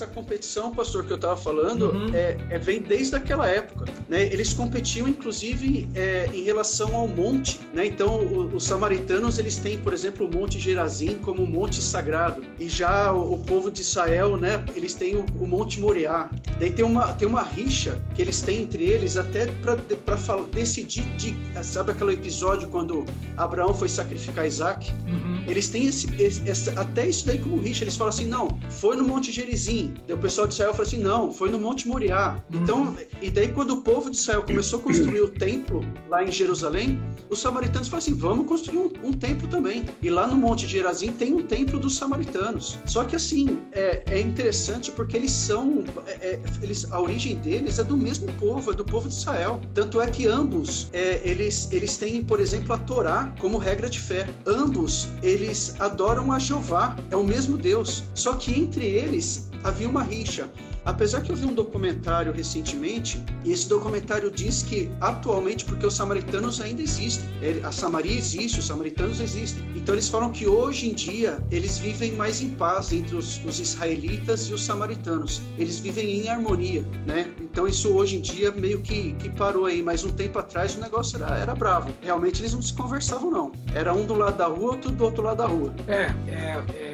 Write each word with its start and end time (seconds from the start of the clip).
essa 0.00 0.06
competição, 0.06 0.74
pastor, 0.74 1.04
que 1.04 1.12
eu 1.12 1.16
estava 1.16 1.36
falando, 1.36 1.90
uhum. 1.90 2.14
é, 2.14 2.38
é, 2.48 2.58
vem 2.58 2.80
desde 2.80 3.14
aquela 3.14 3.46
época. 3.46 3.84
Né? 4.08 4.24
Eles 4.24 4.54
competiam, 4.54 5.06
inclusive, 5.06 5.88
é, 5.94 6.30
em 6.32 6.42
relação 6.42 6.96
ao 6.96 7.06
monte. 7.06 7.60
Né? 7.74 7.86
Então, 7.86 8.18
o, 8.20 8.56
os 8.56 8.64
samaritanos 8.64 9.38
eles 9.38 9.56
têm, 9.56 9.78
por 9.78 9.92
exemplo, 9.92 10.26
o 10.26 10.34
Monte 10.34 10.58
Gerazim 10.58 11.16
como 11.16 11.42
um 11.42 11.46
monte 11.46 11.82
sagrado. 11.82 12.42
E 12.58 12.68
já 12.68 13.12
o, 13.12 13.34
o 13.34 13.38
povo 13.40 13.70
de 13.70 13.82
Israel, 13.82 14.36
né, 14.36 14.64
eles 14.74 14.94
têm 14.94 15.16
o, 15.16 15.26
o, 15.38 15.46
Monte 15.46 15.78
Moriá. 15.78 16.30
Daí 16.58 16.72
tem 16.72 16.84
uma, 16.84 17.12
tem 17.12 17.28
uma 17.28 17.42
rixa 17.42 18.00
que 18.14 18.22
eles 18.22 18.40
têm 18.40 18.62
entre 18.62 18.84
eles 18.84 19.16
até 19.16 19.46
para 19.46 20.36
decidir. 20.52 21.04
De, 21.16 21.36
sabe 21.62 21.92
aquele 21.92 22.14
episódio 22.14 22.68
quando 22.68 23.04
Abraão 23.36 23.74
foi 23.74 23.88
sacrificar 23.88 24.46
Isaac? 24.46 24.90
Uhum. 25.06 25.44
Eles 25.46 25.68
têm 25.68 25.86
esse, 25.86 26.08
esse, 26.22 26.70
até 26.70 27.06
isso 27.06 27.26
daí 27.26 27.38
como 27.38 27.58
rixa. 27.58 27.84
Eles 27.84 27.96
falam 27.96 28.12
assim: 28.12 28.26
não, 28.26 28.58
foi 28.70 28.96
no 28.96 29.04
Monte 29.04 29.30
Gerizim. 29.30 29.89
O 30.08 30.18
pessoal 30.18 30.46
de 30.46 30.54
Israel 30.54 30.72
falou 30.72 30.86
assim: 30.86 30.98
não, 30.98 31.32
foi 31.32 31.50
no 31.50 31.58
Monte 31.58 31.88
Moriá. 31.88 32.42
Uhum. 32.52 32.62
Então, 32.62 32.96
e 33.20 33.30
daí 33.30 33.48
quando 33.48 33.72
o 33.72 33.82
povo 33.82 34.10
de 34.10 34.16
Israel 34.16 34.42
começou 34.42 34.80
a 34.80 34.82
construir 34.82 35.20
o 35.20 35.28
templo 35.28 35.84
lá 36.08 36.24
em 36.24 36.30
Jerusalém, 36.30 37.00
os 37.28 37.40
samaritanos 37.40 37.88
falaram 37.88 38.04
assim: 38.06 38.14
vamos 38.14 38.46
construir 38.46 38.78
um, 38.78 39.08
um 39.08 39.12
templo 39.12 39.48
também. 39.48 39.84
E 40.02 40.10
lá 40.10 40.26
no 40.26 40.36
Monte 40.36 40.66
Gerazim 40.66 41.12
tem 41.12 41.32
um 41.32 41.42
templo 41.42 41.78
dos 41.78 41.96
samaritanos. 41.96 42.78
Só 42.86 43.04
que 43.04 43.16
assim, 43.16 43.58
é, 43.72 44.02
é 44.06 44.20
interessante 44.20 44.90
porque 44.90 45.16
eles 45.16 45.32
são. 45.32 45.84
É, 46.06 46.10
é, 46.12 46.40
eles, 46.62 46.90
a 46.90 47.00
origem 47.00 47.36
deles 47.36 47.78
é 47.78 47.84
do 47.84 47.96
mesmo 47.96 48.32
povo, 48.34 48.72
é 48.72 48.74
do 48.74 48.84
povo 48.84 49.08
de 49.08 49.14
Israel. 49.14 49.60
Tanto 49.74 50.00
é 50.00 50.08
que 50.08 50.26
ambos, 50.26 50.88
é, 50.92 51.20
eles, 51.24 51.68
eles 51.72 51.96
têm, 51.96 52.22
por 52.24 52.40
exemplo, 52.40 52.72
a 52.72 52.78
Torá 52.78 53.32
como 53.38 53.58
regra 53.58 53.88
de 53.88 54.00
fé. 54.00 54.28
Ambos, 54.46 55.08
eles 55.22 55.76
adoram 55.78 56.32
a 56.32 56.38
Jeová, 56.38 56.96
é 57.10 57.16
o 57.16 57.24
mesmo 57.24 57.56
Deus. 57.56 58.04
Só 58.14 58.34
que 58.34 58.52
entre 58.58 58.86
eles 58.86 59.49
havia 59.64 59.88
uma 59.88 60.02
rixa. 60.02 60.48
Apesar 60.84 61.20
que 61.20 61.30
eu 61.30 61.36
vi 61.36 61.44
um 61.46 61.52
documentário 61.52 62.32
recentemente, 62.32 63.22
e 63.44 63.52
esse 63.52 63.68
documentário 63.68 64.30
diz 64.30 64.62
que 64.62 64.90
atualmente, 65.00 65.64
porque 65.64 65.86
os 65.86 65.94
samaritanos 65.94 66.60
ainda 66.60 66.80
existem, 66.80 67.28
a 67.62 67.70
Samaria 67.70 68.16
existe, 68.16 68.58
os 68.58 68.66
samaritanos 68.66 69.20
existem. 69.20 69.62
Então 69.76 69.94
eles 69.94 70.08
falam 70.08 70.30
que 70.30 70.46
hoje 70.46 70.88
em 70.88 70.94
dia 70.94 71.38
eles 71.50 71.78
vivem 71.78 72.12
mais 72.12 72.40
em 72.40 72.50
paz 72.50 72.92
entre 72.92 73.14
os, 73.14 73.44
os 73.44 73.60
israelitas 73.60 74.48
e 74.48 74.54
os 74.54 74.64
samaritanos. 74.64 75.42
Eles 75.58 75.78
vivem 75.78 76.22
em 76.22 76.28
harmonia, 76.28 76.82
né? 77.06 77.30
Então 77.40 77.66
isso 77.66 77.90
hoje 77.90 78.16
em 78.16 78.20
dia 78.20 78.50
meio 78.50 78.80
que, 78.80 79.12
que 79.14 79.28
parou 79.28 79.66
aí, 79.66 79.82
mas 79.82 80.02
um 80.02 80.10
tempo 80.10 80.38
atrás 80.38 80.76
o 80.76 80.80
negócio 80.80 81.22
era, 81.22 81.36
era 81.36 81.54
bravo. 81.54 81.92
Realmente 82.00 82.40
eles 82.40 82.54
não 82.54 82.62
se 82.62 82.72
conversavam 82.72 83.30
não. 83.30 83.52
Era 83.74 83.92
um 83.92 84.06
do 84.06 84.14
lado 84.14 84.38
da 84.38 84.46
rua, 84.46 84.72
outro 84.72 84.90
do 84.90 85.04
outro 85.04 85.22
lado 85.22 85.38
da 85.38 85.46
rua. 85.46 85.74
É, 85.86 86.06
é, 86.26 86.64
é 86.74 86.89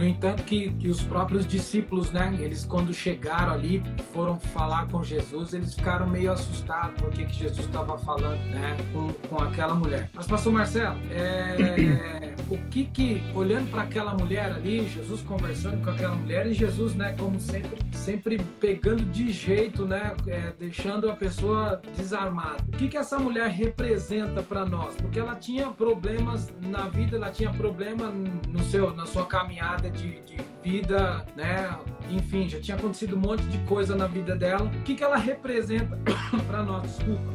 no 0.00 0.06
entanto, 0.06 0.42
que, 0.44 0.70
que 0.70 0.88
os 0.88 1.02
próprios 1.02 1.46
discípulos, 1.46 2.10
né, 2.10 2.34
eles 2.40 2.64
quando 2.64 2.92
chegaram 2.94 3.52
ali, 3.52 3.82
foram 4.14 4.40
falar 4.40 4.88
com 4.88 5.04
Jesus, 5.04 5.52
eles 5.52 5.74
ficaram 5.74 6.08
meio 6.08 6.32
assustados 6.32 6.98
porque 6.98 7.26
que 7.26 7.34
Jesus 7.34 7.66
estava 7.66 7.98
falando, 7.98 8.40
né, 8.46 8.78
com, 8.94 9.12
com 9.28 9.42
aquela 9.42 9.74
mulher. 9.74 10.08
Mas, 10.14 10.26
pastor 10.26 10.54
Marcelo, 10.54 10.96
é, 11.10 12.34
o 12.48 12.56
que 12.70 12.84
que, 12.86 13.22
olhando 13.34 13.70
para 13.70 13.82
aquela 13.82 14.14
mulher 14.14 14.46
ali, 14.46 14.88
Jesus 14.88 15.20
conversando 15.20 15.84
com 15.84 15.90
aquela 15.90 16.14
mulher 16.14 16.46
e 16.46 16.54
Jesus, 16.54 16.94
né, 16.94 17.14
como 17.18 17.38
sempre, 17.38 17.78
sempre 17.92 18.38
pegando 18.58 19.04
de 19.04 19.30
jeito, 19.30 19.84
né, 19.84 20.14
é, 20.26 20.54
deixando 20.58 21.10
a 21.10 21.14
pessoa 21.14 21.78
desarmada. 21.94 22.64
O 22.68 22.76
que 22.78 22.88
que 22.88 22.96
essa 22.96 23.18
mulher 23.18 23.50
representa 23.50 24.42
para 24.42 24.64
nós? 24.64 24.96
Porque 24.96 25.18
ela 25.18 25.34
tinha 25.34 25.68
problemas 25.68 26.50
na 26.62 26.88
vida, 26.88 27.16
ela 27.18 27.30
tinha 27.30 27.50
problema 27.50 28.10
no 28.48 28.62
seu, 28.64 28.94
na 28.94 29.04
sua 29.04 29.26
caminhada 29.26 29.89
de, 29.90 30.20
de 30.22 30.40
vida, 30.62 31.24
né? 31.36 31.78
Enfim, 32.10 32.48
já 32.48 32.60
tinha 32.60 32.76
acontecido 32.76 33.16
um 33.16 33.20
monte 33.20 33.42
de 33.44 33.58
coisa 33.66 33.94
na 33.94 34.06
vida 34.06 34.36
dela. 34.36 34.64
O 34.64 34.82
que, 34.82 34.94
que 34.94 35.02
ela 35.04 35.16
representa 35.16 35.98
para 36.46 36.62
nós? 36.62 36.82
Desculpa. 36.82 37.30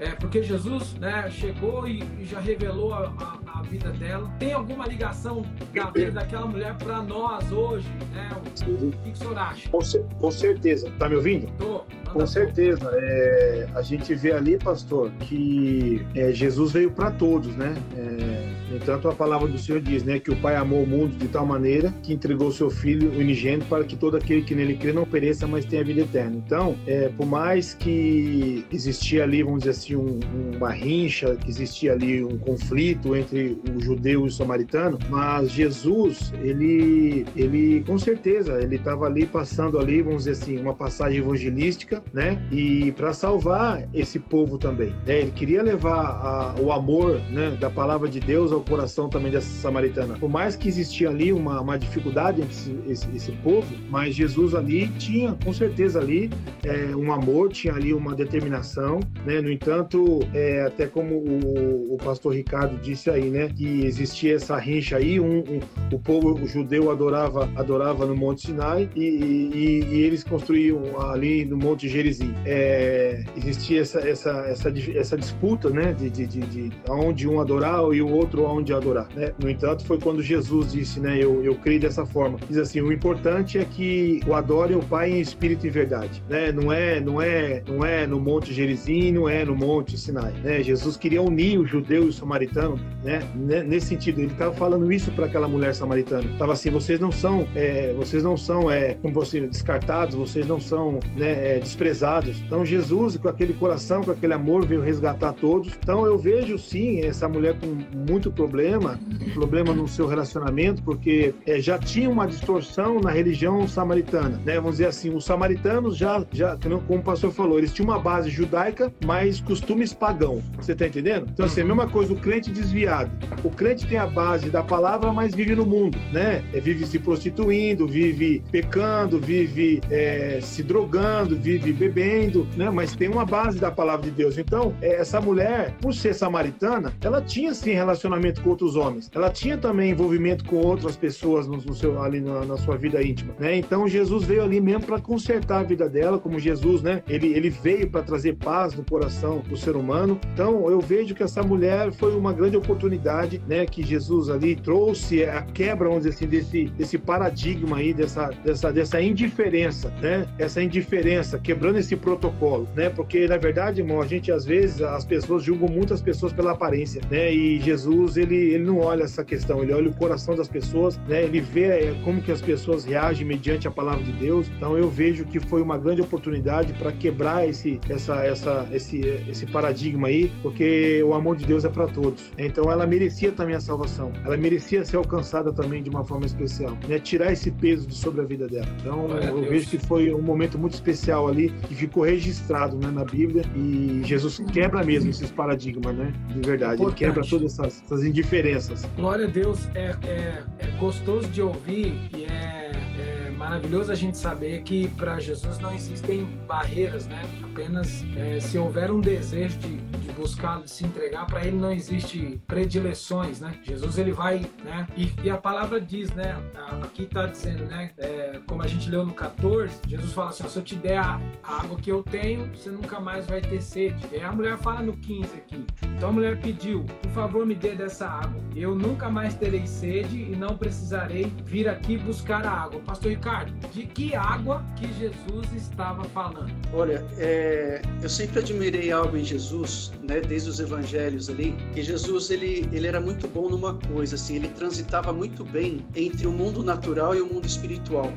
É, 0.00 0.06
é 0.06 0.10
porque 0.12 0.42
Jesus, 0.42 0.94
né, 0.94 1.30
chegou 1.30 1.86
e, 1.86 2.02
e 2.18 2.24
já 2.24 2.40
revelou 2.40 2.94
a, 2.94 3.12
a, 3.18 3.58
a, 3.58 3.62
vida 3.62 3.90
dela. 3.92 4.30
Tem 4.38 4.52
alguma 4.52 4.86
ligação 4.86 5.42
da 5.74 5.90
vida 5.90 6.12
daquela 6.12 6.46
mulher 6.46 6.74
para 6.76 7.02
nós 7.02 7.50
hoje, 7.50 7.88
né? 8.12 8.30
O, 8.66 8.70
o 8.70 8.92
que, 8.92 9.10
que 9.10 9.12
o 9.12 9.16
senhor 9.16 9.38
acha? 9.38 9.68
Com, 9.68 9.80
com 10.18 10.30
certeza. 10.30 10.90
Tá 10.98 11.08
me 11.08 11.16
ouvindo? 11.16 11.50
Tô. 11.58 11.84
Com 12.12 12.26
certeza. 12.26 12.90
É, 12.94 13.68
a 13.74 13.82
gente 13.82 14.14
vê 14.14 14.32
ali, 14.32 14.58
pastor, 14.58 15.10
que 15.20 16.04
é, 16.14 16.32
Jesus 16.32 16.72
veio 16.72 16.90
para 16.90 17.10
todos, 17.10 17.54
né? 17.56 17.74
É, 17.96 18.52
no 18.72 18.76
entanto, 18.76 19.08
a 19.08 19.14
palavra 19.14 19.48
do 19.48 19.58
Senhor 19.58 19.80
diz, 19.80 20.02
né, 20.02 20.18
que 20.18 20.30
o 20.30 20.36
Pai 20.36 20.56
amou 20.56 20.82
o 20.82 20.86
mundo 20.86 21.14
de 21.16 21.28
tal 21.28 21.44
maneira 21.44 21.92
que 22.02 22.12
entregou 22.12 22.50
seu 22.50 22.70
Filho 22.70 23.10
unigênito 23.10 23.66
para 23.66 23.84
que 23.84 23.96
todo 23.96 24.16
aquele 24.16 24.42
que 24.42 24.54
nele 24.54 24.76
crê 24.76 24.92
não 24.92 25.04
pereça, 25.04 25.46
mas 25.46 25.64
tenha 25.66 25.84
vida 25.84 26.00
eterna. 26.00 26.36
Então, 26.36 26.74
é, 26.86 27.08
por 27.10 27.26
mais 27.26 27.74
que 27.74 28.64
existia 28.72 29.24
ali, 29.24 29.42
vamos 29.42 29.60
dizer 29.60 29.70
assim, 29.70 29.96
um, 29.96 30.20
uma 30.56 30.70
rincha, 30.70 31.36
que 31.36 31.50
existia 31.50 31.92
ali 31.92 32.24
um 32.24 32.38
conflito 32.38 33.14
entre 33.14 33.60
o 33.76 33.80
judeu 33.80 34.24
e 34.24 34.28
o 34.28 34.30
samaritano, 34.30 34.98
mas 35.10 35.50
Jesus, 35.50 36.32
ele, 36.42 37.26
ele 37.36 37.84
com 37.86 37.98
certeza, 37.98 38.58
ele 38.62 38.76
estava 38.76 39.06
ali 39.06 39.26
passando 39.26 39.78
ali, 39.78 40.00
vamos 40.00 40.24
dizer 40.24 40.42
assim, 40.42 40.58
uma 40.58 40.74
passagem 40.74 41.18
evangelística, 41.18 42.01
né, 42.12 42.40
e 42.50 42.92
para 42.92 43.12
salvar 43.12 43.88
esse 43.92 44.18
povo 44.18 44.58
também. 44.58 44.90
Né? 45.06 45.20
Ele 45.20 45.30
queria 45.30 45.62
levar 45.62 46.00
a, 46.00 46.60
o 46.60 46.72
amor, 46.72 47.20
né, 47.30 47.56
da 47.58 47.70
palavra 47.70 48.08
de 48.08 48.20
Deus 48.20 48.52
ao 48.52 48.60
coração 48.60 49.08
também 49.08 49.30
dessa 49.30 49.48
samaritana. 49.60 50.14
Por 50.18 50.30
mais 50.30 50.56
que 50.56 50.68
existia 50.68 51.08
ali 51.08 51.32
uma, 51.32 51.60
uma 51.60 51.78
dificuldade 51.78 52.40
entre 52.40 52.52
esse, 52.52 52.78
esse, 52.86 53.16
esse, 53.16 53.32
povo, 53.42 53.66
mas 53.90 54.14
Jesus 54.14 54.54
ali 54.54 54.88
tinha, 54.98 55.36
com 55.44 55.52
certeza 55.52 56.00
ali, 56.00 56.30
é, 56.64 56.94
um 56.94 57.12
amor, 57.12 57.50
tinha 57.50 57.74
ali 57.74 57.92
uma 57.92 58.14
determinação, 58.14 59.00
né? 59.24 59.40
No 59.40 59.50
entanto, 59.50 60.20
é, 60.32 60.62
até 60.66 60.86
como 60.86 61.16
o, 61.16 61.94
o, 61.94 61.98
pastor 61.98 62.34
Ricardo 62.34 62.80
disse 62.80 63.10
aí, 63.10 63.30
né? 63.30 63.48
Que 63.48 63.84
existia 63.84 64.36
essa 64.36 64.56
rincha 64.56 64.96
aí, 64.96 65.18
um, 65.18 65.38
um, 65.38 65.60
o 65.92 65.98
povo 65.98 66.34
o 66.34 66.46
judeu 66.46 66.90
adorava, 66.90 67.48
adorava 67.56 68.06
no 68.06 68.14
Monte 68.14 68.46
Sinai 68.46 68.88
e, 68.94 69.02
e, 69.02 69.84
e 69.90 70.02
eles 70.02 70.22
construíam 70.24 71.00
ali 71.00 71.44
no 71.44 71.56
Monte 71.56 71.88
Gerizim. 71.92 72.34
É, 72.44 73.22
existia 73.36 73.82
essa, 73.82 74.00
essa, 74.00 74.30
essa, 74.48 74.72
essa 74.94 75.16
disputa, 75.16 75.70
né? 75.70 75.92
De, 75.92 76.10
de, 76.10 76.26
de, 76.26 76.40
de 76.40 76.72
onde 76.88 77.28
um 77.28 77.40
adorar 77.40 77.80
e 77.92 78.02
o 78.02 78.08
outro 78.08 78.46
aonde 78.46 78.72
adorar, 78.72 79.08
né? 79.14 79.32
No 79.38 79.48
entanto, 79.48 79.84
foi 79.84 79.98
quando 79.98 80.22
Jesus 80.22 80.72
disse, 80.72 81.00
né, 81.00 81.18
eu, 81.18 81.44
eu 81.44 81.54
creio 81.54 81.80
dessa 81.80 82.04
forma. 82.04 82.38
Diz 82.48 82.58
assim, 82.58 82.80
o 82.80 82.92
importante 82.92 83.58
é 83.58 83.64
que 83.64 84.20
o 84.26 84.34
adore 84.34 84.74
o 84.74 84.80
Pai 84.80 85.10
em 85.10 85.20
espírito 85.20 85.66
e 85.66 85.70
verdade, 85.70 86.22
né? 86.28 86.52
Não 86.52 86.72
é, 86.72 87.00
não 87.00 87.20
é, 87.20 87.62
não 87.66 87.84
é 87.84 88.06
no 88.06 88.20
Monte 88.20 88.52
Gerizim, 88.52 89.12
não 89.12 89.28
é 89.28 89.44
no 89.44 89.54
Monte 89.54 89.98
Sinai, 89.98 90.32
né? 90.42 90.62
Jesus 90.62 90.96
queria 90.96 91.22
unir 91.22 91.58
o 91.58 91.66
judeu 91.66 92.04
e 92.04 92.08
o 92.08 92.12
samaritano, 92.12 92.78
né? 93.02 93.20
Nesse 93.34 93.86
sentido, 93.86 94.20
ele 94.20 94.32
estava 94.32 94.54
falando 94.54 94.92
isso 94.92 95.10
para 95.12 95.26
aquela 95.26 95.48
mulher 95.48 95.74
samaritana. 95.74 96.28
Tava 96.38 96.52
assim, 96.52 96.70
vocês 96.70 96.98
não 97.00 97.12
são, 97.12 97.46
é, 97.54 97.92
vocês 97.94 98.22
não 98.22 98.36
são, 98.36 98.70
é, 98.70 98.94
como 98.94 99.12
você 99.12 99.40
descartados, 99.40 100.14
vocês 100.14 100.46
não 100.46 100.60
são, 100.60 101.00
né, 101.16 101.56
é, 101.56 101.58
desprezados. 101.82 102.40
Então 102.46 102.64
Jesus, 102.64 103.16
com 103.16 103.28
aquele 103.28 103.52
coração, 103.52 104.02
com 104.02 104.12
aquele 104.12 104.32
amor, 104.32 104.64
veio 104.64 104.80
resgatar 104.80 105.32
todos. 105.32 105.72
Então 105.82 106.06
eu 106.06 106.16
vejo 106.16 106.58
sim 106.58 107.00
essa 107.00 107.28
mulher 107.28 107.56
com 107.58 107.66
muito 107.96 108.30
problema, 108.30 108.98
problema 109.34 109.74
no 109.74 109.88
seu 109.88 110.06
relacionamento, 110.06 110.82
porque 110.82 111.34
é, 111.46 111.60
já 111.60 111.78
tinha 111.78 112.08
uma 112.08 112.26
distorção 112.26 113.00
na 113.00 113.10
religião 113.10 113.66
samaritana, 113.66 114.40
né? 114.44 114.56
Vamos 114.56 114.72
dizer 114.72 114.86
assim, 114.86 115.14
os 115.14 115.24
samaritanos 115.24 115.96
já, 115.96 116.24
já, 116.32 116.56
como 116.86 117.00
o 117.00 117.02
pastor 117.02 117.32
falou, 117.32 117.58
eles 117.58 117.72
tinham 117.72 117.90
uma 117.90 117.98
base 117.98 118.30
judaica, 118.30 118.92
mas 119.04 119.40
costumes 119.40 119.92
pagão. 119.92 120.42
Você 120.58 120.74
tá 120.74 120.86
entendendo? 120.86 121.26
Então, 121.32 121.46
assim, 121.46 121.62
a 121.62 121.64
mesma 121.64 121.88
coisa, 121.88 122.12
o 122.12 122.16
crente 122.16 122.50
desviado. 122.50 123.10
O 123.42 123.50
crente 123.50 123.86
tem 123.86 123.98
a 123.98 124.06
base 124.06 124.50
da 124.50 124.62
palavra, 124.62 125.12
mas 125.12 125.34
vive 125.34 125.54
no 125.54 125.66
mundo, 125.66 125.98
né? 126.12 126.44
É, 126.52 126.60
vive 126.60 126.86
se 126.86 126.98
prostituindo, 126.98 127.88
vive 127.88 128.42
pecando, 128.50 129.18
vive 129.18 129.80
é, 129.90 130.38
se 130.40 130.62
drogando, 130.62 131.36
vive 131.36 131.71
bebendo, 131.72 132.46
né? 132.56 132.70
Mas 132.70 132.94
tem 132.94 133.08
uma 133.08 133.24
base 133.24 133.58
da 133.58 133.70
palavra 133.70 134.04
de 134.04 134.10
Deus. 134.10 134.38
Então, 134.38 134.74
é, 134.80 134.96
essa 134.96 135.20
mulher, 135.20 135.74
por 135.80 135.94
ser 135.94 136.14
samaritana, 136.14 136.92
ela 137.02 137.20
tinha 137.20 137.54
sim 137.54 137.72
relacionamento 137.72 138.42
com 138.42 138.50
outros 138.50 138.76
homens. 138.76 139.10
Ela 139.14 139.30
tinha 139.30 139.56
também 139.56 139.90
envolvimento 139.90 140.44
com 140.44 140.56
outras 140.56 140.96
pessoas 140.96 141.46
no, 141.46 141.74
seu, 141.74 142.00
ali 142.02 142.20
na, 142.20 142.44
na, 142.44 142.56
sua 142.56 142.76
vida 142.76 143.02
íntima, 143.02 143.34
né? 143.38 143.56
Então 143.56 143.86
Jesus 143.88 144.24
veio 144.24 144.42
ali 144.42 144.60
mesmo 144.60 144.86
para 144.86 145.00
consertar 145.00 145.60
a 145.60 145.62
vida 145.62 145.88
dela, 145.88 146.18
como 146.18 146.38
Jesus, 146.38 146.82
né? 146.82 147.02
Ele, 147.08 147.28
ele 147.34 147.50
veio 147.50 147.90
para 147.90 148.02
trazer 148.02 148.36
paz 148.36 148.74
no 148.74 148.84
coração 148.84 149.40
do 149.48 149.56
ser 149.56 149.76
humano. 149.76 150.20
Então 150.32 150.68
eu 150.70 150.80
vejo 150.80 151.14
que 151.14 151.22
essa 151.22 151.42
mulher 151.42 151.92
foi 151.92 152.14
uma 152.14 152.32
grande 152.32 152.56
oportunidade, 152.56 153.42
né? 153.46 153.64
Que 153.66 153.82
Jesus 153.82 154.28
ali 154.28 154.56
trouxe 154.56 155.24
a 155.24 155.42
quebra, 155.42 155.88
vamos 155.88 156.04
dizer 156.04 156.16
assim, 156.16 156.26
desse, 156.26 156.64
desse 156.76 156.98
paradigma 156.98 157.78
aí, 157.78 157.92
dessa, 157.94 158.30
dessa, 158.44 158.72
dessa 158.72 159.00
indiferença, 159.00 159.92
né? 160.00 160.26
Essa 160.38 160.62
indiferença, 160.62 161.38
quebrando 161.38 161.61
esse 161.70 161.96
protocolo, 161.96 162.68
né? 162.74 162.90
Porque 162.90 163.26
na 163.26 163.36
verdade, 163.36 163.80
irmão, 163.80 164.00
a 164.00 164.06
gente 164.06 164.30
às 164.30 164.44
vezes 164.44 164.80
as 164.82 165.04
pessoas 165.04 165.42
julgam 165.42 165.68
muitas 165.68 166.00
pessoas 166.00 166.32
pela 166.32 166.52
aparência, 166.52 167.00
né? 167.10 167.32
E 167.32 167.60
Jesus 167.60 168.16
ele, 168.16 168.36
ele 168.36 168.64
não 168.64 168.78
olha 168.78 169.04
essa 169.04 169.24
questão, 169.24 169.62
ele 169.62 169.72
olha 169.72 169.90
o 169.90 169.94
coração 169.94 170.34
das 170.34 170.48
pessoas, 170.48 170.98
né? 171.08 171.22
Ele 171.22 171.40
vê 171.40 171.64
é, 171.64 172.00
como 172.04 172.22
que 172.22 172.32
as 172.32 172.40
pessoas 172.40 172.84
reagem 172.84 173.26
mediante 173.26 173.66
a 173.66 173.70
palavra 173.70 174.02
de 174.02 174.12
Deus. 174.12 174.48
Então 174.56 174.76
eu 174.76 174.88
vejo 174.88 175.24
que 175.24 175.40
foi 175.40 175.62
uma 175.62 175.78
grande 175.78 176.00
oportunidade 176.02 176.72
para 176.74 176.92
quebrar 176.92 177.48
esse, 177.48 177.80
essa, 177.88 178.24
essa, 178.24 178.68
esse, 178.72 179.00
esse 179.28 179.46
paradigma 179.46 180.08
aí, 180.08 180.30
porque 180.42 181.02
o 181.02 181.14
amor 181.14 181.36
de 181.36 181.46
Deus 181.46 181.64
é 181.64 181.68
para 181.68 181.86
todos. 181.86 182.30
Então 182.38 182.70
ela 182.70 182.86
merecia 182.86 183.32
também 183.32 183.54
a 183.54 183.60
salvação, 183.60 184.12
ela 184.24 184.36
merecia 184.36 184.84
ser 184.84 184.96
alcançada 184.96 185.52
também 185.52 185.82
de 185.82 185.90
uma 185.90 186.04
forma 186.04 186.26
especial, 186.26 186.76
né? 186.88 186.98
Tirar 186.98 187.32
esse 187.32 187.50
peso 187.50 187.86
de 187.86 187.94
sobre 187.94 188.20
a 188.20 188.24
vida 188.24 188.46
dela. 188.48 188.68
Então 188.80 189.08
eu 189.10 189.42
vejo 189.48 189.68
que 189.68 189.78
foi 189.78 190.12
um 190.12 190.22
momento 190.22 190.58
muito 190.58 190.74
especial 190.74 191.28
ali 191.28 191.41
que 191.48 191.74
ficou 191.74 192.04
registrado 192.04 192.76
né, 192.76 192.90
na 192.90 193.04
Bíblia 193.04 193.44
e 193.54 194.02
Jesus 194.04 194.40
quebra 194.52 194.84
mesmo 194.84 195.10
esses 195.10 195.30
paradigmas, 195.30 195.94
né? 195.96 196.12
De 196.28 196.40
verdade, 196.40 196.82
ele 196.82 196.92
quebra 196.92 197.22
todas 197.24 197.52
essas, 197.52 197.82
essas 197.84 198.04
indiferenças. 198.04 198.88
Glória 198.96 199.26
a 199.26 199.30
Deus, 199.30 199.68
é, 199.74 199.94
é, 200.04 200.42
é 200.58 200.66
gostoso 200.78 201.28
de 201.28 201.42
ouvir 201.42 201.94
e 202.14 202.24
é, 202.24 202.72
é 202.98 203.21
maravilhoso 203.42 203.90
a 203.90 203.94
gente 203.96 204.16
saber 204.16 204.62
que 204.62 204.86
para 204.90 205.18
Jesus 205.18 205.58
não 205.58 205.74
existem 205.74 206.24
barreiras, 206.46 207.08
né? 207.08 207.22
Apenas 207.42 208.04
é, 208.16 208.38
se 208.38 208.56
houver 208.56 208.88
um 208.90 209.00
desejo 209.00 209.58
de, 209.58 209.78
de 209.78 210.12
buscar, 210.12 210.62
de 210.62 210.70
se 210.70 210.84
entregar, 210.84 211.26
para 211.26 211.44
ele 211.44 211.56
não 211.56 211.72
existe 211.72 212.40
predileções, 212.46 213.40
né? 213.40 213.58
Jesus 213.64 213.98
ele 213.98 214.12
vai, 214.12 214.46
né? 214.64 214.86
E, 214.96 215.12
e 215.24 215.28
a 215.28 215.36
palavra 215.36 215.80
diz, 215.80 216.12
né? 216.12 216.36
Aqui 216.82 217.02
está 217.02 217.26
dizendo, 217.26 217.64
né? 217.64 217.90
É, 217.98 218.40
como 218.46 218.62
a 218.62 218.66
gente 218.68 218.88
leu 218.88 219.04
no 219.04 219.12
14, 219.12 219.74
Jesus 219.88 220.12
fala 220.12 220.30
assim: 220.30 220.48
se 220.48 220.56
eu 220.56 220.62
te 220.62 220.76
der 220.76 220.98
a, 220.98 221.20
água 221.42 221.76
que 221.76 221.90
eu 221.90 222.02
tenho, 222.04 222.46
você 222.54 222.70
nunca 222.70 223.00
mais 223.00 223.26
vai 223.26 223.40
ter 223.40 223.60
sede. 223.60 224.06
E 224.12 224.20
a 224.20 224.30
mulher 224.30 224.56
fala 224.58 224.82
no 224.82 224.96
15 224.96 225.34
aqui. 225.36 225.66
Então 225.96 226.10
a 226.10 226.12
mulher 226.12 226.40
pediu: 226.40 226.84
por 226.84 227.10
favor, 227.10 227.44
me 227.44 227.56
dê 227.56 227.74
dessa 227.74 228.06
água. 228.06 228.40
Eu 228.54 228.76
nunca 228.76 229.10
mais 229.10 229.34
terei 229.34 229.66
sede 229.66 230.16
e 230.16 230.36
não 230.36 230.56
precisarei 230.56 231.32
vir 231.44 231.68
aqui 231.68 231.98
buscar 231.98 232.46
a 232.46 232.52
água. 232.52 232.80
Pastor 232.80 233.10
Ricardo, 233.10 233.31
de 233.72 233.86
que 233.86 234.14
água 234.14 234.64
que 234.76 234.92
Jesus 234.94 235.46
estava 235.54 236.04
falando? 236.04 236.52
Olha, 236.72 237.04
é, 237.18 237.82
eu 238.02 238.08
sempre 238.08 238.40
admirei 238.40 238.92
algo 238.92 239.16
em 239.16 239.24
Jesus, 239.24 239.92
né, 240.02 240.20
desde 240.20 240.50
os 240.50 240.60
evangelhos 240.60 241.28
ali, 241.28 241.56
que 241.74 241.82
Jesus 241.82 242.30
ele, 242.30 242.68
ele 242.72 242.86
era 242.86 243.00
muito 243.00 243.26
bom 243.28 243.48
numa 243.48 243.74
coisa, 243.74 244.14
assim, 244.16 244.36
ele 244.36 244.48
transitava 244.48 245.12
muito 245.12 245.44
bem 245.44 245.84
entre 245.94 246.26
o 246.26 246.32
mundo 246.32 246.62
natural 246.62 247.14
e 247.14 247.20
o 247.20 247.26
mundo 247.26 247.46
espiritual. 247.46 248.12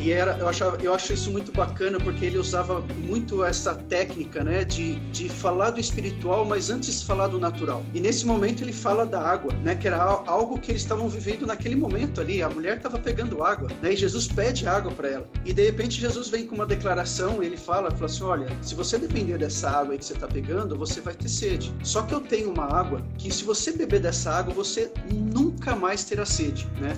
E 0.00 0.12
era, 0.12 0.36
eu, 0.38 0.48
achava, 0.48 0.78
eu 0.80 0.94
acho 0.94 1.12
isso 1.12 1.30
muito 1.30 1.50
bacana 1.50 1.98
porque 1.98 2.24
ele 2.24 2.38
usava 2.38 2.80
muito 2.98 3.44
essa 3.44 3.74
técnica, 3.74 4.44
né, 4.44 4.64
de, 4.64 4.94
de 5.10 5.28
falar 5.28 5.70
do 5.70 5.80
espiritual, 5.80 6.44
mas 6.44 6.70
antes 6.70 7.02
falar 7.02 7.28
do 7.28 7.38
natural. 7.38 7.84
E 7.92 8.00
nesse 8.00 8.24
momento 8.24 8.62
ele 8.62 8.72
fala 8.72 9.04
da 9.04 9.20
água, 9.20 9.52
né, 9.64 9.74
que 9.74 9.88
era 9.88 9.98
algo 9.98 10.58
que 10.58 10.70
eles 10.70 10.82
estavam 10.82 11.08
vivendo 11.08 11.46
naquele 11.46 11.74
momento 11.74 12.20
ali. 12.20 12.42
A 12.42 12.48
mulher 12.48 12.76
estava 12.76 12.98
pegando 12.98 13.42
água, 13.42 13.68
né, 13.82 13.92
e 13.92 13.96
Jesus 13.96 14.28
pede 14.28 14.47
água 14.66 14.92
para 14.92 15.08
ela. 15.08 15.30
E 15.44 15.52
de 15.52 15.64
repente 15.64 16.00
Jesus 16.00 16.28
vem 16.28 16.46
com 16.46 16.54
uma 16.54 16.66
declaração, 16.66 17.42
ele 17.42 17.56
fala, 17.56 17.90
fala 17.90 18.06
assim, 18.06 18.24
olha, 18.24 18.46
se 18.62 18.74
você 18.74 18.98
depender 18.98 19.38
dessa 19.38 19.70
água 19.70 19.96
que 19.96 20.04
você 20.04 20.14
está 20.14 20.26
pegando, 20.26 20.76
você 20.76 21.00
vai 21.00 21.14
ter 21.14 21.28
sede. 21.28 21.74
Só 21.82 22.02
que 22.02 22.14
eu 22.14 22.20
tenho 22.20 22.50
uma 22.50 22.64
água 22.64 23.02
que 23.16 23.32
se 23.32 23.44
você 23.44 23.72
beber 23.72 24.00
dessa 24.00 24.30
água, 24.32 24.54
você 24.54 24.90
nunca 25.12 25.74
mais 25.76 26.04
terá 26.04 26.24
sede, 26.24 26.66
né? 26.80 26.96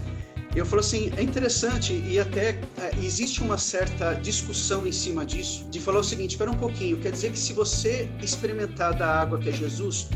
eu 0.55 0.67
falo 0.67 0.81
assim, 0.81 1.13
é 1.17 1.23
interessante 1.23 1.93
e 1.93 2.19
até 2.19 2.59
é, 2.79 2.91
existe 3.01 3.41
uma 3.41 3.57
certa 3.57 4.15
discussão 4.15 4.85
em 4.87 4.91
cima 4.91 5.25
disso, 5.25 5.65
de 5.71 5.79
falar 5.79 6.01
o 6.01 6.05
seguinte, 6.05 6.33
espera 6.33 6.51
um 6.51 6.57
pouquinho, 6.57 6.97
quer 6.99 7.13
dizer 7.13 7.31
que 7.31 7.39
se 7.39 7.53
você 7.53 8.11
experimentar 8.21 8.95
da 8.95 9.07
água 9.07 9.39
que 9.39 9.49
é 9.49 9.53
Jesus, 9.53 10.09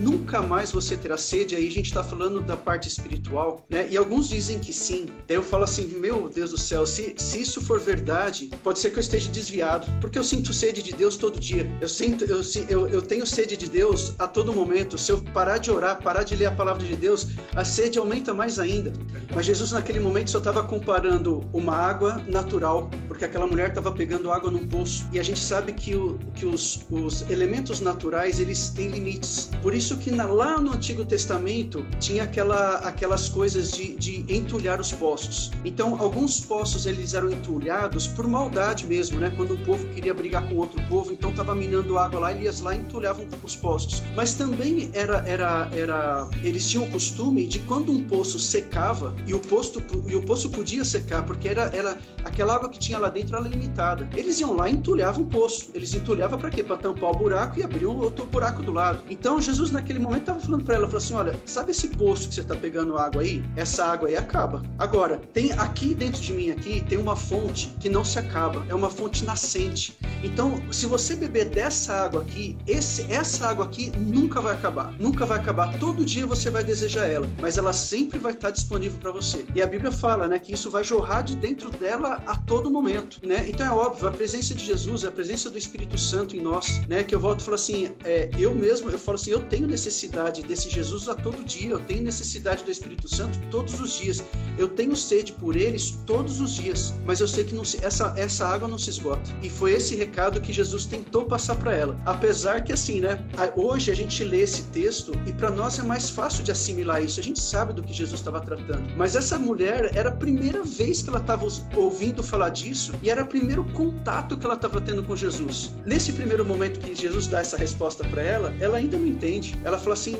nunca 0.00 0.40
mais 0.40 0.72
você 0.72 0.96
terá 0.96 1.16
sede. 1.16 1.54
Aí 1.54 1.66
a 1.66 1.70
gente 1.70 1.86
está 1.86 2.02
falando 2.02 2.40
da 2.40 2.56
parte 2.56 2.88
espiritual, 2.88 3.64
né? 3.68 3.86
E 3.90 3.96
alguns 3.96 4.28
dizem 4.28 4.58
que 4.58 4.72
sim. 4.72 5.06
Daí 5.28 5.36
eu 5.36 5.42
falo 5.42 5.64
assim, 5.64 5.86
meu 5.86 6.28
Deus 6.28 6.50
do 6.50 6.58
céu, 6.58 6.86
se, 6.86 7.14
se 7.16 7.40
isso 7.40 7.60
for 7.60 7.78
verdade, 7.78 8.50
pode 8.62 8.78
ser 8.78 8.90
que 8.90 8.96
eu 8.96 9.00
esteja 9.00 9.30
desviado, 9.30 9.86
porque 10.00 10.18
eu 10.18 10.24
sinto 10.24 10.52
sede 10.52 10.82
de 10.82 10.92
Deus 10.92 11.16
todo 11.16 11.38
dia. 11.38 11.70
Eu 11.80 11.88
sinto, 11.88 12.24
eu, 12.24 12.40
eu, 12.68 12.88
eu 12.88 13.02
tenho 13.02 13.26
sede 13.26 13.56
de 13.56 13.68
Deus 13.68 14.14
a 14.18 14.26
todo 14.26 14.52
momento. 14.52 14.96
Se 14.96 15.12
eu 15.12 15.22
parar 15.34 15.58
de 15.58 15.70
orar, 15.70 16.02
parar 16.02 16.22
de 16.22 16.34
ler 16.34 16.46
a 16.46 16.52
palavra 16.52 16.84
de 16.84 16.96
Deus, 16.96 17.26
a 17.54 17.64
sede 17.64 17.98
aumenta 17.98 18.32
mais 18.32 18.58
ainda. 18.58 18.92
Mas 19.34 19.46
Jesus 19.46 19.72
naquele 19.72 20.00
momento 20.00 20.30
só 20.30 20.38
estava 20.38 20.62
comparando 20.62 21.44
uma 21.52 21.76
água 21.76 22.22
natural, 22.26 22.90
porque 23.06 23.24
aquela 23.24 23.46
mulher 23.46 23.68
estava 23.68 23.92
pegando 23.92 24.32
água 24.32 24.50
num 24.50 24.66
poço. 24.66 25.06
E 25.12 25.20
a 25.20 25.22
gente 25.22 25.40
sabe 25.40 25.72
que, 25.72 25.94
o, 25.94 26.18
que 26.34 26.46
os, 26.46 26.80
os 26.90 27.28
elementos 27.30 27.80
naturais 27.80 28.40
eles 28.40 28.70
têm 28.70 28.88
limites. 28.88 29.50
Por 29.62 29.74
isso 29.74 29.89
isso 29.90 29.96
que 29.98 30.10
na, 30.12 30.24
lá 30.24 30.60
no 30.60 30.72
Antigo 30.72 31.04
Testamento 31.04 31.84
tinha 31.98 32.22
aquela, 32.22 32.76
aquelas 32.78 33.28
coisas 33.28 33.72
de, 33.72 33.96
de 33.96 34.24
entulhar 34.32 34.80
os 34.80 34.92
poços. 34.92 35.50
Então, 35.64 36.00
alguns 36.00 36.40
poços 36.40 36.86
eles 36.86 37.12
eram 37.12 37.30
entulhados 37.30 38.06
por 38.06 38.28
maldade 38.28 38.86
mesmo, 38.86 39.18
né? 39.18 39.32
Quando 39.36 39.54
um 39.54 39.64
povo 39.64 39.84
queria 39.88 40.14
brigar 40.14 40.48
com 40.48 40.54
outro 40.54 40.80
povo, 40.88 41.12
então 41.12 41.30
estava 41.30 41.54
minando 41.56 41.98
água 41.98 42.20
lá, 42.20 42.32
eles 42.32 42.60
lá 42.60 42.74
entulhavam 42.74 43.26
os 43.42 43.56
poços. 43.56 44.02
Mas 44.14 44.34
também 44.34 44.90
era, 44.92 45.24
era, 45.26 45.68
era, 45.72 46.28
eles 46.42 46.68
tinham 46.68 46.84
o 46.84 46.90
costume 46.90 47.46
de 47.46 47.58
quando 47.60 47.90
um 47.90 48.04
poço 48.04 48.38
secava 48.38 49.14
e 49.26 49.34
o 49.34 49.40
poço, 49.40 49.82
e 50.06 50.14
o 50.14 50.22
poço 50.22 50.50
podia 50.50 50.84
secar, 50.84 51.24
porque 51.24 51.48
era, 51.48 51.62
era 51.74 51.98
aquela 52.24 52.54
água 52.54 52.68
que 52.68 52.78
tinha 52.78 52.98
lá 52.98 53.08
dentro 53.08 53.36
era 53.36 53.48
limitada. 53.48 54.08
Eles 54.14 54.38
iam 54.38 54.54
lá 54.54 54.68
e 54.68 54.72
entulhavam 54.72 55.24
o 55.24 55.26
poço. 55.26 55.70
Eles 55.74 55.92
entulhavam 55.94 56.38
para 56.38 56.50
quê? 56.50 56.62
Para 56.62 56.76
tampar 56.76 57.10
o 57.10 57.16
buraco 57.16 57.58
e 57.58 57.62
abrir 57.64 57.86
outro 57.86 58.26
buraco 58.26 58.62
do 58.62 58.72
lado. 58.72 59.02
Então, 59.08 59.40
Jesus 59.40 59.70
naquele 59.80 59.98
momento 59.98 60.20
estava 60.20 60.40
falando 60.40 60.64
para 60.64 60.74
ela, 60.74 60.86
falou 60.86 60.98
assim, 60.98 61.14
olha, 61.14 61.40
sabe 61.46 61.70
esse 61.70 61.88
poço 61.88 62.28
que 62.28 62.34
você 62.34 62.42
está 62.42 62.54
pegando 62.54 62.98
água 62.98 63.22
aí? 63.22 63.42
Essa 63.56 63.86
água 63.86 64.08
aí 64.08 64.16
acaba. 64.16 64.62
Agora, 64.78 65.20
tem 65.32 65.52
aqui 65.52 65.94
dentro 65.94 66.20
de 66.20 66.32
mim 66.32 66.50
aqui 66.50 66.84
tem 66.88 66.98
uma 66.98 67.16
fonte 67.16 67.74
que 67.80 67.88
não 67.88 68.04
se 68.04 68.18
acaba, 68.18 68.64
é 68.68 68.74
uma 68.74 68.90
fonte 68.90 69.24
nascente. 69.24 69.98
Então, 70.22 70.60
se 70.70 70.86
você 70.86 71.16
beber 71.16 71.48
dessa 71.48 71.94
água 71.94 72.20
aqui, 72.20 72.56
esse, 72.66 73.10
essa 73.10 73.48
água 73.48 73.64
aqui 73.64 73.90
nunca 73.96 74.40
vai 74.40 74.54
acabar, 74.54 74.92
nunca 74.98 75.24
vai 75.24 75.38
acabar. 75.38 75.78
Todo 75.78 76.04
dia 76.04 76.26
você 76.26 76.50
vai 76.50 76.62
desejar 76.62 77.06
ela, 77.06 77.28
mas 77.40 77.56
ela 77.56 77.72
sempre 77.72 78.18
vai 78.18 78.32
estar 78.32 78.50
disponível 78.50 78.98
para 78.98 79.12
você. 79.12 79.46
E 79.54 79.62
a 79.62 79.66
Bíblia 79.66 79.90
fala, 79.90 80.28
né, 80.28 80.38
que 80.38 80.52
isso 80.52 80.70
vai 80.70 80.84
jorrar 80.84 81.22
de 81.22 81.36
dentro 81.36 81.70
dela 81.70 82.22
a 82.26 82.36
todo 82.36 82.70
momento, 82.70 83.18
né? 83.26 83.46
Então 83.48 83.66
é 83.66 83.70
óbvio, 83.70 84.08
a 84.08 84.10
presença 84.10 84.54
de 84.54 84.64
Jesus, 84.64 85.04
a 85.04 85.10
presença 85.10 85.48
do 85.48 85.56
Espírito 85.56 85.96
Santo 85.96 86.36
em 86.36 86.40
nós, 86.40 86.82
né? 86.86 87.02
Que 87.02 87.14
eu 87.14 87.20
volto 87.20 87.40
e 87.40 87.44
falo 87.44 87.54
assim, 87.54 87.90
é, 88.04 88.30
eu 88.38 88.54
mesmo, 88.54 88.90
eu 88.90 88.98
falo 88.98 89.16
assim, 89.16 89.30
eu 89.30 89.40
tenho 89.40 89.66
necessidade 89.70 90.42
desse 90.42 90.68
Jesus 90.68 91.08
a 91.08 91.14
todo 91.14 91.44
dia, 91.44 91.70
eu 91.70 91.80
tenho 91.80 92.02
necessidade 92.02 92.64
do 92.64 92.70
Espírito 92.70 93.08
Santo 93.08 93.38
todos 93.50 93.80
os 93.80 93.96
dias, 93.96 94.22
eu 94.58 94.68
tenho 94.68 94.94
sede 94.96 95.32
por 95.32 95.56
eles 95.56 95.98
todos 96.04 96.40
os 96.40 96.54
dias, 96.54 96.94
mas 97.06 97.20
eu 97.20 97.28
sei 97.28 97.44
que 97.44 97.60
se, 97.64 97.82
essa, 97.84 98.12
essa 98.16 98.46
água 98.46 98.68
não 98.68 98.78
se 98.78 98.90
esgota. 98.90 99.30
E 99.42 99.48
foi 99.48 99.72
esse 99.72 99.94
recado 99.94 100.40
que 100.40 100.52
Jesus 100.52 100.84
tentou 100.84 101.24
passar 101.24 101.56
para 101.56 101.74
ela. 101.74 101.96
Apesar 102.04 102.62
que, 102.62 102.72
assim, 102.72 103.00
né, 103.00 103.24
hoje 103.56 103.90
a 103.90 103.94
gente 103.94 104.22
lê 104.24 104.40
esse 104.40 104.64
texto 104.64 105.12
e 105.26 105.32
para 105.32 105.50
nós 105.50 105.78
é 105.78 105.82
mais 105.82 106.10
fácil 106.10 106.42
de 106.42 106.50
assimilar 106.50 107.02
isso, 107.02 107.20
a 107.20 107.22
gente 107.22 107.40
sabe 107.40 107.72
do 107.72 107.82
que 107.82 107.92
Jesus 107.92 108.20
estava 108.20 108.40
tratando. 108.40 108.92
Mas 108.96 109.14
essa 109.16 109.38
mulher 109.38 109.90
era 109.94 110.08
a 110.08 110.12
primeira 110.12 110.62
vez 110.62 111.02
que 111.02 111.08
ela 111.08 111.18
estava 111.20 111.46
ouvindo 111.76 112.22
falar 112.22 112.50
disso 112.50 112.92
e 113.02 113.10
era 113.10 113.22
o 113.22 113.26
primeiro 113.26 113.64
contato 113.72 114.36
que 114.36 114.44
ela 114.44 114.54
estava 114.54 114.80
tendo 114.80 115.02
com 115.02 115.14
Jesus. 115.14 115.72
Nesse 115.86 116.12
primeiro 116.12 116.44
momento 116.44 116.80
que 116.80 116.94
Jesus 116.94 117.26
dá 117.26 117.40
essa 117.40 117.56
resposta 117.56 118.04
para 118.04 118.22
ela, 118.22 118.54
ela 118.60 118.78
ainda 118.78 118.98
não 118.98 119.06
entende 119.06 119.49
ela 119.64 119.78
falou 119.78 119.92
assim, 119.92 120.16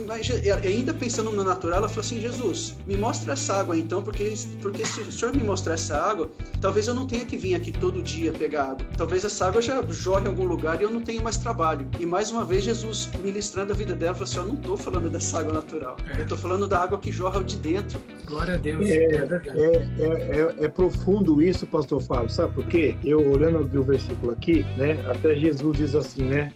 ainda 0.64 0.94
pensando 0.94 1.30
no 1.30 1.44
natural, 1.44 1.78
ela 1.78 1.88
falou 1.88 2.00
assim, 2.00 2.20
Jesus, 2.20 2.76
me 2.86 2.96
mostra 2.96 3.32
essa 3.32 3.54
água 3.54 3.76
então, 3.76 4.02
porque, 4.02 4.34
porque 4.60 4.84
se 4.84 5.00
o 5.00 5.12
senhor 5.12 5.34
me 5.34 5.42
mostrar 5.42 5.74
essa 5.74 5.96
água, 5.96 6.30
talvez 6.60 6.86
eu 6.88 6.94
não 6.94 7.06
tenha 7.06 7.24
que 7.24 7.36
vir 7.36 7.54
aqui 7.54 7.72
todo 7.72 8.02
dia 8.02 8.32
pegar 8.32 8.64
água. 8.64 8.86
Talvez 8.96 9.24
essa 9.24 9.46
água 9.46 9.62
já 9.62 9.82
jorre 9.88 10.24
em 10.24 10.28
algum 10.28 10.44
lugar 10.44 10.80
e 10.80 10.84
eu 10.84 10.90
não 10.90 11.02
tenha 11.02 11.22
mais 11.22 11.36
trabalho. 11.36 11.86
E 11.98 12.06
mais 12.06 12.30
uma 12.30 12.44
vez, 12.44 12.64
Jesus, 12.64 13.10
ministrando 13.22 13.72
a 13.72 13.76
vida 13.76 13.94
dela, 13.94 14.14
falou 14.14 14.24
assim, 14.24 14.38
eu 14.38 14.46
não 14.46 14.54
estou 14.54 14.76
falando 14.76 15.10
dessa 15.10 15.40
água 15.40 15.52
natural, 15.52 15.96
eu 16.16 16.22
estou 16.22 16.38
falando 16.38 16.66
da 16.66 16.80
água 16.80 16.98
que 16.98 17.12
jorra 17.12 17.42
de 17.42 17.56
dentro. 17.56 18.00
Glória 18.26 18.54
a 18.54 18.56
Deus. 18.56 18.88
É, 18.88 18.94
é, 18.94 20.00
é, 20.00 20.64
é, 20.64 20.68
profundo 20.68 21.42
isso, 21.42 21.66
pastor 21.66 22.00
Fábio, 22.00 22.30
sabe 22.30 22.54
por 22.54 22.66
quê? 22.66 22.94
Eu, 23.04 23.30
olhando 23.30 23.60
o 23.78 23.82
versículo 23.82 24.32
aqui, 24.32 24.64
né, 24.76 25.04
até 25.08 25.34
Jesus 25.34 25.76
diz 25.76 25.94
assim, 25.94 26.24
né, 26.24 26.52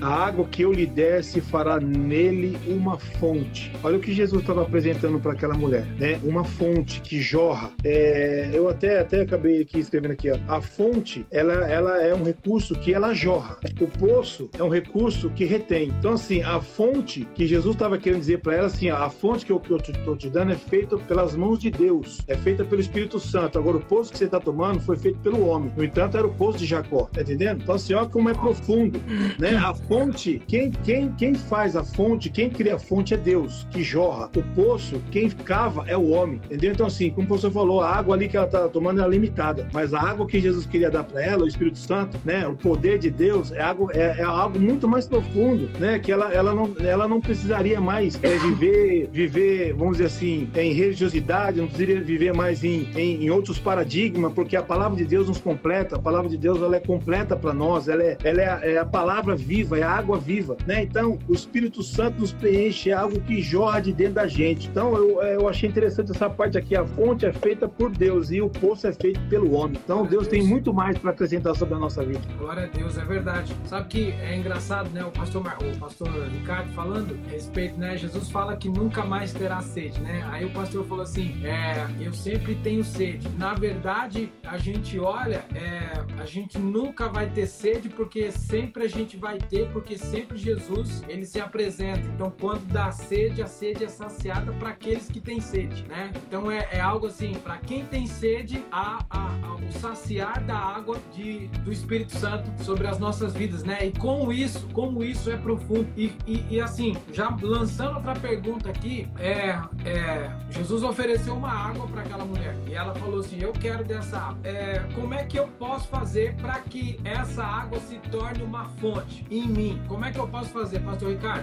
a 0.00 0.08
água 0.08 0.46
que 0.46 0.62
eu 0.62 0.72
lhe 0.72 0.86
der 0.86 1.22
se 1.22 1.40
fará 1.40 1.79
nele 1.80 2.56
uma 2.66 2.98
fonte. 2.98 3.72
Olha 3.82 3.96
o 3.96 4.00
que 4.00 4.12
Jesus 4.12 4.40
estava 4.42 4.62
apresentando 4.62 5.18
para 5.18 5.32
aquela 5.32 5.54
mulher, 5.54 5.86
né? 5.98 6.20
Uma 6.22 6.44
fonte 6.44 7.00
que 7.00 7.20
jorra. 7.20 7.72
É, 7.84 8.50
eu 8.52 8.68
até 8.68 9.00
até 9.00 9.22
acabei 9.22 9.62
aqui 9.62 9.78
escrevendo 9.78 10.12
aqui, 10.12 10.30
ó. 10.30 10.38
A 10.48 10.60
fonte, 10.60 11.26
ela, 11.30 11.52
ela 11.70 12.02
é 12.02 12.14
um 12.14 12.22
recurso 12.22 12.74
que 12.74 12.92
ela 12.92 13.14
jorra. 13.14 13.58
O 13.80 13.86
poço 13.86 14.50
é 14.58 14.62
um 14.62 14.68
recurso 14.68 15.30
que 15.30 15.44
retém. 15.44 15.92
Então 15.98 16.12
assim, 16.12 16.42
a 16.42 16.60
fonte 16.60 17.26
que 17.34 17.46
Jesus 17.46 17.74
estava 17.74 17.98
querendo 17.98 18.20
dizer 18.20 18.40
para 18.40 18.54
ela 18.54 18.66
assim, 18.66 18.90
ó, 18.90 18.96
a 18.96 19.10
fonte 19.10 19.44
que 19.44 19.52
eu, 19.52 19.62
estou 19.76 20.16
te 20.16 20.28
dando 20.28 20.52
é 20.52 20.56
feita 20.56 20.96
pelas 20.96 21.34
mãos 21.34 21.58
de 21.58 21.70
Deus, 21.70 22.20
é 22.28 22.36
feita 22.36 22.64
pelo 22.64 22.80
Espírito 22.80 23.18
Santo. 23.18 23.58
Agora 23.58 23.76
o 23.76 23.80
poço 23.80 24.12
que 24.12 24.18
você 24.18 24.24
está 24.24 24.40
tomando 24.40 24.80
foi 24.80 24.96
feito 24.96 25.18
pelo 25.20 25.46
homem. 25.46 25.72
No 25.76 25.84
entanto, 25.84 26.16
era 26.16 26.26
o 26.26 26.34
poço 26.34 26.58
de 26.58 26.66
Jacó, 26.66 27.08
tá 27.12 27.22
entendendo? 27.22 27.62
Então 27.62 27.74
assim, 27.74 27.94
olha 27.94 28.08
como 28.08 28.28
é 28.28 28.34
profundo, 28.34 29.00
né? 29.38 29.56
A 29.56 29.74
fonte, 29.74 30.42
quem 30.46 30.70
quem 30.70 31.12
quem 31.12 31.34
faz 31.34 31.69
a 31.76 31.84
fonte, 31.84 32.30
quem 32.30 32.50
cria 32.50 32.76
a 32.76 32.78
fonte 32.78 33.14
é 33.14 33.16
Deus, 33.16 33.66
que 33.70 33.82
jorra. 33.82 34.30
O 34.36 34.42
poço, 34.54 35.00
quem 35.10 35.28
cava 35.28 35.84
é 35.86 35.96
o 35.96 36.10
homem, 36.10 36.40
entendeu? 36.44 36.72
Então, 36.72 36.86
assim, 36.86 37.10
como 37.10 37.24
o 37.24 37.28
professor 37.28 37.50
falou, 37.50 37.80
a 37.80 37.90
água 37.90 38.14
ali 38.14 38.28
que 38.28 38.36
ela 38.36 38.46
está 38.46 38.68
tomando 38.68 39.02
é 39.02 39.08
limitada, 39.08 39.68
mas 39.72 39.94
a 39.94 40.00
água 40.00 40.26
que 40.26 40.40
Jesus 40.40 40.66
queria 40.66 40.90
dar 40.90 41.04
para 41.04 41.22
ela, 41.22 41.44
o 41.44 41.48
Espírito 41.48 41.78
Santo, 41.78 42.18
né, 42.24 42.46
o 42.46 42.54
poder 42.54 42.98
de 42.98 43.10
Deus, 43.10 43.52
é 43.52 43.60
algo, 43.60 43.90
é, 43.92 44.18
é 44.18 44.22
algo 44.22 44.58
muito 44.58 44.88
mais 44.88 45.06
profundo, 45.06 45.68
né, 45.78 45.98
que 45.98 46.12
ela, 46.12 46.32
ela, 46.32 46.54
não, 46.54 46.74
ela 46.80 47.08
não 47.08 47.20
precisaria 47.20 47.80
mais 47.80 48.18
é, 48.22 48.36
viver, 48.38 49.08
viver, 49.12 49.74
vamos 49.74 49.98
dizer 49.98 50.06
assim, 50.06 50.48
em 50.54 50.72
religiosidade, 50.72 51.60
não 51.60 51.68
precisaria 51.68 52.02
viver 52.02 52.34
mais 52.34 52.64
em, 52.64 52.88
em, 52.96 53.24
em, 53.24 53.30
outros 53.30 53.58
paradigmas, 53.58 54.32
porque 54.32 54.56
a 54.56 54.62
palavra 54.62 54.96
de 54.96 55.04
Deus 55.04 55.28
nos 55.28 55.38
completa, 55.38 55.96
a 55.96 55.98
palavra 55.98 56.28
de 56.28 56.36
Deus 56.36 56.62
ela 56.62 56.76
é 56.76 56.80
completa 56.80 57.36
para 57.36 57.52
nós, 57.52 57.88
ela, 57.88 58.02
é, 58.02 58.16
ela 58.22 58.40
é, 58.40 58.48
a, 58.48 58.60
é 58.62 58.78
a 58.78 58.84
palavra 58.84 59.36
viva, 59.36 59.78
é 59.78 59.82
a 59.82 59.90
água 59.90 60.18
viva, 60.18 60.56
né? 60.66 60.82
Então, 60.82 61.18
o 61.28 61.32
Espírito 61.32 61.59
Santo 61.82 62.20
nos 62.20 62.32
preenche, 62.32 62.90
é 62.90 62.94
algo 62.94 63.20
que 63.20 63.40
jorra 63.42 63.80
de 63.80 63.92
dentro 63.92 64.14
da 64.14 64.26
gente. 64.26 64.68
Então, 64.68 64.94
eu, 64.96 65.22
eu 65.22 65.48
achei 65.48 65.68
interessante 65.68 66.10
essa 66.10 66.30
parte 66.30 66.56
aqui, 66.56 66.76
a 66.76 66.86
fonte 66.86 67.26
é 67.26 67.32
feita 67.32 67.68
por 67.68 67.90
Deus 67.90 68.30
e 68.30 68.40
o 68.40 68.48
poço 68.48 68.86
é 68.86 68.92
feito 68.92 69.20
pelo 69.28 69.52
homem. 69.54 69.78
Então, 69.82 70.06
Deus, 70.06 70.10
Deus 70.10 70.28
tem 70.28 70.42
muito 70.42 70.72
mais 70.72 70.98
para 70.98 71.10
acrescentar 71.10 71.56
sobre 71.56 71.74
a 71.74 71.78
nossa 71.78 72.04
vida. 72.04 72.20
Glória 72.38 72.64
a 72.64 72.66
Deus, 72.66 72.96
é 72.98 73.04
verdade. 73.04 73.56
Sabe 73.64 73.88
que 73.88 74.10
é 74.12 74.36
engraçado, 74.36 74.90
né? 74.90 75.04
O 75.04 75.10
pastor, 75.10 75.42
Mar... 75.42 75.58
o 75.62 75.78
pastor 75.78 76.08
Ricardo 76.28 76.72
falando 76.72 77.18
a 77.26 77.30
respeito, 77.30 77.78
né? 77.78 77.96
Jesus 77.96 78.30
fala 78.30 78.56
que 78.56 78.68
nunca 78.68 79.04
mais 79.04 79.32
terá 79.32 79.60
sede, 79.60 80.00
né? 80.00 80.26
Aí 80.30 80.44
o 80.44 80.50
pastor 80.50 80.84
falou 80.84 81.04
assim: 81.04 81.44
é, 81.44 81.86
eu 82.00 82.12
sempre 82.12 82.54
tenho 82.56 82.84
sede. 82.84 83.28
Na 83.38 83.54
verdade, 83.54 84.32
a 84.44 84.58
gente 84.58 84.98
olha, 84.98 85.44
é, 85.54 86.20
a 86.20 86.26
gente 86.26 86.58
nunca 86.58 87.08
vai 87.08 87.28
ter 87.28 87.46
sede 87.46 87.88
porque 87.88 88.30
sempre 88.30 88.84
a 88.84 88.88
gente 88.88 89.16
vai 89.16 89.38
ter, 89.38 89.68
porque 89.72 89.96
sempre 89.96 90.36
Jesus 90.36 91.02
ele 91.08 91.24
se 91.24 91.40
apresenta. 91.50 92.00
Então, 92.14 92.32
quando 92.40 92.64
dá 92.68 92.92
sede, 92.92 93.42
a 93.42 93.46
sede 93.46 93.84
é 93.84 93.88
saciada 93.88 94.52
para 94.52 94.70
aqueles 94.70 95.08
que 95.08 95.20
têm 95.20 95.40
sede, 95.40 95.84
né? 95.88 96.12
Então 96.26 96.50
é, 96.50 96.68
é 96.70 96.80
algo 96.80 97.08
assim, 97.08 97.34
para 97.34 97.58
quem 97.58 97.84
tem 97.84 98.06
sede, 98.06 98.64
a, 98.70 99.04
a, 99.10 99.26
a, 99.42 99.54
o 99.56 99.72
saciar 99.72 100.42
da 100.44 100.56
água 100.56 100.98
de, 101.12 101.48
do 101.64 101.72
Espírito 101.72 102.16
Santo 102.16 102.50
sobre 102.62 102.86
as 102.86 102.98
nossas 102.98 103.34
vidas, 103.34 103.64
né? 103.64 103.86
E 103.86 103.92
como 103.98 104.32
isso, 104.32 104.68
como 104.72 105.02
isso 105.02 105.30
é 105.30 105.36
profundo. 105.36 105.88
E, 105.96 106.12
e, 106.26 106.46
e 106.50 106.60
assim, 106.60 106.96
já 107.12 107.36
lançando 107.42 107.96
outra 107.96 108.14
pergunta 108.14 108.70
aqui, 108.70 109.08
é, 109.18 109.58
é, 109.84 110.30
Jesus 110.50 110.82
ofereceu 110.82 111.34
uma 111.34 111.50
água 111.50 111.86
para 111.88 112.02
aquela 112.02 112.24
mulher 112.24 112.56
e 112.66 112.74
ela 112.74 112.94
falou 112.94 113.20
assim: 113.20 113.40
Eu 113.40 113.52
quero 113.52 113.84
dessa 113.84 114.16
água. 114.16 114.38
É, 114.44 114.78
como 114.94 115.14
é 115.14 115.24
que 115.24 115.38
eu 115.38 115.48
posso 115.58 115.88
fazer 115.88 116.34
para 116.36 116.60
que 116.60 116.98
essa 117.04 117.42
água 117.42 117.78
se 117.80 117.96
torne 118.10 118.42
uma 118.42 118.68
fonte 118.80 119.26
em 119.30 119.48
mim? 119.48 119.82
Como 119.88 120.04
é 120.04 120.12
que 120.12 120.18
eu 120.18 120.28
posso 120.28 120.50
fazer, 120.50 120.80
Pastor 120.80 121.10
Ricardo? 121.10 121.39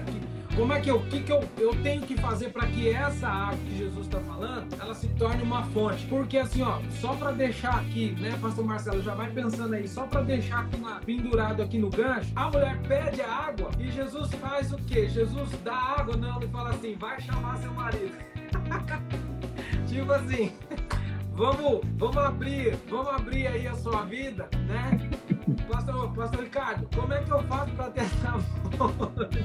Como 0.57 0.73
é 0.73 0.81
que 0.81 0.89
eu, 0.89 0.99
que 1.01 1.21
que 1.21 1.31
eu, 1.31 1.47
eu 1.59 1.83
tenho 1.83 2.01
que 2.01 2.17
fazer 2.17 2.49
para 2.49 2.65
que 2.65 2.89
essa 2.89 3.27
água 3.27 3.57
que 3.57 3.77
Jesus 3.77 4.07
está 4.07 4.19
falando, 4.21 4.67
ela 4.81 4.95
se 4.95 5.07
torne 5.09 5.43
uma 5.43 5.63
fonte? 5.65 6.03
Porque 6.07 6.35
assim, 6.39 6.63
ó, 6.63 6.79
só 6.99 7.13
para 7.13 7.31
deixar 7.31 7.75
aqui, 7.79 8.15
né, 8.19 8.35
Pastor 8.41 8.65
Marcelo, 8.65 9.03
já 9.03 9.13
vai 9.13 9.29
pensando 9.29 9.75
aí, 9.75 9.87
só 9.87 10.07
para 10.07 10.21
deixar 10.23 10.61
aqui 10.61 10.77
na, 10.77 10.95
pendurado 10.95 11.61
aqui 11.61 11.77
no 11.77 11.91
gancho, 11.91 12.31
a 12.35 12.49
mulher 12.49 12.75
pede 12.87 13.21
a 13.21 13.31
água 13.31 13.69
e 13.79 13.91
Jesus 13.91 14.31
faz 14.31 14.73
o 14.73 14.77
quê? 14.77 15.07
Jesus 15.07 15.47
dá 15.63 15.75
água, 15.75 16.17
não, 16.17 16.37
ele 16.37 16.47
fala 16.47 16.71
assim, 16.71 16.95
vai 16.95 17.21
chamar 17.21 17.55
seu 17.57 17.71
marido. 17.73 18.17
tipo 19.85 20.11
assim, 20.11 20.51
vamos, 21.37 21.81
vamos 21.97 22.17
abrir, 22.17 22.75
vamos 22.89 23.09
abrir 23.09 23.45
aí 23.45 23.67
a 23.67 23.75
sua 23.75 24.05
vida, 24.05 24.49
né? 24.67 25.36
Pastor, 25.69 26.13
Pastor 26.13 26.43
Ricardo, 26.43 26.89
como 26.93 27.13
é 27.13 27.23
que 27.23 27.31
eu 27.31 27.41
faço 27.43 27.71
para 27.71 27.89
ter 27.91 28.01
essa 28.01 28.37
fonte 28.77 29.39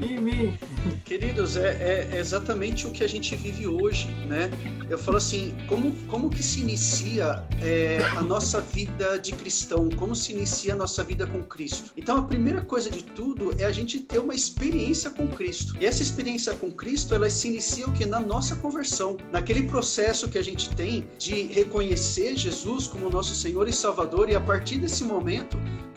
em 0.00 0.20
mim? 0.20 0.58
Queridos, 1.04 1.56
é, 1.56 2.10
é, 2.12 2.18
exatamente 2.18 2.86
o 2.86 2.92
que 2.92 3.02
a 3.02 3.08
gente 3.08 3.34
vive 3.34 3.66
hoje, 3.66 4.08
né? 4.28 4.50
Eu 4.88 4.96
falo 4.96 5.16
assim, 5.16 5.52
como, 5.68 5.90
como 6.06 6.30
que 6.30 6.42
se 6.42 6.60
inicia 6.60 7.42
é, 7.60 7.98
a 8.16 8.22
nossa 8.22 8.60
vida 8.60 9.18
de 9.18 9.32
cristão? 9.32 9.88
Como 9.96 10.14
se 10.14 10.32
inicia 10.32 10.74
a 10.74 10.76
nossa 10.76 11.02
vida 11.02 11.26
com 11.26 11.42
Cristo? 11.42 11.90
Então, 11.96 12.18
a 12.18 12.22
primeira 12.22 12.60
coisa 12.60 12.88
de 12.88 13.02
tudo 13.02 13.52
é 13.58 13.64
a 13.64 13.72
gente 13.72 13.98
ter 13.98 14.20
uma 14.20 14.34
experiência 14.34 15.10
com 15.10 15.26
Cristo. 15.26 15.76
E 15.80 15.86
essa 15.86 16.02
experiência 16.02 16.54
com 16.54 16.70
Cristo, 16.70 17.14
ela 17.16 17.28
se 17.28 17.48
inicia 17.48 17.86
o 17.86 17.92
que? 17.92 18.06
Na 18.06 18.20
nossa 18.20 18.54
conversão. 18.54 19.16
Naquele 19.32 19.64
processo 19.64 20.28
que 20.28 20.38
a 20.38 20.42
gente 20.42 20.70
tem 20.76 21.08
de 21.18 21.48
reconhecer 21.48 22.36
Jesus 22.36 22.86
como 22.86 23.10
nosso 23.10 23.34
Senhor 23.34 23.68
e 23.68 23.72
Salvador 23.72 24.30
e 24.30 24.36
a 24.36 24.40
partir 24.40 24.78
desse 24.78 25.02
momento, 25.02 25.15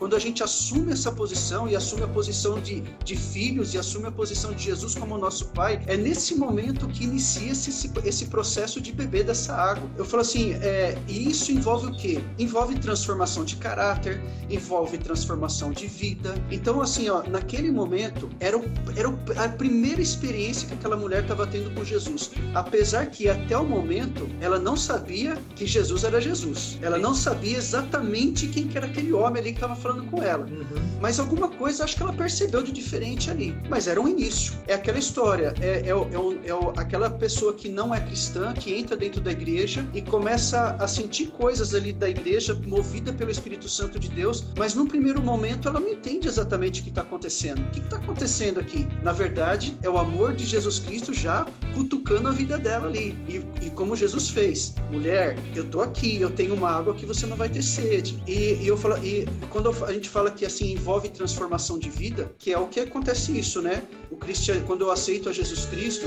quando 0.00 0.16
a 0.16 0.18
gente 0.18 0.42
assume 0.42 0.92
essa 0.92 1.12
posição 1.12 1.68
e 1.68 1.76
assume 1.76 2.04
a 2.04 2.08
posição 2.08 2.58
de, 2.58 2.80
de 3.04 3.14
filhos 3.14 3.74
e 3.74 3.78
assume 3.78 4.06
a 4.06 4.10
posição 4.10 4.50
de 4.54 4.64
Jesus 4.64 4.94
como 4.94 5.18
nosso 5.18 5.48
Pai, 5.48 5.82
é 5.86 5.94
nesse 5.94 6.34
momento 6.36 6.88
que 6.88 7.04
inicia-se 7.04 7.68
esse, 7.68 7.92
esse 8.02 8.24
processo 8.26 8.80
de 8.80 8.92
beber 8.92 9.24
dessa 9.24 9.54
água. 9.54 9.86
Eu 9.98 10.06
falo 10.06 10.22
assim, 10.22 10.54
é, 10.54 10.96
e 11.06 11.28
isso 11.28 11.52
envolve 11.52 11.88
o 11.88 11.92
quê? 11.94 12.18
Envolve 12.38 12.78
transformação 12.78 13.44
de 13.44 13.56
caráter, 13.56 14.22
envolve 14.48 14.96
transformação 14.96 15.70
de 15.70 15.86
vida. 15.86 16.34
Então, 16.50 16.80
assim, 16.80 17.10
ó, 17.10 17.22
naquele 17.28 17.70
momento, 17.70 18.26
era, 18.40 18.56
o, 18.58 18.64
era 18.96 19.08
a 19.44 19.48
primeira 19.50 20.00
experiência 20.00 20.66
que 20.66 20.72
aquela 20.72 20.96
mulher 20.96 21.24
estava 21.24 21.46
tendo 21.46 21.74
com 21.74 21.84
Jesus. 21.84 22.30
Apesar 22.54 23.04
que 23.06 23.28
até 23.28 23.54
o 23.54 23.66
momento 23.66 24.26
ela 24.40 24.58
não 24.58 24.76
sabia 24.76 25.36
que 25.54 25.66
Jesus 25.66 26.04
era 26.04 26.22
Jesus. 26.22 26.78
Ela 26.80 26.96
não 26.96 27.14
sabia 27.14 27.58
exatamente 27.58 28.48
quem 28.48 28.66
que 28.66 28.78
era 28.78 28.86
aquele 28.86 29.09
homem 29.14 29.40
ali 29.40 29.52
que 29.52 29.58
estava 29.58 29.76
falando 29.76 30.04
com 30.10 30.22
ela. 30.22 30.44
Uhum. 30.46 30.66
Mas 31.00 31.18
alguma 31.18 31.48
coisa 31.48 31.84
acho 31.84 31.96
que 31.96 32.02
ela 32.02 32.12
percebeu 32.12 32.62
de 32.62 32.72
diferente 32.72 33.30
ali. 33.30 33.56
Mas 33.68 33.86
era 33.86 34.00
um 34.00 34.08
início. 34.08 34.54
É 34.66 34.74
aquela 34.74 34.98
história, 34.98 35.54
é, 35.60 35.80
é, 35.80 35.88
é, 35.88 35.90
é, 35.90 36.72
aquela 36.76 37.10
pessoa 37.10 37.54
que 37.54 37.68
não 37.68 37.94
é 37.94 38.00
cristã, 38.00 38.52
que 38.52 38.74
entra 38.74 38.96
dentro 38.96 39.20
da 39.20 39.32
igreja 39.32 39.86
e 39.94 40.02
começa 40.02 40.76
a 40.78 40.86
sentir 40.88 41.26
coisas 41.28 41.74
ali 41.74 41.92
da 41.92 42.08
igreja, 42.08 42.58
movida 42.66 43.12
pelo 43.12 43.30
Espírito 43.30 43.68
Santo 43.68 43.98
de 43.98 44.08
Deus, 44.08 44.44
mas 44.56 44.74
no 44.74 44.86
primeiro 44.86 45.22
momento 45.22 45.68
ela 45.68 45.80
não 45.80 45.88
entende 45.88 46.28
exatamente 46.28 46.80
o 46.80 46.84
que 46.84 46.90
está 46.90 47.02
acontecendo. 47.02 47.60
O 47.60 47.70
que 47.70 47.80
está 47.80 47.96
acontecendo 47.96 48.60
aqui? 48.60 48.86
Na 49.02 49.12
verdade, 49.12 49.76
é 49.82 49.88
o 49.88 49.98
amor 49.98 50.34
de 50.34 50.44
Jesus 50.44 50.78
Cristo 50.78 51.12
já 51.12 51.46
cutucando 51.74 52.28
a 52.28 52.32
vida 52.32 52.58
dela 52.58 52.86
ali. 52.86 53.16
E, 53.28 53.66
e 53.66 53.70
como 53.70 53.96
Jesus 53.96 54.28
fez, 54.28 54.74
mulher, 54.90 55.36
eu 55.54 55.64
tô 55.64 55.80
aqui, 55.80 56.20
eu 56.20 56.30
tenho 56.30 56.54
uma 56.54 56.70
água 56.70 56.94
que 56.94 57.06
você 57.06 57.26
não 57.26 57.36
vai 57.36 57.48
ter 57.48 57.62
sede. 57.62 58.22
E, 58.26 58.54
e 58.62 58.66
eu 58.66 58.76
falo, 58.76 58.99
e 59.02 59.26
quando 59.50 59.70
a 59.84 59.92
gente 59.92 60.08
fala 60.08 60.30
que 60.30 60.44
assim 60.44 60.72
envolve 60.72 61.08
transformação 61.08 61.78
de 61.78 61.88
vida, 61.88 62.32
que 62.38 62.52
é 62.52 62.58
o 62.58 62.66
que 62.68 62.80
acontece 62.80 63.36
isso, 63.38 63.60
né? 63.62 63.82
O 64.10 64.16
cristiano, 64.16 64.64
quando 64.66 64.82
eu 64.82 64.90
aceito 64.90 65.28
a 65.28 65.32
Jesus 65.32 65.64
Cristo, 65.66 66.06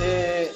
é, 0.00 0.52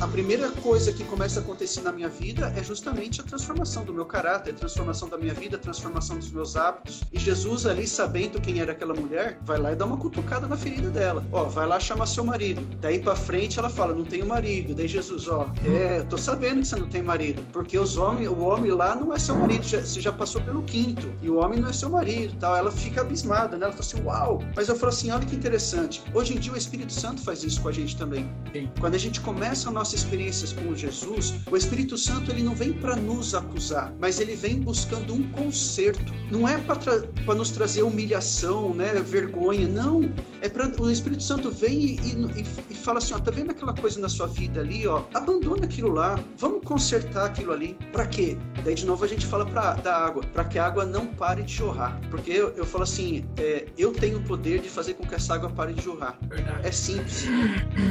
a 0.00 0.08
primeira 0.08 0.50
coisa 0.50 0.92
que 0.94 1.04
começa 1.04 1.40
a 1.40 1.42
acontecer 1.42 1.82
na 1.82 1.92
minha 1.92 2.08
vida 2.08 2.50
é 2.56 2.64
justamente 2.64 3.20
a 3.20 3.24
transformação 3.24 3.84
do 3.84 3.92
meu 3.92 4.06
caráter, 4.06 4.54
a 4.54 4.56
transformação 4.56 5.10
da 5.10 5.18
minha 5.18 5.34
vida, 5.34 5.56
a 5.56 5.58
transformação 5.58 6.16
dos 6.16 6.30
meus 6.30 6.56
hábitos. 6.56 7.02
E 7.12 7.18
Jesus 7.18 7.66
ali, 7.66 7.86
sabendo 7.86 8.40
quem 8.40 8.60
era 8.60 8.72
aquela 8.72 8.94
mulher, 8.94 9.38
vai 9.42 9.58
lá 9.58 9.72
e 9.72 9.76
dá 9.76 9.84
uma 9.84 9.98
cutucada 9.98 10.46
na 10.46 10.56
ferida 10.56 10.88
dela. 10.88 11.22
Ó, 11.30 11.44
vai 11.44 11.66
lá 11.66 11.78
chamar 11.78 12.06
seu 12.06 12.24
marido. 12.24 12.66
Daí 12.80 12.98
para 12.98 13.14
frente 13.14 13.58
ela 13.58 13.68
fala, 13.68 13.94
não 13.94 14.04
tenho 14.04 14.26
marido. 14.26 14.74
Daí 14.74 14.88
Jesus, 14.88 15.28
ó, 15.28 15.50
é, 15.66 16.00
tô 16.04 16.16
sabendo 16.16 16.60
que 16.60 16.68
você 16.68 16.76
não 16.76 16.88
tem 16.88 17.02
marido, 17.02 17.42
porque 17.52 17.78
os 17.78 17.98
homens, 17.98 18.26
o 18.26 18.38
homem 18.40 18.70
lá 18.70 18.94
não 18.94 19.12
é 19.12 19.18
seu 19.18 19.34
marido, 19.34 19.64
já, 19.64 19.80
você 19.80 20.00
já 20.00 20.12
passou 20.12 20.40
pelo 20.40 20.62
quinto 20.62 21.12
e 21.20 21.28
o 21.28 21.36
homem 21.36 21.60
não 21.60 21.68
é 21.68 21.72
seu 21.74 21.90
marido, 21.90 22.34
tal. 22.40 22.56
Ela 22.56 22.72
fica 22.72 23.02
abismada, 23.02 23.58
né? 23.58 23.66
Ela 23.66 23.72
fala 23.74 23.84
assim, 23.84 24.02
uau. 24.02 24.42
Mas 24.56 24.70
eu 24.70 24.76
falo 24.76 24.88
assim, 24.88 25.10
olha 25.10 25.26
que 25.26 25.36
interessante. 25.36 26.02
Hoje 26.14 26.34
em 26.34 26.38
dia 26.38 26.54
o 26.54 26.56
Espírito 26.56 26.92
Santo 26.92 27.20
faz 27.20 27.44
isso 27.44 27.60
com 27.60 27.68
a 27.68 27.72
gente 27.72 27.98
também. 27.98 28.26
Sim. 28.50 28.70
Quando 28.80 28.94
a 28.94 28.98
gente 28.98 29.20
começa 29.20 29.68
a 29.68 29.72
nossa 29.72 29.89
nossas 29.90 29.94
experiências 29.94 30.52
com 30.52 30.74
Jesus, 30.74 31.34
o 31.50 31.56
Espírito 31.56 31.98
Santo 31.98 32.30
ele 32.30 32.42
não 32.42 32.54
vem 32.54 32.72
para 32.72 32.94
nos 32.96 33.34
acusar, 33.34 33.92
mas 33.98 34.20
ele 34.20 34.36
vem 34.36 34.60
buscando 34.60 35.14
um 35.14 35.22
conserto. 35.30 36.12
Não 36.30 36.48
é 36.48 36.58
para 36.58 37.34
nos 37.34 37.50
trazer 37.50 37.82
humilhação, 37.82 38.72
né, 38.74 38.92
vergonha, 38.94 39.66
não. 39.66 40.10
É 40.40 40.48
para 40.48 40.70
o 40.80 40.90
Espírito 40.90 41.22
Santo 41.22 41.50
vem 41.50 41.80
e, 41.80 41.96
e, 42.36 42.46
e, 42.70 42.74
fala 42.74 42.98
assim, 42.98 43.14
ó, 43.14 43.18
tá 43.18 43.30
vendo 43.30 43.50
aquela 43.50 43.74
coisa 43.74 44.00
na 44.00 44.08
sua 44.08 44.26
vida 44.26 44.60
ali, 44.60 44.86
ó? 44.86 45.02
Abandona 45.12 45.64
aquilo 45.64 45.90
lá, 45.92 46.18
vamos 46.38 46.62
consertar 46.64 47.26
aquilo 47.26 47.52
ali. 47.52 47.76
Para 47.92 48.06
quê? 48.06 48.38
Daí 48.64 48.74
de 48.74 48.86
novo 48.86 49.04
a 49.04 49.08
gente 49.08 49.26
fala 49.26 49.44
pra, 49.44 49.74
da 49.74 49.96
água, 49.96 50.22
para 50.32 50.44
que 50.44 50.58
a 50.58 50.66
água 50.66 50.84
não 50.84 51.06
pare 51.06 51.42
de 51.42 51.52
jorrar. 51.52 52.00
Porque 52.10 52.30
eu, 52.30 52.50
eu 52.50 52.64
falo 52.64 52.84
assim, 52.84 53.24
é, 53.36 53.66
eu 53.76 53.92
tenho 53.92 54.18
o 54.18 54.22
poder 54.22 54.60
de 54.60 54.68
fazer 54.68 54.94
com 54.94 55.06
que 55.06 55.14
essa 55.14 55.34
água 55.34 55.50
pare 55.50 55.72
de 55.74 55.82
jorrar. 55.82 56.18
É 56.62 56.70
simples. 56.70 57.24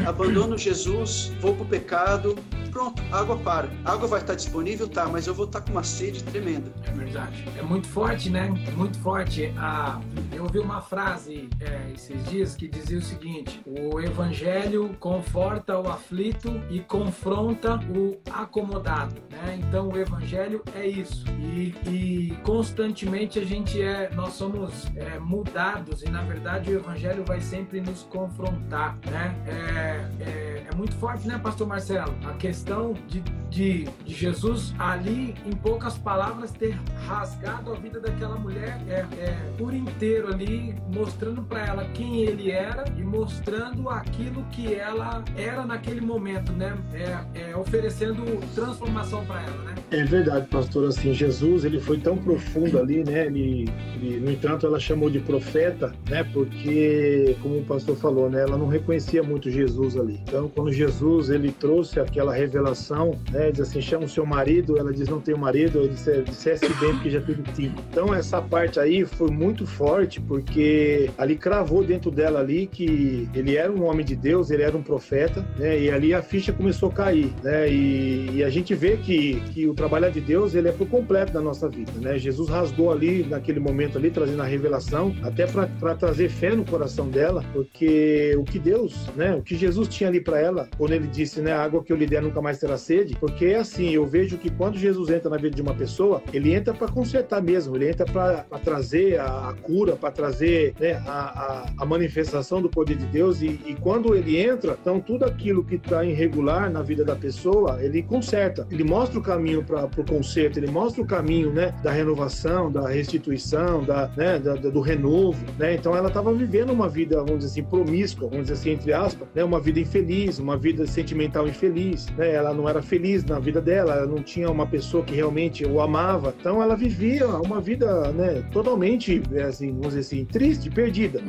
Abandono 0.07 0.57
Jesus, 0.57 1.31
vou 1.41 1.55
pro 1.55 1.65
pecado 1.65 1.88
pecado, 1.89 2.35
pronto, 2.71 3.01
água 3.11 3.35
para. 3.37 3.67
A 3.83 3.93
água 3.93 4.07
vai 4.07 4.21
estar 4.21 4.35
disponível, 4.35 4.87
tá, 4.87 5.07
mas 5.07 5.25
eu 5.25 5.33
vou 5.33 5.45
estar 5.45 5.61
com 5.61 5.71
uma 5.71 5.83
sede 5.83 6.23
tremenda. 6.23 6.71
É 6.85 6.91
verdade. 6.91 7.43
É 7.57 7.63
muito 7.63 7.87
forte, 7.87 8.29
né? 8.29 8.53
É 8.67 8.71
muito 8.71 8.99
forte. 8.99 9.51
Ah, 9.57 9.99
eu 10.31 10.43
ouvi 10.43 10.59
uma 10.59 10.81
frase 10.81 11.49
é, 11.59 11.91
esses 11.93 12.23
dias 12.25 12.55
que 12.55 12.67
dizia 12.67 12.99
o 12.99 13.01
seguinte: 13.01 13.61
o 13.65 13.99
evangelho 13.99 14.95
conforta 14.99 15.79
o 15.79 15.89
aflito 15.89 16.61
e 16.69 16.79
confronta 16.79 17.75
o 17.75 18.19
acomodado, 18.31 19.15
né? 19.31 19.59
Então 19.59 19.89
o 19.89 19.97
evangelho 19.97 20.63
é 20.75 20.85
isso. 20.85 21.25
E, 21.39 21.73
e 21.87 22.37
constantemente 22.43 23.39
a 23.39 23.45
gente 23.45 23.81
é, 23.81 24.11
nós 24.13 24.33
somos 24.33 24.85
é, 24.95 25.17
mudados 25.19 26.03
e 26.03 26.09
na 26.09 26.21
verdade 26.21 26.71
o 26.71 26.75
evangelho 26.77 27.25
vai 27.25 27.41
sempre 27.41 27.81
nos 27.81 28.03
confrontar, 28.03 28.97
né? 29.09 29.35
É, 29.47 30.23
é, 30.23 30.67
é 30.71 30.75
muito 30.75 30.95
forte, 30.95 31.27
né, 31.27 31.39
Pastor 31.39 31.67
Marcelo? 31.79 32.13
A 32.25 32.33
questão 32.33 32.93
de, 33.07 33.21
de, 33.49 33.85
de, 34.05 34.13
Jesus 34.13 34.73
ali, 34.77 35.33
em 35.45 35.55
poucas 35.55 35.97
palavras, 35.97 36.51
ter 36.51 36.77
rasgado 37.07 37.71
a 37.71 37.75
vida 37.75 38.01
daquela 38.01 38.35
mulher 38.35 38.81
é, 38.87 39.05
é 39.17 39.37
por 39.57 39.73
inteiro 39.73 40.27
ali, 40.27 40.75
mostrando 40.93 41.41
para 41.41 41.65
ela 41.65 41.85
quem 41.93 42.23
ele 42.23 42.51
era 42.51 42.83
e 42.97 43.01
mostrando 43.01 43.89
aquilo 43.89 44.43
que 44.51 44.75
ela 44.75 45.23
era 45.37 45.65
naquele 45.65 46.01
momento, 46.01 46.51
né? 46.51 46.77
É, 46.93 47.51
é 47.51 47.55
oferecendo 47.55 48.23
transformação 48.53 49.25
para 49.25 49.41
ela, 49.41 49.63
né? 49.63 49.75
É 49.91 50.03
verdade, 50.03 50.47
pastor. 50.47 50.89
Assim, 50.89 51.13
Jesus 51.13 51.63
ele 51.63 51.79
foi 51.79 51.97
tão 51.97 52.17
profundo 52.17 52.77
ali, 52.77 53.05
né? 53.05 53.27
Ele, 53.27 53.69
ele, 53.95 54.19
no 54.19 54.31
entanto, 54.31 54.65
ela 54.65 54.79
chamou 54.79 55.09
de 55.09 55.19
profeta, 55.19 55.93
né? 56.09 56.25
Porque, 56.25 57.37
como 57.41 57.59
o 57.59 57.63
pastor 57.63 57.95
falou, 57.95 58.29
né? 58.29 58.41
Ela 58.41 58.57
não 58.57 58.67
reconhecia 58.67 59.23
muito 59.23 59.49
Jesus 59.49 59.95
ali. 59.95 60.19
Então, 60.27 60.49
quando 60.49 60.73
Jesus 60.73 61.29
ele 61.29 61.51
trouxe 61.53 61.68
aquela 61.99 62.33
revelação, 62.33 63.11
né? 63.31 63.51
Diz 63.51 63.61
assim, 63.61 63.81
chama 63.81 64.05
o 64.05 64.09
seu 64.09 64.25
marido. 64.25 64.77
Ela 64.77 64.91
diz 64.91 65.07
não 65.07 65.19
tenho 65.19 65.37
marido. 65.37 65.79
Ele 65.79 65.89
disse, 65.89 66.21
dissesse 66.23 66.67
bem 66.75 66.93
porque 66.93 67.09
já 67.09 67.21
teve 67.21 67.43
cinco. 67.53 67.81
Então, 67.89 68.13
essa 68.13 68.41
parte 68.41 68.79
aí 68.79 69.05
foi 69.05 69.29
muito 69.29 69.65
forte 69.65 70.19
porque 70.21 71.09
ali 71.17 71.35
cravou 71.35 71.83
dentro 71.83 72.11
dela 72.11 72.39
ali 72.39 72.67
que 72.67 73.29
ele 73.33 73.55
era 73.55 73.71
um 73.71 73.83
homem 73.83 74.05
de 74.05 74.15
Deus, 74.15 74.49
ele 74.51 74.63
era 74.63 74.75
um 74.75 74.83
profeta, 74.83 75.45
né? 75.57 75.79
E 75.79 75.91
ali 75.91 76.13
a 76.13 76.21
ficha 76.21 76.51
começou 76.53 76.89
a 76.89 76.93
cair, 76.93 77.33
né? 77.43 77.69
E, 77.69 78.31
e 78.35 78.43
a 78.43 78.49
gente 78.49 78.73
vê 78.73 78.97
que, 78.97 79.39
que 79.51 79.67
o 79.67 79.73
trabalhar 79.73 80.09
de 80.09 80.21
Deus, 80.21 80.55
ele 80.55 80.69
é 80.69 80.71
por 80.71 80.87
completo 80.87 81.33
na 81.33 81.41
nossa 81.41 81.67
vida, 81.69 81.91
né? 81.95 82.17
Jesus 82.17 82.49
rasgou 82.49 82.91
ali, 82.91 83.23
naquele 83.23 83.59
momento 83.59 83.97
ali, 83.97 84.11
trazendo 84.11 84.41
a 84.41 84.45
revelação, 84.45 85.15
até 85.23 85.45
para 85.47 85.95
trazer 85.95 86.29
fé 86.29 86.55
no 86.55 86.65
coração 86.65 87.09
dela, 87.09 87.43
porque 87.53 88.35
o 88.37 88.43
que 88.43 88.59
Deus, 88.59 89.07
né? 89.15 89.35
O 89.35 89.41
que 89.41 89.55
Jesus 89.55 89.87
tinha 89.87 90.09
ali 90.09 90.21
para 90.21 90.39
ela, 90.39 90.67
quando 90.77 90.93
ele 90.93 91.07
disse, 91.07 91.41
né? 91.41 91.51
Água 91.63 91.83
que 91.83 91.91
eu 91.91 91.97
lhe 91.97 92.05
der 92.05 92.21
nunca 92.21 92.41
mais 92.41 92.59
terá 92.59 92.77
sede, 92.77 93.15
porque 93.19 93.45
é 93.45 93.57
assim, 93.57 93.89
eu 93.89 94.05
vejo 94.05 94.37
que 94.37 94.49
quando 94.49 94.77
Jesus 94.77 95.09
entra 95.09 95.29
na 95.29 95.37
vida 95.37 95.55
de 95.55 95.61
uma 95.61 95.73
pessoa, 95.73 96.21
ele 96.33 96.53
entra 96.53 96.73
para 96.73 96.87
consertar 96.87 97.41
mesmo, 97.41 97.75
ele 97.75 97.89
entra 97.89 98.05
para 98.05 98.43
trazer 98.63 99.19
a, 99.19 99.49
a 99.49 99.53
cura, 99.53 99.95
para 99.95 100.11
trazer 100.11 100.73
né, 100.79 100.93
a, 101.05 101.11
a, 101.11 101.65
a, 101.77 101.85
manifestação 101.85 102.61
do 102.61 102.69
poder 102.69 102.97
de 102.97 103.05
Deus, 103.05 103.41
e, 103.41 103.59
e 103.65 103.75
quando 103.79 104.15
ele 104.15 104.37
entra, 104.37 104.77
então 104.79 104.99
tudo 104.99 105.25
aquilo 105.25 105.63
que 105.63 105.75
está 105.75 106.03
irregular 106.03 106.69
na 106.71 106.81
vida 106.81 107.03
da 107.03 107.15
pessoa, 107.15 107.83
ele 107.83 108.01
conserta, 108.03 108.67
ele 108.69 108.83
mostra 108.83 109.19
o 109.19 109.21
caminho 109.21 109.63
para 109.63 109.85
o 109.85 110.05
conserto, 110.05 110.57
ele 110.57 110.71
mostra 110.71 111.01
o 111.01 111.05
caminho 111.05 111.51
né, 111.51 111.73
da 111.83 111.91
renovação, 111.91 112.71
da 112.71 112.87
restituição, 112.87 113.83
da, 113.83 114.07
né, 114.15 114.39
da, 114.39 114.55
do 114.55 114.81
renovo. 114.81 115.43
Né? 115.57 115.75
Então 115.75 115.95
ela 115.95 116.07
estava 116.07 116.33
vivendo 116.33 116.71
uma 116.71 116.89
vida, 116.89 117.17
vamos 117.17 117.39
dizer 117.39 117.51
assim, 117.51 117.63
promíscua, 117.63 118.29
vamos 118.29 118.47
dizer 118.47 118.59
assim, 118.59 118.71
entre 118.71 118.93
aspas, 118.93 119.27
né? 119.33 119.43
uma 119.43 119.59
vida 119.59 119.79
infeliz, 119.79 120.39
uma 120.39 120.57
vida 120.57 120.85
sentimental 120.87 121.38
infeliz. 121.47 122.07
Né? 122.17 122.33
Ela 122.33 122.53
não 122.53 122.67
era 122.67 122.81
feliz 122.81 123.23
na 123.23 123.39
vida 123.39 123.61
dela, 123.61 123.95
ela 123.95 124.07
não 124.07 124.21
tinha 124.21 124.49
uma 124.49 124.65
pessoa 124.65 125.03
que 125.03 125.15
realmente 125.15 125.65
o 125.65 125.81
amava. 125.81 126.33
Então 126.39 126.61
ela 126.61 126.75
vivia 126.75 127.27
uma 127.27 127.61
vida 127.61 128.11
né, 128.11 128.43
totalmente, 128.51 129.21
assim, 129.47 129.71
vamos 129.71 129.93
dizer 129.93 129.99
assim, 129.99 130.25
triste, 130.25 130.69
perdida. 130.69 131.21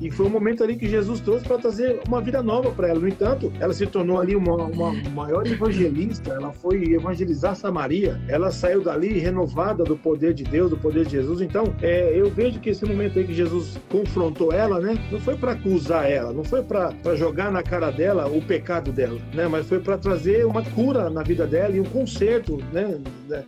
E 0.00 0.10
foi 0.10 0.26
um 0.26 0.30
momento 0.30 0.64
ali 0.64 0.76
que 0.76 0.88
Jesus 0.88 1.20
trouxe 1.20 1.44
para 1.44 1.58
trazer 1.58 2.00
uma 2.08 2.22
vida 2.22 2.42
nova 2.42 2.70
para 2.70 2.88
ela. 2.88 2.98
No 2.98 3.08
entanto, 3.08 3.52
ela 3.60 3.72
se 3.74 3.86
tornou 3.86 4.18
ali 4.18 4.34
uma, 4.34 4.56
uma 4.64 4.92
maior 5.10 5.46
evangelista, 5.46 6.32
ela 6.32 6.52
foi 6.52 6.94
evangelizar 6.94 7.54
Samaria, 7.54 8.18
ela 8.26 8.50
saiu 8.50 8.82
dali 8.82 9.18
renovada 9.18 9.84
do 9.84 9.96
poder 9.96 10.32
de 10.32 10.42
Deus, 10.42 10.70
do 10.70 10.76
poder 10.78 11.04
de 11.04 11.12
Jesus. 11.12 11.42
Então, 11.42 11.74
é, 11.82 12.18
eu 12.18 12.30
vejo 12.30 12.60
que 12.60 12.70
esse 12.70 12.84
momento 12.86 13.18
aí 13.18 13.26
que 13.26 13.34
Jesus 13.34 13.78
confrontou 13.90 14.52
ela, 14.52 14.80
né, 14.80 14.96
não 15.12 15.20
foi 15.20 15.36
para 15.36 15.52
acusar 15.52 16.10
ela, 16.10 16.32
não 16.32 16.44
foi 16.44 16.62
para 16.62 17.14
jogar 17.14 17.52
na 17.52 17.62
cara 17.62 17.90
dela 17.90 18.26
o 18.26 18.40
pecado 18.40 18.92
dela, 18.92 19.18
né, 19.34 19.48
mas 19.48 19.66
foi 19.66 19.80
para 19.80 19.98
trazer 19.98 20.44
uma 20.46 20.62
cura 20.62 21.10
na 21.10 21.22
vida 21.22 21.46
dela 21.46 21.74
e 21.74 21.80
um 21.80 21.84
conserto, 21.84 22.58
né, 22.72 22.98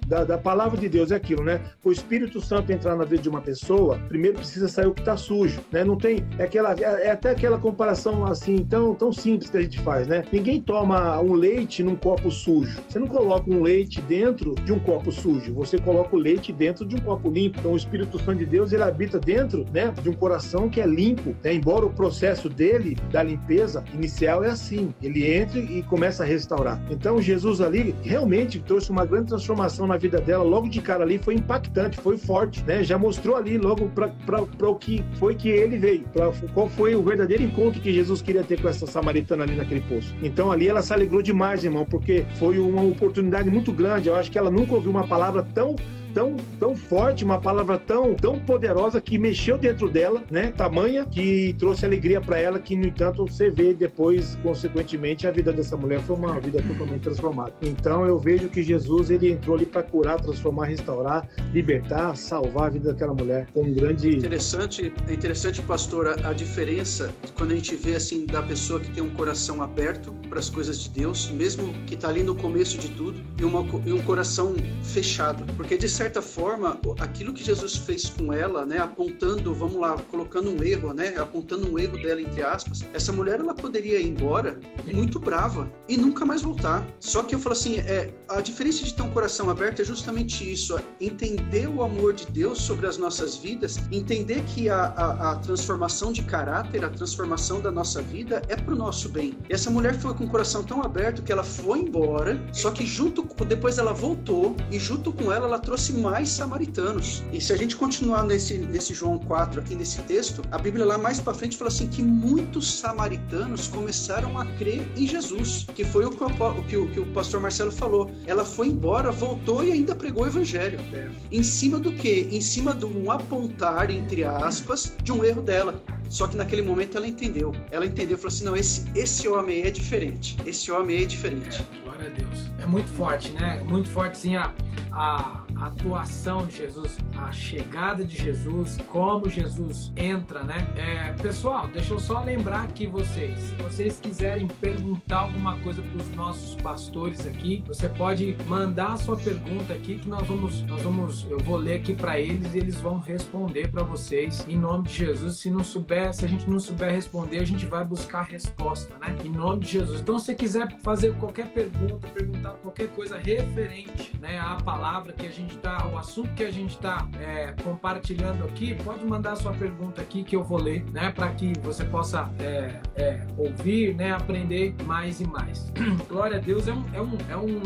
da, 0.07 0.25
da 0.25 0.38
palavra 0.38 0.79
de 0.79 0.88
Deus. 0.88 1.11
É 1.11 1.16
aquilo, 1.16 1.42
né? 1.42 1.61
O 1.85 1.90
Espírito 1.90 2.40
Santo 2.40 2.73
entrar 2.73 2.97
na 2.97 3.05
vida 3.05 3.23
de 3.23 3.29
uma 3.29 3.40
pessoa, 3.40 3.99
primeiro 4.09 4.38
precisa 4.38 4.68
sair 4.68 4.87
o 4.87 4.95
que 4.95 5.01
está 5.01 5.16
sujo, 5.16 5.61
né? 5.71 5.85
Não 5.85 5.97
tem 5.97 6.25
é 6.38 6.45
aquela 6.45 6.75
é, 6.75 7.07
é 7.07 7.11
até 7.11 7.31
aquela 7.31 7.59
comparação 7.59 8.25
assim 8.25 8.59
tão 8.64 8.95
tão 8.95 9.12
simples 9.12 9.51
que 9.51 9.57
a 9.57 9.62
gente 9.62 9.81
faz, 9.81 10.07
né? 10.07 10.25
Ninguém 10.33 10.61
toma 10.61 11.21
um 11.21 11.33
leite 11.33 11.83
num 11.83 11.97
copo 11.97 12.31
sujo. 12.31 12.81
Você 12.88 12.99
não 12.99 13.07
coloca 13.07 13.51
um 13.51 13.62
leite 13.62 14.01
dentro 14.03 14.55
de 14.64 14.73
um 14.73 14.79
copo 14.79 15.11
sujo, 15.11 15.53
você 15.55 15.79
coloca 15.79 16.14
o 16.14 16.18
leite 16.18 16.53
dentro 16.53 16.85
de 16.85 16.97
um 16.97 17.01
copo 17.01 17.31
limpo. 17.31 17.59
Então 17.59 17.73
o 17.73 17.77
Espírito 17.77 18.18
Santo 18.18 18.37
de 18.37 18.47
Deus 18.47 18.73
ele 18.73 18.83
habita 18.83 19.18
dentro, 19.18 19.66
né, 19.73 19.92
de 20.03 20.09
um 20.09 20.14
coração 20.14 20.68
que 20.68 20.81
é 20.81 20.87
limpo. 20.87 21.35
Né? 21.42 21.55
Embora 21.55 21.87
o 21.87 21.90
processo 21.90 22.49
dele 22.49 22.97
da 23.11 23.23
limpeza 23.23 23.85
inicial 23.92 24.45
é 24.45 24.51
assim, 24.51 24.95
ele 25.03 25.31
entra 25.31 25.59
e 25.79 25.83
começa 25.83 26.23
a 26.23 26.27
restaurar. 26.27 26.81
Então 26.91 27.21
Jesus 27.21 27.61
ali 27.61 27.95
realmente 28.03 28.61
trouxe 28.61 28.91
uma 28.91 29.05
grande 29.05 29.29
transformação 29.29 29.87
na 29.87 29.97
vida 29.97 30.21
dela. 30.21 30.45
Logo 30.45 30.69
de 30.69 30.81
cara 30.81 31.03
ali 31.05 31.19
foi 31.19 31.35
impactante, 31.35 32.01
foi 32.01 32.19
forte, 32.19 32.63
né? 32.65 32.83
Já 32.83 32.99
mostrou 32.99 33.37
ali 33.37 33.57
logo 33.57 33.91
para 33.91 34.69
o 34.69 34.77
que 34.77 35.05
foi 35.15 35.35
que 35.35 35.49
ele 35.49 35.79
veio, 35.79 36.05
qual 36.53 36.69
foi 36.69 36.95
o 36.95 37.03
verdadeiro 37.03 37.43
encontro 37.43 37.81
que 37.81 37.93
Jesus 37.93 38.21
queria 38.21 38.43
ter 38.43 38.61
com 38.61 38.69
essa 38.69 38.87
samaritana 38.87 39.45
ali 39.45 39.57
naquele 39.57 39.81
poço. 39.83 40.15
Então 40.23 40.53
ali 40.53 40.69
ela 40.69 40.83
se 40.83 40.93
alegrou 40.93 41.23
demais, 41.23 41.65
irmão, 41.65 41.85
porque 41.85 42.25
foi 42.39 42.59
uma 42.59 42.83
oportunidade 42.83 43.49
muito 43.49 43.73
grande. 43.73 44.09
Eu 44.09 44.17
acho 44.17 44.31
que 44.31 44.39
ela 44.39 44.51
nunca 44.51 44.75
ouviu 44.75 44.91
uma 44.91 45.07
palavra 45.07 45.43
tão 45.55 45.77
tão, 46.14 46.37
tão 46.59 46.75
forte, 46.75 47.25
uma 47.25 47.40
palavra 47.40 47.79
tão, 47.79 48.14
tão 48.14 48.38
poderosa 48.38 49.01
que 49.01 49.18
mexeu 49.18 49.59
dentro 49.59 49.88
dela, 49.88 50.22
né? 50.31 50.53
Tamanha 50.53 51.05
que 51.05 51.55
trouxe 51.59 51.85
alegria 51.85 52.20
para 52.20 52.38
ela, 52.38 52.59
que 52.59 52.77
no 52.77 52.87
entanto 52.87 53.27
você 53.27 53.51
vê 53.51 53.75
depois, 53.75 54.37
consequentemente, 54.42 55.27
a 55.27 55.31
vida 55.31 55.53
dessa 55.53 55.77
mulher 55.77 56.01
foi 56.01 56.16
uma 56.16 56.38
vida 56.40 56.62
totalmente 56.62 57.03
transformada. 57.03 57.53
Então 57.62 58.07
eu 58.07 58.18
vejo 58.18 58.48
que 58.48 58.62
Jesus 58.62 59.11
ele 59.11 59.33
entrou 59.33 59.57
ali 59.57 59.66
para 59.66 59.83
curar, 59.83 60.20
transformar, 60.20 60.66
restaurar, 60.66 61.29
libertar, 61.53 62.16
salvar 62.16 62.66
a 62.66 62.70
vida 62.70 62.92
daquela 62.92 63.14
mulher 63.14 63.46
com 63.53 63.62
um 63.62 63.72
grande 63.72 64.16
interessante, 64.16 64.92
é 65.09 65.12
interessante, 65.12 65.62
pastor, 65.62 66.07
a, 66.09 66.31
a 66.31 66.33
diferença 66.33 67.12
quando 67.37 67.53
a 67.53 67.55
gente 67.55 67.75
vê 67.77 67.94
assim 67.94 68.27
da 68.27 68.42
pessoa 68.42 68.81
que 68.81 68.90
tem 68.90 69.03
um 69.03 69.11
coração 69.11 69.62
aberto 69.62 70.12
para 70.29 70.38
as 70.38 70.48
coisas 70.48 70.81
de 70.81 70.90
Deus, 70.90 71.31
mesmo 71.31 71.72
que 71.87 71.94
está 71.94 72.09
ali 72.09 72.22
no 72.22 72.35
começo 72.35 72.79
de 72.79 72.88
tudo, 72.90 73.20
e, 73.38 73.44
uma, 73.44 73.64
e 73.85 73.92
um 73.92 74.03
coração 74.03 74.55
fechado, 74.83 75.44
porque 75.55 75.77
de 75.77 75.88
certa 75.88 76.02
forma, 76.23 76.79
aquilo 76.99 77.33
que 77.33 77.45
Jesus 77.45 77.77
fez 77.77 78.09
com 78.09 78.33
ela, 78.33 78.65
né, 78.67 78.79
apontando, 78.79 79.55
vamos 79.55 79.77
lá, 79.77 79.97
colocando 80.11 80.51
um 80.51 80.62
erro, 80.62 80.93
né, 80.93 81.15
apontando 81.17 81.71
um 81.71 81.79
erro 81.79 82.01
dela 82.01 82.21
entre 82.21 82.43
aspas, 82.43 82.85
essa 82.93 83.12
mulher 83.12 83.41
ela 83.41 83.55
poderia 83.55 84.01
ir 84.01 84.09
embora 84.09 84.59
muito 84.93 85.19
brava 85.19 85.71
e 85.88 85.97
nunca 85.97 86.25
mais 86.25 86.43
voltar. 86.43 86.87
Só 86.99 87.23
que 87.23 87.35
eu 87.35 87.38
falo 87.38 87.53
assim, 87.53 87.79
é, 87.79 88.12
a 88.29 88.41
diferença 88.41 88.85
de 88.85 88.95
ter 88.95 89.03
um 89.03 89.11
coração 89.11 89.51
aberto 89.51 89.81
é 89.81 89.85
justamente 89.85 90.51
isso, 90.51 90.79
entender 91.01 91.69
o 91.69 91.83
amor 91.83 92.15
de 92.15 92.27
Deus 92.27 92.61
sobre 92.61 92.87
as 92.87 92.99
nossas 92.99 93.37
vidas, 93.37 93.79
entender 93.91 94.43
que 94.45 94.69
a, 94.69 94.85
a, 94.85 95.33
a 95.33 95.37
transformação 95.37 96.12
de 96.12 96.23
caráter, 96.23 96.85
a 96.85 96.91
transformação 96.91 97.61
da 97.61 97.71
nossa 97.71 98.03
vida 98.03 98.43
é 98.49 98.57
para 98.57 98.75
o 98.75 98.77
nosso 98.77 99.09
bem. 99.09 99.35
E 99.49 99.53
essa 99.53 99.71
mulher 99.71 99.99
foi 99.99 100.15
com 100.15 100.25
o 100.25 100.29
coração 100.29 100.62
tão 100.62 100.83
aberto 100.83 101.23
que 101.23 101.33
ela 101.33 101.45
foi 101.45 101.81
embora, 101.81 102.41
só 102.53 102.71
que 102.71 102.87
junto 102.87 103.23
depois 103.45 103.79
ela 103.79 103.93
voltou 103.93 104.57
e 104.71 104.79
junto 104.79 105.12
com 105.12 105.33
ela 105.33 105.47
ela 105.47 105.59
trouxe 105.59 105.91
mais 105.92 106.28
samaritanos. 106.28 107.22
E 107.33 107.40
se 107.40 107.52
a 107.52 107.57
gente 107.57 107.76
continuar 107.76 108.24
nesse, 108.24 108.59
nesse 108.59 108.94
João 108.94 109.18
4 109.18 109.61
aqui 109.61 109.74
nesse 109.74 110.00
texto, 110.02 110.42
a 110.50 110.59
Bíblia 110.59 110.85
lá 110.85 110.98
mais 110.98 111.20
para 111.20 111.35
frente 111.35 111.57
fala 111.57 111.68
assim 111.68 111.87
que 111.87 112.02
muitos 112.02 112.78
samaritanos 112.78 113.68
começaram 113.68 114.38
a 114.38 114.46
crer 114.57 114.87
em 114.96 115.07
Jesus, 115.07 115.66
que 115.74 115.85
foi 115.85 116.05
o 116.05 116.11
que 116.11 116.22
o, 116.22 116.26
o, 116.26 116.64
que 116.64 116.76
o, 116.76 116.90
que 116.90 117.00
o 117.00 117.07
pastor 117.12 117.40
Marcelo 117.40 117.72
falou. 117.72 118.11
Ela 118.26 118.44
foi 118.44 118.68
embora, 118.68 119.11
voltou 119.11 119.64
e 119.64 119.72
ainda 119.72 119.94
pregou 119.94 120.24
o 120.24 120.26
evangelho. 120.26 120.78
É. 120.92 121.11
Em 121.31 121.42
cima 121.42 121.78
do 121.78 121.92
quê? 121.92 122.28
Em 122.31 122.40
cima 122.40 122.74
de 122.74 122.85
um 122.85 123.11
apontar, 123.11 123.90
entre 123.90 124.24
aspas, 124.24 124.94
de 125.02 125.12
um 125.12 125.24
erro 125.24 125.42
dela. 125.42 125.83
Só 126.12 126.26
que 126.26 126.37
naquele 126.37 126.61
momento 126.61 126.98
ela 126.98 127.09
entendeu. 127.09 127.55
Ela 127.70 127.87
entendeu, 127.87 128.18
falou 128.18 128.28
assim: 128.28 128.44
não, 128.44 128.55
esse, 128.55 128.85
esse 128.94 129.26
homem 129.26 129.62
é 129.62 129.70
diferente. 129.70 130.37
Esse 130.44 130.70
homem 130.70 131.02
é 131.02 131.07
diferente. 131.07 131.64
É, 131.74 131.83
glória 131.83 132.07
a 132.07 132.11
Deus. 132.11 132.50
É 132.59 132.66
muito 132.66 132.90
forte, 132.90 133.31
né? 133.33 133.62
Muito 133.66 133.88
forte, 133.88 134.18
sim, 134.18 134.37
a, 134.37 134.52
a 134.92 135.41
a 135.62 135.66
atuação 135.66 136.44
de 136.44 136.57
Jesus, 136.57 136.98
a 137.16 137.31
chegada 137.31 138.05
de 138.05 138.16
Jesus, 138.16 138.79
como 138.88 139.31
Jesus 139.31 139.92
entra, 139.96 140.42
né? 140.42 140.66
É, 140.77 141.12
pessoal, 141.22 141.68
deixa 141.68 141.94
eu 141.94 142.01
só 142.01 142.20
lembrar 142.20 142.62
aqui 142.62 142.87
vocês, 142.87 143.38
se 143.38 143.55
vocês 143.55 144.01
quiserem 144.01 144.48
perguntar 144.48 145.20
alguma 145.20 145.57
coisa 145.61 145.81
para 145.81 146.03
os 146.03 146.11
nossos 146.16 146.57
pastores 146.57 147.25
aqui, 147.27 147.62
você 147.64 147.88
pode 147.88 148.37
mandar 148.48 148.94
a 148.94 148.96
sua 148.96 149.16
pergunta 149.16 149.72
aqui 149.72 149.98
que 149.98 150.09
nós 150.09 150.27
vamos, 150.27 150.62
nós 150.62 150.83
vamos, 150.83 151.27
eu 151.31 151.38
vou 151.38 151.57
ler 151.57 151.77
aqui 151.77 151.94
para 151.94 152.18
eles 152.18 152.55
e 152.55 152.59
eles 152.59 152.81
vão 152.81 152.98
responder 152.98 153.70
para 153.70 153.85
vocês 153.85 154.44
em 154.48 154.59
nome 154.59 154.88
de 154.88 154.94
Jesus. 154.94 155.37
Se 155.37 155.48
não 155.48 155.62
souber, 155.62 156.12
se 156.12 156.25
a 156.25 156.29
gente 156.29 156.51
não 156.51 156.59
souber 156.59 156.90
responder, 156.90 157.38
a 157.38 157.46
gente 157.46 157.66
vai 157.66 157.85
buscar 157.85 158.20
a 158.20 158.25
resposta, 158.25 158.92
né? 158.98 159.16
Em 159.25 159.31
nome 159.31 159.61
de 159.61 159.72
Jesus. 159.72 160.01
Então, 160.01 160.18
se 160.18 160.27
você 160.27 160.35
quiser 160.35 160.77
fazer 160.81 161.14
qualquer 161.18 161.46
pergunta, 161.53 162.09
perguntar 162.09 162.51
qualquer 162.55 162.88
coisa 162.88 163.16
referente, 163.16 164.12
né, 164.20 164.40
à 164.40 164.57
palavra 164.57 165.12
que 165.12 165.27
a 165.27 165.31
gente 165.31 165.52
está, 165.57 165.87
o 165.87 165.99
assunto 165.99 166.33
que 166.35 166.45
a 166.45 166.51
gente 166.51 166.71
está 166.71 167.07
é, 167.21 167.55
compartilhando 167.62 168.45
aqui, 168.45 168.75
pode 168.83 169.05
mandar 169.05 169.37
sua 169.37 169.53
pergunta 169.53 170.01
aqui 170.01 170.23
que 170.23 170.37
eu 170.37 170.43
vou 170.43 170.59
ler, 170.61 170.85
né, 170.91 171.11
para 171.11 171.29
que 171.33 171.53
você 171.61 171.85
possa 171.85 172.31
é, 172.38 172.81
é, 172.97 173.27
ouvir, 173.37 173.95
né, 173.95 174.12
aprender 174.12 174.75
mais 174.85 175.21
e 175.21 175.27
mais. 175.27 175.73
Glória 176.09 176.38
a 176.38 176.41
Deus 176.41 176.69
é 176.69 176.73
um, 176.73 176.85
é 176.95 177.01
um, 177.01 177.19
é 177.31 177.37
um 177.37 177.61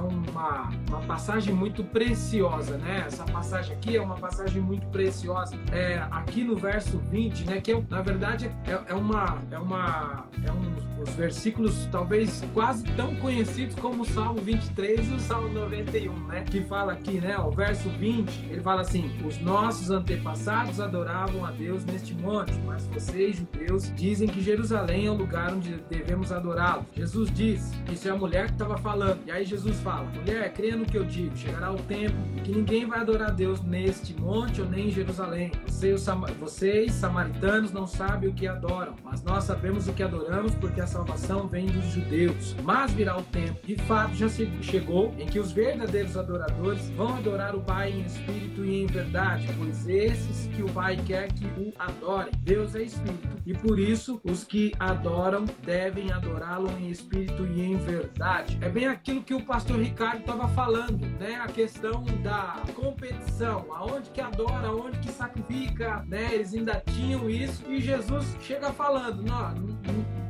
uma, 0.00 0.70
uma 0.88 1.00
passagem 1.00 1.54
muito 1.54 1.82
preciosa, 1.84 2.76
né? 2.78 3.04
Essa 3.06 3.24
passagem 3.24 3.76
aqui 3.76 3.96
é 3.96 4.02
uma 4.02 4.16
passagem 4.16 4.60
muito 4.60 4.86
preciosa. 4.88 5.56
É, 5.72 5.98
aqui 6.10 6.42
no 6.44 6.56
verso 6.56 6.98
20, 7.10 7.44
né? 7.44 7.60
Que 7.60 7.72
é, 7.72 7.82
na 7.88 8.02
verdade 8.02 8.50
é, 8.66 8.92
é 8.92 8.94
uma, 8.94 9.38
é 9.50 9.58
uma, 9.58 10.26
é 10.44 10.52
um, 10.52 11.02
os 11.02 11.10
versículos 11.10 11.88
talvez 11.90 12.44
quase 12.52 12.84
tão 12.96 13.14
conhecidos 13.16 13.74
como 13.76 14.02
o 14.02 14.06
Salmo 14.06 14.40
23 14.40 15.10
e 15.10 15.14
o 15.14 15.20
Salmo 15.20 15.48
91, 15.48 16.12
né? 16.26 16.42
Que 16.42 16.62
fala 16.62 16.92
aqui, 16.92 17.20
né? 17.20 17.38
O 17.38 17.50
verso 17.50 17.88
20, 17.90 18.46
ele 18.50 18.60
fala 18.60 18.82
assim: 18.82 19.10
Os 19.24 19.38
nossos 19.40 19.90
antepassados 19.90 20.80
adoravam 20.80 21.44
a 21.44 21.50
Deus 21.50 21.84
neste 21.84 22.14
monte, 22.14 22.52
mas 22.66 22.86
vocês, 22.86 23.36
judeus, 23.36 23.92
dizem 23.94 24.28
que 24.28 24.40
Jerusalém 24.40 25.06
é 25.06 25.10
o 25.10 25.14
lugar 25.14 25.52
onde 25.52 25.76
devemos 25.88 26.32
adorá-lo. 26.32 26.86
Jesus 26.94 27.30
diz, 27.30 27.72
isso 27.90 28.08
é 28.08 28.10
a 28.10 28.16
mulher 28.16 28.46
que 28.46 28.52
estava 28.52 28.76
falando. 28.78 29.20
E 29.26 29.30
aí 29.30 29.44
Jesus 29.44 29.78
fala: 29.80 29.89
Mulher, 29.98 30.52
creia 30.52 30.76
no 30.76 30.84
que 30.84 30.96
eu 30.96 31.04
digo, 31.04 31.36
chegará 31.36 31.72
o 31.72 31.76
tempo 31.76 32.14
que 32.44 32.52
ninguém 32.52 32.86
vai 32.86 33.00
adorar 33.00 33.32
Deus 33.32 33.60
neste 33.62 34.14
monte 34.14 34.60
ou 34.60 34.68
nem 34.68 34.88
em 34.88 34.90
Jerusalém. 34.90 35.52
Vocês, 35.66 36.06
vocês, 36.38 36.92
samaritanos, 36.92 37.72
não 37.72 37.86
sabem 37.86 38.30
o 38.30 38.32
que 38.32 38.46
adoram, 38.46 38.94
mas 39.04 39.22
nós 39.22 39.44
sabemos 39.44 39.88
o 39.88 39.92
que 39.92 40.02
adoramos 40.02 40.54
porque 40.54 40.80
a 40.80 40.86
salvação 40.86 41.46
vem 41.46 41.66
dos 41.66 41.86
judeus. 41.86 42.54
Mas 42.62 42.92
virá 42.92 43.16
o 43.16 43.22
tempo, 43.22 43.66
de 43.66 43.76
fato 43.76 44.14
já 44.14 44.28
chegou, 44.62 45.14
em 45.18 45.26
que 45.26 45.38
os 45.38 45.52
verdadeiros 45.52 46.16
adoradores 46.16 46.88
vão 46.90 47.16
adorar 47.16 47.54
o 47.54 47.60
Pai 47.60 47.92
em 47.92 48.02
espírito 48.02 48.64
e 48.64 48.82
em 48.82 48.86
verdade, 48.86 49.48
pois 49.58 49.88
esses 49.88 50.46
que 50.54 50.62
o 50.62 50.68
Pai 50.70 50.96
quer 51.06 51.32
que 51.32 51.44
o 51.44 51.72
adorem. 51.78 52.32
Deus 52.42 52.74
é 52.74 52.82
espírito 52.82 53.28
e 53.46 53.54
por 53.54 53.78
isso 53.78 54.20
os 54.24 54.44
que 54.44 54.72
adoram 54.78 55.44
devem 55.64 56.12
adorá-lo 56.12 56.70
em 56.78 56.90
espírito 56.90 57.46
e 57.46 57.60
em 57.60 57.76
verdade. 57.76 58.58
É 58.60 58.68
bem 58.68 58.86
aquilo 58.86 59.22
que 59.22 59.34
o 59.34 59.42
pastor 59.42 59.69
pastor 59.70 59.80
Ricardo 59.84 60.20
estava 60.20 60.48
falando, 60.48 61.06
né? 61.18 61.36
A 61.36 61.46
questão 61.46 62.02
da 62.22 62.56
competição, 62.74 63.66
aonde 63.72 64.10
que 64.10 64.20
adora, 64.20 64.68
aonde 64.68 64.98
que 64.98 65.12
sacrifica, 65.12 66.04
né? 66.08 66.34
Eles 66.34 66.52
ainda 66.54 66.82
tinham 66.92 67.30
isso 67.30 67.64
e 67.70 67.80
Jesus 67.80 68.36
chega 68.40 68.72
falando, 68.72 69.22
não, 69.22 69.54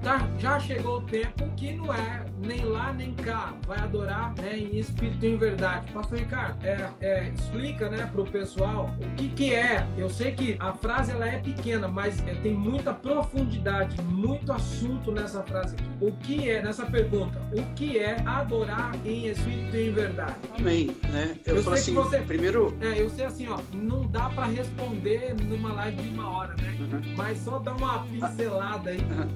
tá, 0.03 0.29
já 0.39 0.59
chegou 0.59 0.99
o 0.99 1.03
tempo 1.03 1.49
que 1.57 1.73
não 1.73 1.93
é 1.93 2.25
nem 2.43 2.65
lá 2.65 2.93
nem 2.93 3.13
cá, 3.15 3.55
vai 3.67 3.79
adorar 3.79 4.35
né, 4.37 4.59
em 4.59 4.79
espírito 4.79 5.25
e 5.25 5.29
em 5.29 5.37
verdade. 5.37 5.91
Pastor 5.93 6.19
Ricardo, 6.19 6.65
é, 6.65 6.91
é, 7.01 7.29
explica 7.29 7.89
né, 7.89 8.09
para 8.11 8.21
o 8.21 8.25
pessoal 8.25 8.95
o 9.01 9.17
que, 9.17 9.29
que 9.29 9.55
é. 9.55 9.87
Eu 9.97 10.09
sei 10.09 10.33
que 10.33 10.57
a 10.59 10.73
frase 10.73 11.13
ela 11.13 11.29
é 11.29 11.39
pequena, 11.39 11.87
mas 11.87 12.19
é, 12.27 12.35
tem 12.35 12.55
muita 12.55 12.93
profundidade, 12.93 14.01
muito 14.03 14.53
assunto 14.53 15.13
nessa 15.13 15.43
frase 15.43 15.75
aqui. 15.75 15.85
O 16.01 16.13
que 16.13 16.49
é, 16.49 16.63
nessa 16.63 16.87
pergunta, 16.87 17.41
o 17.53 17.63
que 17.75 17.99
é 17.99 18.21
adorar 18.25 18.95
em 19.05 19.29
espírito 19.29 19.77
e 19.77 19.89
em 19.89 19.93
verdade? 19.93 20.37
Amém. 20.59 20.97
Né? 21.11 21.37
Eu, 21.45 21.57
eu 21.57 21.63
sei 21.63 21.73
assim, 21.73 21.95
que 21.95 21.99
você. 21.99 22.19
Primeiro. 22.21 22.77
É, 22.81 23.01
eu 23.01 23.11
sei 23.11 23.27
assim, 23.27 23.49
ó, 23.49 23.59
não 23.73 24.07
dá 24.07 24.31
para 24.31 24.47
responder 24.47 25.35
numa 25.43 25.73
live 25.73 26.03
de 26.03 26.09
uma 26.11 26.31
hora, 26.31 26.55
né? 26.55 26.77
Uhum. 26.81 27.15
Mas 27.17 27.39
só 27.39 27.59
dá 27.59 27.75
uma 27.75 28.05
pincelada 28.05 28.91
aí. 28.91 28.99
Uhum. 28.99 29.29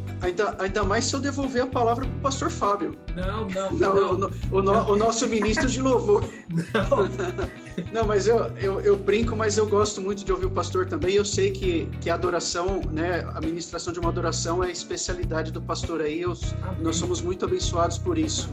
Ainda, 0.55 0.65
ainda 0.65 0.85
mais 0.85 1.05
se 1.05 1.15
eu 1.15 1.21
devolver 1.21 1.63
a 1.63 1.67
palavra 1.67 2.07
para 2.07 2.17
o 2.17 2.21
pastor 2.21 2.51
Fábio. 2.51 2.97
Não, 3.15 3.49
não, 3.49 3.71
não. 3.73 4.19
não. 4.19 4.31
O, 4.51 4.57
o, 4.57 4.61
o, 4.61 4.93
o, 4.93 4.97
nosso 4.97 5.27
ministro 5.29 5.69
de 5.69 5.81
louvor. 5.81 6.25
Não. 6.49 7.64
Não, 7.93 8.07
mas 8.07 8.27
eu, 8.27 8.39
eu, 8.57 8.81
eu, 8.81 8.97
brinco, 8.97 9.37
mas 9.37 9.59
eu 9.59 9.67
gosto 9.67 10.01
muito 10.01 10.25
de 10.25 10.33
ouvir 10.33 10.47
o 10.47 10.51
pastor 10.51 10.87
também. 10.87 11.15
Eu 11.15 11.25
sei 11.25 11.51
que, 11.51 11.89
que 12.01 12.11
a 12.11 12.15
adoração, 12.15 12.81
né, 12.91 13.27
a 13.35 13.41
ministração 13.41 13.93
de 13.93 13.99
uma 13.99 14.09
adoração 14.09 14.63
é 14.63 14.69
a 14.69 14.71
especialidade 14.71 15.51
do 15.51 15.61
pastor 15.61 16.01
aí. 16.01 16.21
Eu, 16.21 16.35
nós 16.81 16.97
somos 16.97 17.21
muito 17.21 17.45
abençoados 17.45 17.99
por 17.99 18.19
isso. 18.19 18.51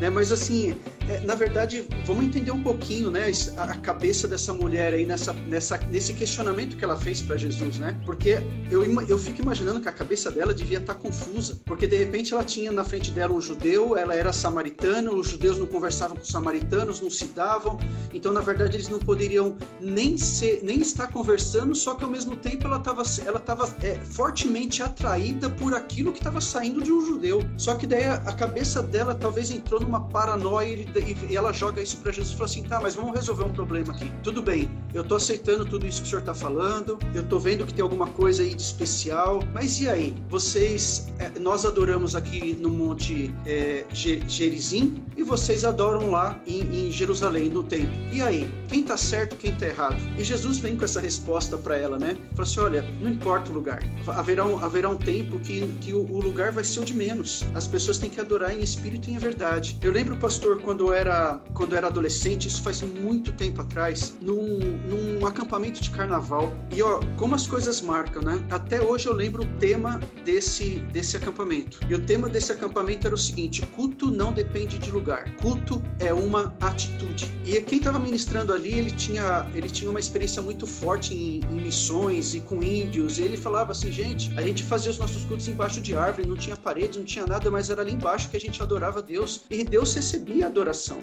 Né? 0.00 0.10
Mas 0.10 0.32
assim, 0.32 0.76
é, 1.08 1.20
na 1.20 1.34
verdade, 1.34 1.86
vamos 2.04 2.24
entender 2.24 2.50
um 2.50 2.62
pouquinho, 2.62 3.10
né, 3.10 3.30
a 3.56 3.76
cabeça 3.76 4.26
dessa 4.26 4.52
mulher 4.52 4.94
aí 4.94 5.04
nessa, 5.04 5.32
nessa, 5.32 5.78
nesse 5.90 6.12
questionamento 6.14 6.76
que 6.76 6.84
ela 6.84 6.96
fez 6.96 7.20
para 7.20 7.36
Jesus, 7.36 7.78
né? 7.78 7.96
Porque 8.04 8.40
eu, 8.70 8.84
eu 9.02 9.18
fico 9.18 9.42
imaginando 9.42 9.80
que 9.80 9.88
a 9.88 9.92
cabeça 9.92 10.30
dela 10.30 10.54
devia 10.54 10.78
estar 10.78 10.94
tá 10.94 11.00
confusa, 11.00 11.58
porque 11.64 11.86
de 11.86 11.96
repente 11.96 12.32
ela 12.32 12.44
tinha 12.44 12.70
na 12.72 12.84
frente 12.84 13.10
dela 13.10 13.32
um 13.32 13.40
judeu, 13.40 13.96
ela 13.96 14.14
era 14.14 14.32
samaritana, 14.32 15.12
os 15.12 15.28
judeus 15.28 15.58
não 15.58 15.66
conversavam 15.66 16.16
com 16.16 16.22
os 16.22 16.28
samaritanos, 16.28 17.00
não 17.00 17.10
se 17.10 17.26
davam. 17.26 17.78
Então, 18.12 18.32
na 18.32 18.40
verdade 18.40 18.61
verdade 18.62 18.76
eles 18.76 18.88
não 18.88 18.98
poderiam 18.98 19.56
nem 19.80 20.16
ser, 20.16 20.60
nem 20.62 20.80
estar 20.80 21.08
conversando, 21.08 21.74
só 21.74 21.94
que 21.94 22.04
ao 22.04 22.10
mesmo 22.10 22.36
tempo 22.36 22.66
ela 22.66 22.78
estava 22.78 23.02
ela 23.24 23.38
tava, 23.38 23.68
é, 23.82 23.94
fortemente 23.96 24.82
atraída 24.82 25.50
por 25.50 25.74
aquilo 25.74 26.12
que 26.12 26.18
estava 26.18 26.40
saindo 26.40 26.82
de 26.82 26.92
um 26.92 27.04
judeu. 27.04 27.42
Só 27.56 27.74
que 27.74 27.86
daí 27.86 28.04
a, 28.04 28.32
cabeça 28.32 28.82
dela 28.82 29.14
talvez 29.14 29.50
entrou 29.50 29.80
numa 29.80 30.00
paranoia 30.08 30.74
e, 30.74 31.16
e, 31.30 31.36
ela 31.36 31.52
joga 31.52 31.82
isso 31.82 31.98
para 31.98 32.12
Jesus 32.12 32.34
e 32.34 32.36
fala 32.36 32.48
assim: 32.48 32.62
tá, 32.62 32.80
mas 32.80 32.94
vamos 32.94 33.14
resolver 33.14 33.44
um 33.44 33.52
problema 33.52 33.92
aqui. 33.92 34.10
Tudo 34.22 34.42
bem, 34.42 34.70
eu 34.94 35.04
tô 35.04 35.16
aceitando 35.16 35.64
tudo 35.64 35.86
isso 35.86 36.02
que 36.02 36.06
o 36.06 36.10
senhor 36.10 36.20
está 36.20 36.34
falando, 36.34 36.98
eu 37.14 37.22
tô 37.24 37.38
vendo 37.38 37.66
que 37.66 37.74
tem 37.74 37.82
alguma 37.82 38.06
coisa 38.06 38.42
aí 38.42 38.54
de 38.54 38.62
especial, 38.62 39.42
mas 39.52 39.80
e 39.80 39.88
aí? 39.88 40.14
Vocês, 40.28 41.08
é, 41.18 41.38
nós 41.38 41.64
adoramos 41.64 42.14
aqui 42.14 42.56
no 42.60 42.68
Monte 42.68 43.34
é, 43.46 43.84
Gerizim 43.92 45.02
e 45.16 45.22
vocês 45.22 45.64
adoram 45.64 46.10
lá 46.10 46.40
em, 46.46 46.88
em 46.88 46.90
Jerusalém, 46.90 47.48
no 47.48 47.62
templo. 47.62 47.92
E 48.12 48.20
aí? 48.20 48.51
Quem 48.72 48.80
está 48.80 48.96
certo, 48.96 49.36
quem 49.36 49.52
está 49.52 49.66
errado. 49.66 49.96
E 50.16 50.24
Jesus 50.24 50.58
vem 50.58 50.76
com 50.76 50.84
essa 50.84 51.00
resposta 51.00 51.58
para 51.58 51.76
ela, 51.76 51.98
né? 51.98 52.16
Fala 52.30 52.42
assim: 52.42 52.60
olha, 52.60 52.82
não 53.00 53.10
importa 53.10 53.50
o 53.50 53.54
lugar, 53.54 53.82
haverá 54.06 54.46
um, 54.46 54.58
haverá 54.64 54.88
um 54.88 54.96
tempo 54.96 55.38
que, 55.40 55.66
que 55.80 55.92
o, 55.92 56.00
o, 56.00 56.20
lugar 56.20 56.52
vai 56.52 56.64
ser 56.64 56.80
o 56.80 56.84
de 56.84 56.94
menos. 56.94 57.44
As 57.54 57.66
pessoas 57.66 57.98
têm 57.98 58.08
que 58.08 58.20
adorar 58.20 58.54
em 58.54 58.60
espírito 58.60 59.10
e 59.10 59.12
em 59.12 59.18
verdade. 59.18 59.78
Eu 59.82 59.92
lembro, 59.92 60.16
pastor, 60.16 60.60
quando 60.62 60.86
eu 60.86 60.94
era, 60.94 61.40
quando 61.52 61.72
eu 61.72 61.78
era 61.78 61.88
adolescente, 61.88 62.48
isso 62.48 62.62
faz 62.62 62.80
muito 62.82 63.32
tempo 63.32 63.60
atrás, 63.60 64.14
num, 64.20 64.58
num 64.88 65.26
acampamento 65.26 65.82
de 65.82 65.90
carnaval. 65.90 66.54
E 66.74 66.82
ó, 66.82 67.00
como 67.16 67.34
as 67.34 67.46
coisas 67.46 67.82
marcam, 67.82 68.22
né? 68.22 68.42
Até 68.50 68.80
hoje 68.80 69.06
eu 69.06 69.12
lembro 69.12 69.42
o 69.42 69.46
tema 69.58 70.00
desse, 70.24 70.76
desse 70.92 71.16
acampamento. 71.16 71.78
E 71.88 71.94
o 71.94 72.00
tema 72.00 72.28
desse 72.28 72.52
acampamento 72.52 73.06
era 73.06 73.14
o 73.14 73.18
seguinte: 73.18 73.60
culto 73.76 74.10
não 74.10 74.32
depende 74.32 74.78
de 74.78 74.90
lugar, 74.90 75.30
culto 75.36 75.82
é 75.98 76.12
uma 76.12 76.54
atitude. 76.60 77.30
E 77.44 77.60
quem 77.60 77.78
estava 77.78 77.98
ministrando 77.98 78.41
ali, 78.50 78.72
ele 78.72 78.90
tinha, 78.90 79.46
ele 79.54 79.68
tinha 79.68 79.90
uma 79.90 80.00
experiência 80.00 80.40
muito 80.40 80.66
forte 80.66 81.12
em, 81.14 81.40
em, 81.50 81.60
missões 81.60 82.34
e 82.34 82.40
com 82.40 82.62
índios. 82.62 83.18
E 83.18 83.22
ele 83.22 83.36
falava 83.36 83.72
assim, 83.72 83.92
gente, 83.92 84.32
a 84.38 84.42
gente 84.42 84.62
fazia 84.62 84.90
os 84.90 84.98
nossos 84.98 85.24
cultos 85.24 85.46
embaixo 85.48 85.82
de 85.82 85.94
árvore, 85.94 86.26
não 86.26 86.36
tinha 86.36 86.56
parede, 86.56 86.98
não 86.98 87.04
tinha 87.04 87.26
nada, 87.26 87.50
mas 87.50 87.68
era 87.68 87.82
ali 87.82 87.92
embaixo 87.92 88.30
que 88.30 88.36
a 88.36 88.40
gente 88.40 88.62
adorava 88.62 89.02
Deus. 89.02 89.44
E 89.50 89.62
Deus 89.62 89.94
recebia 89.94 90.46
a 90.46 90.48
adoração. 90.48 90.98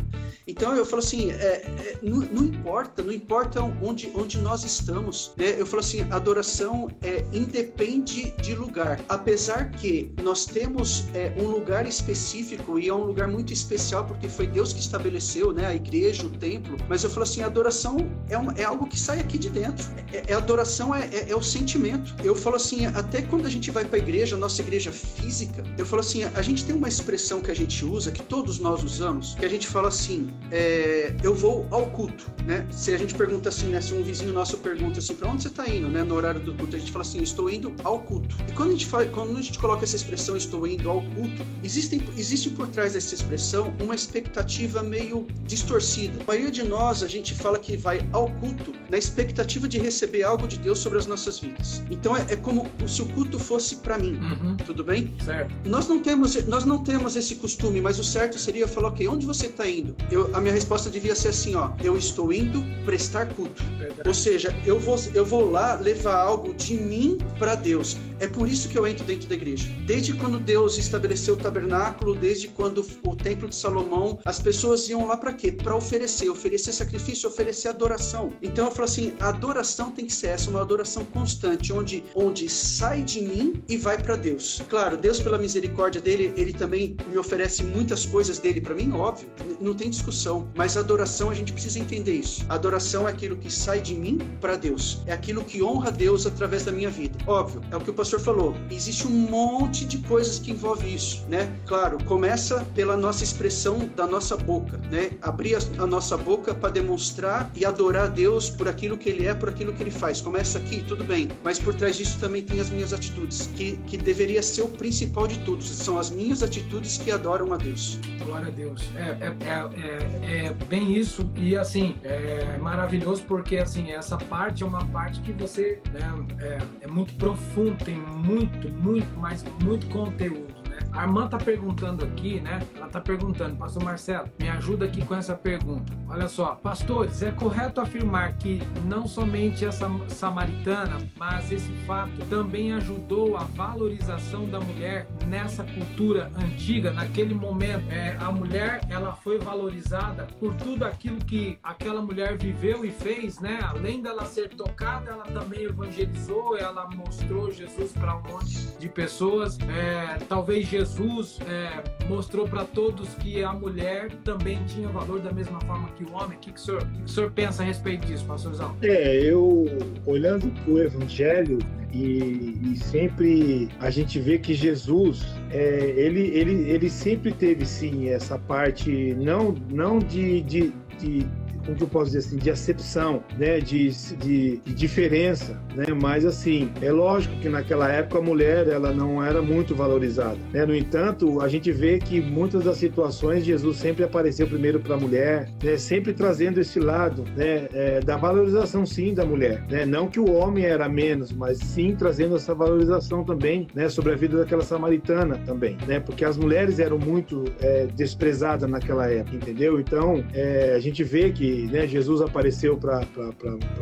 Então 0.47 0.75
eu 0.75 0.84
falo 0.86 1.02
assim, 1.04 1.30
é, 1.32 1.36
é, 1.36 1.99
não, 2.02 2.17
não, 2.19 2.43
importa, 2.45 3.04
não 3.04 3.13
importa 3.13 3.62
onde, 3.62 4.12
onde 4.15 4.39
nós 4.39 4.63
estamos. 4.63 5.32
Né? 5.38 5.56
Eu 5.60 5.65
falo 5.67 5.82
assim, 5.82 6.02
adoração 6.10 6.89
é, 7.02 7.23
independe 7.32 8.32
de 8.41 8.56
lugar. 8.56 8.99
Apesar 9.08 9.69
que 9.71 10.12
nós 10.23 10.45
temos 10.45 11.06
é, 11.13 11.34
um 11.38 11.47
lugar 11.47 11.86
específico 11.86 12.80
e 12.80 12.88
é 12.88 12.93
um 12.93 13.04
lugar 13.04 13.28
muito 13.28 13.54
especial 13.54 14.06
porque 14.06 14.28
foi 14.28 14.47
Deus 14.47 14.73
que 14.73 14.80
estabeleceu, 14.80 15.54
né, 15.54 15.65
a 15.67 15.75
igreja, 15.75 16.25
o 16.25 16.30
templo. 16.30 16.78
Mas 16.88 17.04
eu 17.04 17.10
falo 17.10 17.23
assim, 17.29 17.43
adoração 17.43 18.09
é, 18.29 18.37
uma, 18.37 18.53
é 18.53 18.63
algo 18.63 18.87
que 18.87 18.99
sai 18.99 19.19
aqui 19.19 19.37
de 19.37 19.49
dentro. 19.49 19.85
É, 20.11 20.31
é 20.31 20.33
adoração 20.33 20.93
é, 20.93 21.07
é, 21.07 21.29
é, 21.29 21.35
o 21.35 21.41
sentimento. 21.41 22.15
Eu 22.23 22.35
falo 22.35 22.55
assim, 22.55 22.85
até 22.87 23.21
quando 23.21 23.45
a 23.45 23.49
gente 23.49 23.69
vai 23.71 23.85
para 23.85 23.97
a 23.97 23.99
igreja, 23.99 24.35
nossa 24.35 24.61
igreja 24.61 24.91
física, 24.91 25.63
eu 25.77 25.85
falo 25.85 26.01
assim, 26.01 26.23
a 26.23 26.41
gente 26.41 26.65
tem 26.65 26.75
uma 26.75 26.87
expressão 26.87 27.41
que 27.41 27.51
a 27.51 27.53
gente 27.53 27.85
usa, 27.85 28.11
que 28.11 28.23
todos 28.23 28.59
nós 28.59 28.83
usamos, 28.83 29.35
que 29.35 29.45
a 29.45 29.49
gente 29.49 29.67
fala 29.67 29.89
assim, 29.89 30.31
é, 30.51 31.15
eu 31.23 31.33
vou 31.33 31.67
ao 31.71 31.87
culto, 31.87 32.25
né? 32.45 32.65
Se 32.71 32.93
a 32.93 32.97
gente 32.97 33.13
pergunta 33.13 33.49
assim, 33.49 33.67
né? 33.67 33.81
Se 33.81 33.93
um 33.93 34.03
vizinho 34.03 34.33
nosso 34.33 34.57
pergunta 34.57 34.99
assim, 34.99 35.15
para 35.15 35.29
onde 35.29 35.43
você 35.43 35.49
está 35.49 35.67
indo, 35.67 35.87
né? 35.87 36.03
No 36.03 36.15
horário 36.15 36.39
do 36.39 36.53
culto, 36.55 36.75
a 36.75 36.79
gente 36.79 36.91
fala 36.91 37.03
assim, 37.03 37.21
estou 37.21 37.49
indo 37.49 37.73
ao 37.83 37.99
culto. 37.99 38.35
E 38.47 38.51
quando 38.53 38.69
a 38.69 38.71
gente 38.71 38.85
fala, 38.85 39.05
quando 39.05 39.37
a 39.37 39.41
gente 39.41 39.59
coloca 39.59 39.83
essa 39.83 39.95
expressão, 39.95 40.35
estou 40.35 40.65
indo 40.65 40.89
ao 40.89 41.01
culto, 41.01 41.45
existe, 41.63 42.01
existe 42.17 42.49
por 42.49 42.67
trás 42.67 42.93
dessa 42.93 43.13
expressão 43.13 43.73
uma 43.81 43.93
expectativa 43.93 44.81
meio 44.81 45.27
distorcida. 45.45 46.21
A 46.21 46.25
maioria 46.25 46.51
de 46.51 46.63
nós, 46.63 47.03
a 47.03 47.07
gente 47.07 47.18
fala 47.27 47.60
que 47.60 47.77
vai 47.77 48.08
ao 48.12 48.29
culto 48.36 48.73
na 48.89 48.97
expectativa 48.97 49.67
de 49.67 49.79
receber 49.79 50.23
algo 50.23 50.47
de 50.47 50.58
Deus 50.58 50.79
sobre 50.79 50.97
as 50.97 51.05
nossas 51.05 51.39
vidas. 51.39 51.84
Então 51.89 52.15
é, 52.15 52.25
é 52.29 52.36
como 52.36 52.69
se 52.88 53.01
o 53.01 53.05
culto 53.08 53.39
fosse 53.39 53.77
para 53.77 53.97
mim, 53.97 54.17
uhum. 54.17 54.58
tudo 54.58 54.84
bem? 54.84 55.13
Certo. 55.23 55.53
Nós 55.65 55.88
não 55.88 55.99
temos, 56.01 56.36
nós 56.47 56.65
não 56.65 56.84
temos 56.84 57.15
esse 57.15 57.36
costume, 57.36 57.82
mas 57.82 57.99
o 57.99 58.03
certo 58.03 58.38
seria 58.38 58.67
falar, 58.67 58.89
ok, 58.89 59.08
onde 59.08 59.25
você 59.25 59.47
está 59.47 59.67
indo? 59.67 59.95
Eu, 60.12 60.29
a 60.36 60.41
minha 60.41 60.53
resposta 60.53 60.89
devia 60.89 61.15
ser 61.15 61.29
assim, 61.29 61.55
ó, 61.55 61.71
eu 61.84 61.97
estou 61.97 62.32
indo 62.34 62.63
prestar 62.86 63.27
culto. 63.34 63.63
Verdade. 63.77 64.08
Ou 64.08 64.13
seja, 64.13 64.55
eu 64.65 64.79
vou, 64.79 64.97
eu 65.13 65.25
vou 65.25 65.49
lá 65.49 65.75
levar 65.75 66.15
algo 66.15 66.53
de 66.53 66.75
mim 66.75 67.17
para 67.38 67.55
Deus. 67.55 67.97
É 68.19 68.27
por 68.27 68.47
isso 68.49 68.67
que 68.67 68.77
eu 68.77 68.86
entro 68.86 69.05
dentro 69.05 69.29
da 69.29 69.36
igreja. 69.36 69.67
Desde 69.86 70.13
quando 70.13 70.39
Deus 70.39 70.77
estabeleceu 70.77 71.36
o 71.36 71.38
tabernáculo, 71.38 72.13
desde 72.13 72.49
quando 72.49 72.86
o 73.05 73.15
templo 73.15 73.47
de 73.47 73.55
Salomão, 73.55 74.19
as 74.25 74.39
pessoas 74.39 74.89
iam 74.89 75.08
lá 75.08 75.15
para 75.15 75.32
quê? 75.32 75.51
Para 75.51 75.75
oferecer, 75.75 76.29
oferecer 76.29 76.73
sacrifício, 76.73 77.29
oferecer 77.29 77.69
adoração. 77.69 78.34
Então 78.41 78.65
eu 78.65 78.71
falo 78.71 78.86
assim, 78.86 79.13
a 79.19 79.29
adoração 79.29 79.91
tem 79.91 80.05
que 80.05 80.13
ser 80.13 80.27
essa, 80.27 80.49
uma 80.49 80.62
adoração 80.62 81.05
constante, 81.05 81.71
onde, 81.71 82.03
onde 82.13 82.49
sai 82.49 83.03
de 83.03 83.21
mim 83.21 83.63
e 83.69 83.77
vai 83.77 83.97
para 83.97 84.15
Deus. 84.15 84.62
Claro, 84.67 84.97
Deus 84.97 85.19
pela 85.19 85.38
misericórdia 85.38 86.01
dele, 86.01 86.34
ele 86.36 86.51
também 86.51 86.97
me 87.08 87.17
oferece 87.17 87.63
muitas 87.63 88.05
coisas 88.05 88.38
dele 88.38 88.60
para 88.60 88.75
mim, 88.75 88.91
óbvio, 88.91 89.29
não 89.62 89.73
tem 89.73 89.89
discussão. 89.89 90.49
Mas 90.55 90.75
a 90.75 90.82
adoração 90.82 91.29
a 91.29 91.34
gente 91.34 91.53
precisa 91.53 91.79
entender 91.79 92.15
isso. 92.15 92.45
A 92.49 92.55
adoração 92.55 93.08
é 93.08 93.12
aquilo 93.12 93.38
que 93.38 93.51
sai 93.51 93.79
de 93.79 93.95
mim 93.95 94.17
para 94.41 94.58
Deus, 94.58 95.01
é 95.05 95.13
aquilo 95.13 95.43
que 95.43 95.63
honra 95.63 95.91
Deus 95.91 96.25
através 96.25 96.65
da 96.65 96.71
minha 96.71 96.89
vida. 96.89 97.17
Óbvio, 97.25 97.62
é 97.71 97.77
o 97.77 97.79
que 97.79 97.89
o 97.89 97.93
pastor 97.93 98.08
pastor 98.09 98.19
falou, 98.21 98.55
existe 98.71 99.05
um 99.05 99.11
monte 99.11 99.85
de 99.85 99.99
coisas 99.99 100.39
que 100.39 100.49
envolve 100.49 100.91
isso, 100.91 101.23
né? 101.29 101.47
Claro, 101.67 102.03
começa 102.05 102.65
pela 102.73 102.97
nossa 102.97 103.23
expressão 103.23 103.87
da 103.95 104.07
nossa 104.07 104.35
boca, 104.35 104.79
né? 104.89 105.11
Abrir 105.21 105.55
a, 105.55 105.59
a 105.83 105.85
nossa 105.85 106.17
boca 106.17 106.55
para 106.55 106.69
demonstrar 106.69 107.51
e 107.55 107.63
adorar 107.63 108.05
a 108.05 108.07
Deus 108.07 108.49
por 108.49 108.67
aquilo 108.67 108.97
que 108.97 109.09
Ele 109.09 109.27
é, 109.27 109.33
por 109.35 109.49
aquilo 109.49 109.73
que 109.73 109.83
Ele 109.83 109.91
faz. 109.91 110.21
Começa 110.21 110.57
aqui, 110.57 110.83
tudo 110.87 111.03
bem, 111.03 111.27
mas 111.43 111.59
por 111.59 111.75
trás 111.75 111.97
disso 111.97 112.17
também 112.19 112.41
tem 112.41 112.59
as 112.59 112.71
minhas 112.71 112.93
atitudes, 112.93 113.47
que, 113.55 113.77
que 113.85 113.95
deveria 113.95 114.41
ser 114.41 114.63
o 114.63 114.69
principal 114.69 115.27
de 115.27 115.37
tudo. 115.39 115.63
São 115.63 115.99
as 115.99 116.09
minhas 116.09 116.41
atitudes 116.41 116.97
que 116.97 117.11
adoram 117.11 117.53
a 117.53 117.57
Deus. 117.57 117.99
Glória 118.25 118.47
a 118.47 118.51
Deus. 118.51 118.89
É, 118.95 119.01
é, 119.01 119.35
é, 119.45 120.25
é, 120.25 120.45
é 120.47 120.53
bem 120.65 120.97
isso 120.97 121.29
e 121.35 121.55
assim 121.55 121.95
é 122.03 122.57
maravilhoso 122.57 123.23
porque 123.27 123.57
assim 123.57 123.91
essa 123.91 124.17
parte 124.17 124.63
é 124.63 124.65
uma 124.65 124.85
parte 124.85 125.19
que 125.21 125.31
você 125.31 125.79
né, 125.91 126.25
é, 126.39 126.57
é 126.81 126.87
muito 126.87 127.13
profundo, 127.15 127.83
tem 127.83 127.98
muito, 127.99 128.69
muito, 128.69 129.19
mas 129.19 129.43
muito 129.63 129.88
conteúdo. 129.88 130.48
A 130.91 131.04
irmã 131.04 131.28
tá 131.28 131.38
perguntando 131.38 132.04
aqui, 132.04 132.39
né? 132.39 132.62
Ela 132.75 132.88
tá 132.88 132.99
perguntando, 132.99 133.56
Pastor 133.56 133.84
Marcelo, 133.84 134.28
me 134.39 134.49
ajuda 134.49 134.86
aqui 134.86 135.06
com 135.06 135.15
essa 135.15 135.36
pergunta. 135.36 135.93
Olha 136.08 136.28
só, 136.28 136.56
pastores, 136.56 137.21
é 137.21 137.32
correto 137.32 137.80
afirmar 137.80 138.34
que 138.34 138.62
não 138.86 139.08
somente 139.08 139.65
essa 139.65 139.89
samaritana, 140.08 140.97
mas 141.15 141.52
esse 141.52 141.71
fato 141.86 142.12
também 142.30 142.73
ajudou 142.73 143.38
a 143.38 143.43
valorização 143.43 144.45
da 144.49 144.60
mulher 144.60 145.08
nessa 145.28 145.63
cultura 145.63 146.32
antiga, 146.36 146.91
naquele 146.91 147.34
momento. 147.34 147.89
É, 147.89 148.17
a 148.19 148.32
mulher, 148.32 148.82
ela 148.89 149.13
foi 149.13 149.38
valorizada 149.38 150.28
por 150.39 150.56
tudo 150.56 150.86
aquilo 150.86 151.17
que 151.17 151.60
aquela 151.63 152.02
mulher 152.02 152.38
viveu 152.38 152.84
e 152.84 152.91
fez, 152.91 153.39
né? 153.39 153.60
Além 153.62 154.02
dela 154.02 154.25
ser 154.25 154.49
tocada, 154.49 155.12
ela 155.12 155.23
também 155.25 155.63
evangelizou, 155.63 156.58
ela 156.58 156.89
mostrou 156.89 157.52
Jesus 157.52 157.91
para 157.91 158.17
um 158.17 158.23
monte 158.23 158.78
de 158.80 158.89
pessoas. 158.89 159.58
É, 159.69 160.17
talvez 160.28 160.67
Jesus 160.67 160.78
Jesus 160.79 161.39
é, 161.45 161.83
mostrou 162.07 162.47
para 162.47 162.63
todos 162.63 163.09
que 163.15 163.43
a 163.43 163.51
mulher 163.51 164.11
também 164.23 164.63
tinha 164.65 164.87
valor 164.87 165.19
da 165.19 165.31
mesma 165.31 165.59
forma 165.61 165.89
que 165.89 166.05
o 166.05 166.13
homem. 166.13 166.37
O 166.37 166.39
que, 166.39 166.53
que, 166.53 166.59
o, 166.59 166.63
senhor, 166.63 166.81
que, 166.85 166.97
que 166.99 167.03
o 167.03 167.07
senhor 167.07 167.31
pensa 167.31 167.63
a 167.63 167.65
respeito 167.65 168.07
disso, 168.07 168.25
pastorzão? 168.25 168.75
É, 168.81 169.17
eu, 169.17 169.65
olhando 170.05 170.49
para 170.61 170.71
o 170.71 170.79
Evangelho, 170.79 171.59
e, 171.91 172.55
e, 172.61 172.77
sempre 172.77 173.67
a 173.79 173.89
gente 173.89 174.19
vê 174.19 174.37
que 174.37 174.53
Jesus 174.53 175.25
é, 175.49 175.93
ele, 175.97 176.27
ele, 176.27 176.69
ele 176.69 176.89
sempre 176.89 177.31
teve 177.33 177.65
sim 177.65 178.09
essa 178.09 178.37
parte 178.37 179.15
não 179.15 179.55
não 179.71 179.97
de, 179.97 180.41
de, 180.41 180.71
de 180.99 181.27
como 181.65 181.77
que 181.77 181.83
eu 181.83 181.87
posso 181.87 182.11
dizer 182.11 182.19
assim, 182.19 182.37
de 182.37 182.49
acepção, 182.49 183.23
né, 183.37 183.59
de, 183.59 183.89
de, 183.89 184.57
de, 184.57 184.73
diferença, 184.73 185.59
né, 185.75 185.85
mas 186.01 186.25
assim, 186.25 186.71
é 186.81 186.91
lógico 186.91 187.35
que 187.35 187.49
naquela 187.49 187.91
época 187.91 188.19
a 188.19 188.21
mulher, 188.21 188.67
ela 188.67 188.91
não 188.91 189.23
era 189.23 189.41
muito 189.41 189.75
valorizada, 189.75 190.37
né, 190.51 190.65
no 190.65 190.75
entanto, 190.75 191.41
a 191.41 191.47
gente 191.47 191.71
vê 191.71 191.99
que 191.99 192.21
muitas 192.21 192.63
das 192.63 192.77
situações 192.77 193.43
Jesus 193.43 193.77
sempre 193.77 194.03
apareceu 194.03 194.47
primeiro 194.47 194.79
para 194.79 194.95
a 194.95 194.97
mulher, 194.97 195.49
né, 195.63 195.77
sempre 195.77 196.13
trazendo 196.13 196.59
esse 196.59 196.79
lado, 196.79 197.23
né, 197.35 197.67
é, 197.73 197.99
da 197.99 198.17
valorização 198.17 198.85
sim 198.85 199.13
da 199.13 199.25
mulher, 199.25 199.63
né, 199.69 199.85
não 199.85 200.07
que 200.07 200.19
o 200.19 200.31
homem 200.31 200.65
era 200.65 200.87
menos, 200.89 201.31
mas 201.31 201.57
sim 201.57 201.95
trazendo 201.95 202.35
essa 202.35 202.53
valorização 202.53 203.23
também, 203.23 203.67
né, 203.73 203.89
sobre 203.89 204.13
a 204.13 204.15
vida 204.15 204.37
daquela 204.37 204.63
samaritana 204.63 205.37
também, 205.45 205.77
né, 205.87 205.99
porque 205.99 206.25
as 206.25 206.37
mulheres 206.37 206.79
eram 206.79 206.97
muito 206.97 207.45
é, 207.59 207.87
desprezadas 207.87 208.69
naquela 208.69 209.09
época, 209.09 209.35
entendeu? 209.35 209.79
Então, 209.79 210.23
é, 210.33 210.73
a 210.75 210.79
gente 210.79 211.03
vê 211.03 211.31
que 211.31 211.48
né, 211.67 211.88
Jesus 211.88 212.21
apareceu 212.21 212.77
para 212.77 213.05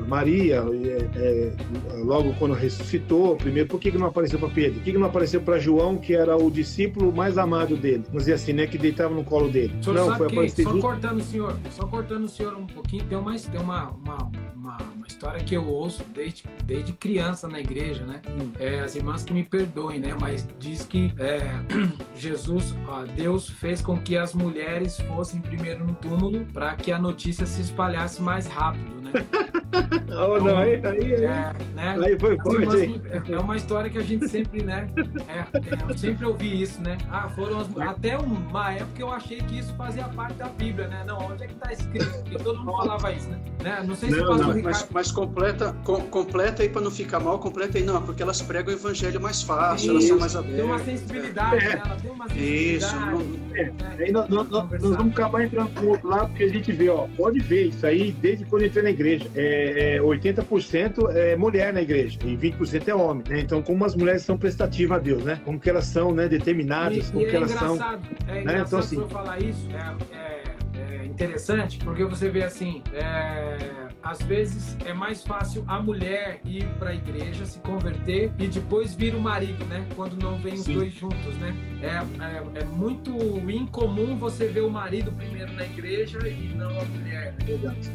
Maria, 0.07 0.63
é, 1.15 1.19
é, 1.19 1.53
logo 2.03 2.33
quando 2.35 2.53
ressuscitou, 2.53 3.35
primeiro, 3.35 3.67
por 3.67 3.79
que, 3.79 3.91
que 3.91 3.97
não 3.97 4.07
apareceu 4.07 4.39
para 4.39 4.49
Pedro? 4.49 4.75
Por 4.75 4.83
que, 4.83 4.91
que 4.91 4.97
não 4.97 5.07
apareceu 5.07 5.41
para 5.41 5.59
João, 5.59 5.97
que 5.97 6.15
era 6.15 6.35
o 6.35 6.49
discípulo 6.49 7.11
mais 7.11 7.37
amado 7.37 7.75
dele? 7.75 8.03
Vamos 8.07 8.23
dizer 8.23 8.33
assim, 8.33 8.53
né, 8.53 8.67
que 8.67 8.77
deitava 8.77 9.13
no 9.13 9.23
colo 9.23 9.49
dele. 9.49 9.73
Não, 9.85 10.15
foi 10.15 10.49
que, 10.49 10.63
só 10.63 10.79
cortando 10.79 11.19
o 11.19 11.23
senhor, 11.23 11.57
só 11.71 11.85
cortando 11.87 12.23
o 12.25 12.29
senhor 12.29 12.55
um 12.55 12.67
pouquinho, 12.67 13.03
tem 13.05 13.17
uma, 13.17 13.35
tem 13.35 13.59
uma, 13.59 13.89
uma, 13.91 14.31
uma, 14.55 14.77
uma 14.97 15.07
história 15.07 15.43
que 15.43 15.55
eu 15.55 15.65
ouço 15.67 16.03
desde, 16.13 16.43
desde 16.65 16.91
criança 16.93 17.47
na 17.47 17.59
igreja, 17.59 18.03
né? 18.03 18.21
Hum. 18.27 18.51
É, 18.59 18.79
as 18.79 18.95
irmãs 18.95 19.23
que 19.23 19.33
me 19.33 19.43
perdoem, 19.43 19.99
né? 19.99 20.15
Mas 20.19 20.47
diz 20.59 20.83
que 20.83 21.13
é, 21.19 21.41
Jesus, 22.17 22.75
ó, 22.87 23.03
Deus 23.03 23.49
fez 23.49 23.81
com 23.81 23.97
que 23.97 24.17
as 24.17 24.33
mulheres 24.33 24.99
fossem 25.01 25.39
primeiro 25.39 25.85
no 25.85 25.93
túmulo 25.95 26.45
para 26.47 26.75
que 26.75 26.91
a 26.91 26.99
notícia 26.99 27.45
se 27.45 27.61
espalhasse 27.61 28.21
mais 28.21 28.47
rápido, 28.47 29.01
né? 29.01 29.11
oh, 30.17 30.39
não, 30.39 30.57
aí, 30.57 30.81
aí, 30.85 31.13
é, 31.13 31.53
né? 31.75 31.97
aí 32.03 32.19
foi 32.19 32.37
forte. 32.37 33.01
É, 33.11 33.33
é 33.33 33.39
uma 33.39 33.55
história 33.55 33.89
que 33.89 33.97
a 33.97 34.03
gente 34.03 34.27
sempre, 34.27 34.63
né? 34.63 34.89
É, 35.27 35.39
é, 35.39 35.91
eu 35.91 35.97
sempre 35.97 36.25
ouvi 36.25 36.61
isso, 36.61 36.81
né? 36.81 36.97
Ah, 37.09 37.29
foram 37.29 37.59
as, 37.59 37.77
até 37.77 38.17
uma 38.17 38.73
época 38.73 39.01
eu 39.01 39.11
achei 39.11 39.37
que 39.41 39.59
isso 39.59 39.73
fazia 39.75 40.05
parte 40.09 40.33
da 40.35 40.47
Bíblia, 40.47 40.87
né? 40.87 41.03
Não, 41.05 41.19
onde 41.19 41.43
é 41.43 41.47
que 41.47 41.53
está 41.53 41.71
escrito? 41.71 42.11
Porque 42.23 42.37
todo 42.39 42.59
mundo 42.59 42.77
falava 42.77 43.11
isso, 43.13 43.29
né? 43.29 43.39
né? 43.63 43.83
Não 43.85 43.95
sei 43.95 44.09
se 44.09 44.17
não, 44.17 44.37
não, 44.37 44.61
mas, 44.61 44.86
mas, 44.91 45.11
completa, 45.11 45.75
com, 45.83 46.01
completa 46.01 46.63
aí 46.63 46.69
para 46.69 46.81
não 46.81 46.91
ficar 46.91 47.19
mal, 47.19 47.39
completa 47.39 47.77
aí 47.77 47.83
não, 47.83 48.01
porque 48.01 48.23
elas 48.23 48.41
pregam 48.41 48.73
o 48.73 48.77
evangelho 48.77 49.19
mais 49.19 49.41
fácil, 49.41 49.85
isso, 49.85 49.91
elas 49.91 50.03
são 50.05 50.19
mais 50.19 50.35
abertas. 50.35 50.55
Tem 50.57 50.65
uma 50.65 50.79
sensibilidade, 50.79 51.55
é. 51.55 51.69
né? 51.69 51.81
Ela 51.85 51.95
tem 51.95 52.11
uma 52.11 52.29
sensibilidade. 52.29 52.75
Isso. 52.75 52.95
Não, 52.95 53.55
é. 53.55 54.03
Aí 54.03 54.11
nós, 54.11 54.29
nós, 54.29 54.49
nós, 54.49 54.69
vamos 54.69 55.13
acabar 55.13 55.43
entrando 55.43 55.81
no 55.81 55.89
outro 55.89 56.07
lado, 56.07 56.29
porque 56.29 56.43
a 56.43 56.49
gente 56.49 56.71
vê, 56.71 56.89
ó, 56.89 57.07
pode 57.17 57.39
ver 57.39 57.67
isso 57.67 57.85
aí 57.85 58.11
desde 58.11 58.45
quando 58.45 58.65
entrei 58.65 58.83
na 58.83 58.89
igreja. 58.91 59.29
É, 59.35 59.99
80% 60.01 61.09
é, 61.11 61.31
é 61.31 61.35
mulher 61.35 61.73
na 61.73 61.81
igreja 61.81 62.17
e 62.23 62.37
20% 62.37 62.87
é 62.87 62.95
homem, 62.95 63.23
né? 63.27 63.39
Então, 63.39 63.61
como 63.61 63.85
as 63.85 63.95
mulheres 63.95 64.21
são 64.23 64.37
prestativas 64.37 64.97
a 64.97 65.01
Deus, 65.01 65.23
né? 65.23 65.41
Como 65.43 65.59
que 65.59 65.69
elas 65.69 65.85
são, 65.85 66.11
né, 66.13 66.27
determinadas, 66.27 67.09
e, 67.09 67.11
como 67.11 67.25
e 67.25 67.29
que 67.29 67.35
é 67.35 67.37
elas 67.37 67.51
são. 67.51 67.77
É 68.27 68.43
né? 68.43 68.63
então, 68.65 68.79
assim, 68.79 69.07
falar 69.09 69.41
isso, 69.41 69.67
é, 69.71 70.15
é, 70.15 70.43
é 70.45 70.46
interessante, 71.17 71.79
porque 71.79 72.03
você 72.05 72.29
vê 72.29 72.43
assim, 72.43 72.83
é 72.93 73.87
às 74.07 74.21
vezes 74.21 74.77
é 74.85 74.93
mais 74.93 75.21
fácil 75.23 75.65
a 75.67 75.81
mulher 75.81 76.39
ir 76.45 76.65
para 76.79 76.91
a 76.91 76.95
igreja, 76.95 77.45
se 77.45 77.59
converter 77.59 78.31
e 78.39 78.47
depois 78.47 78.93
vir 78.95 79.13
o 79.13 79.19
marido, 79.19 79.65
né? 79.65 79.85
Quando 79.95 80.15
não 80.15 80.37
vem 80.39 80.53
os 80.53 80.61
Sim. 80.61 80.75
dois 80.75 80.93
juntos, 80.93 81.35
né? 81.39 81.53
É, 81.81 81.87
é, 82.23 82.61
é, 82.61 82.63
muito 82.63 83.11
incomum 83.49 84.17
você 84.17 84.47
ver 84.47 84.61
o 84.61 84.69
marido 84.69 85.11
primeiro 85.11 85.51
na 85.53 85.65
igreja 85.65 86.19
e 86.27 86.53
não 86.55 86.69
a 86.69 86.85
mulher. 86.85 87.35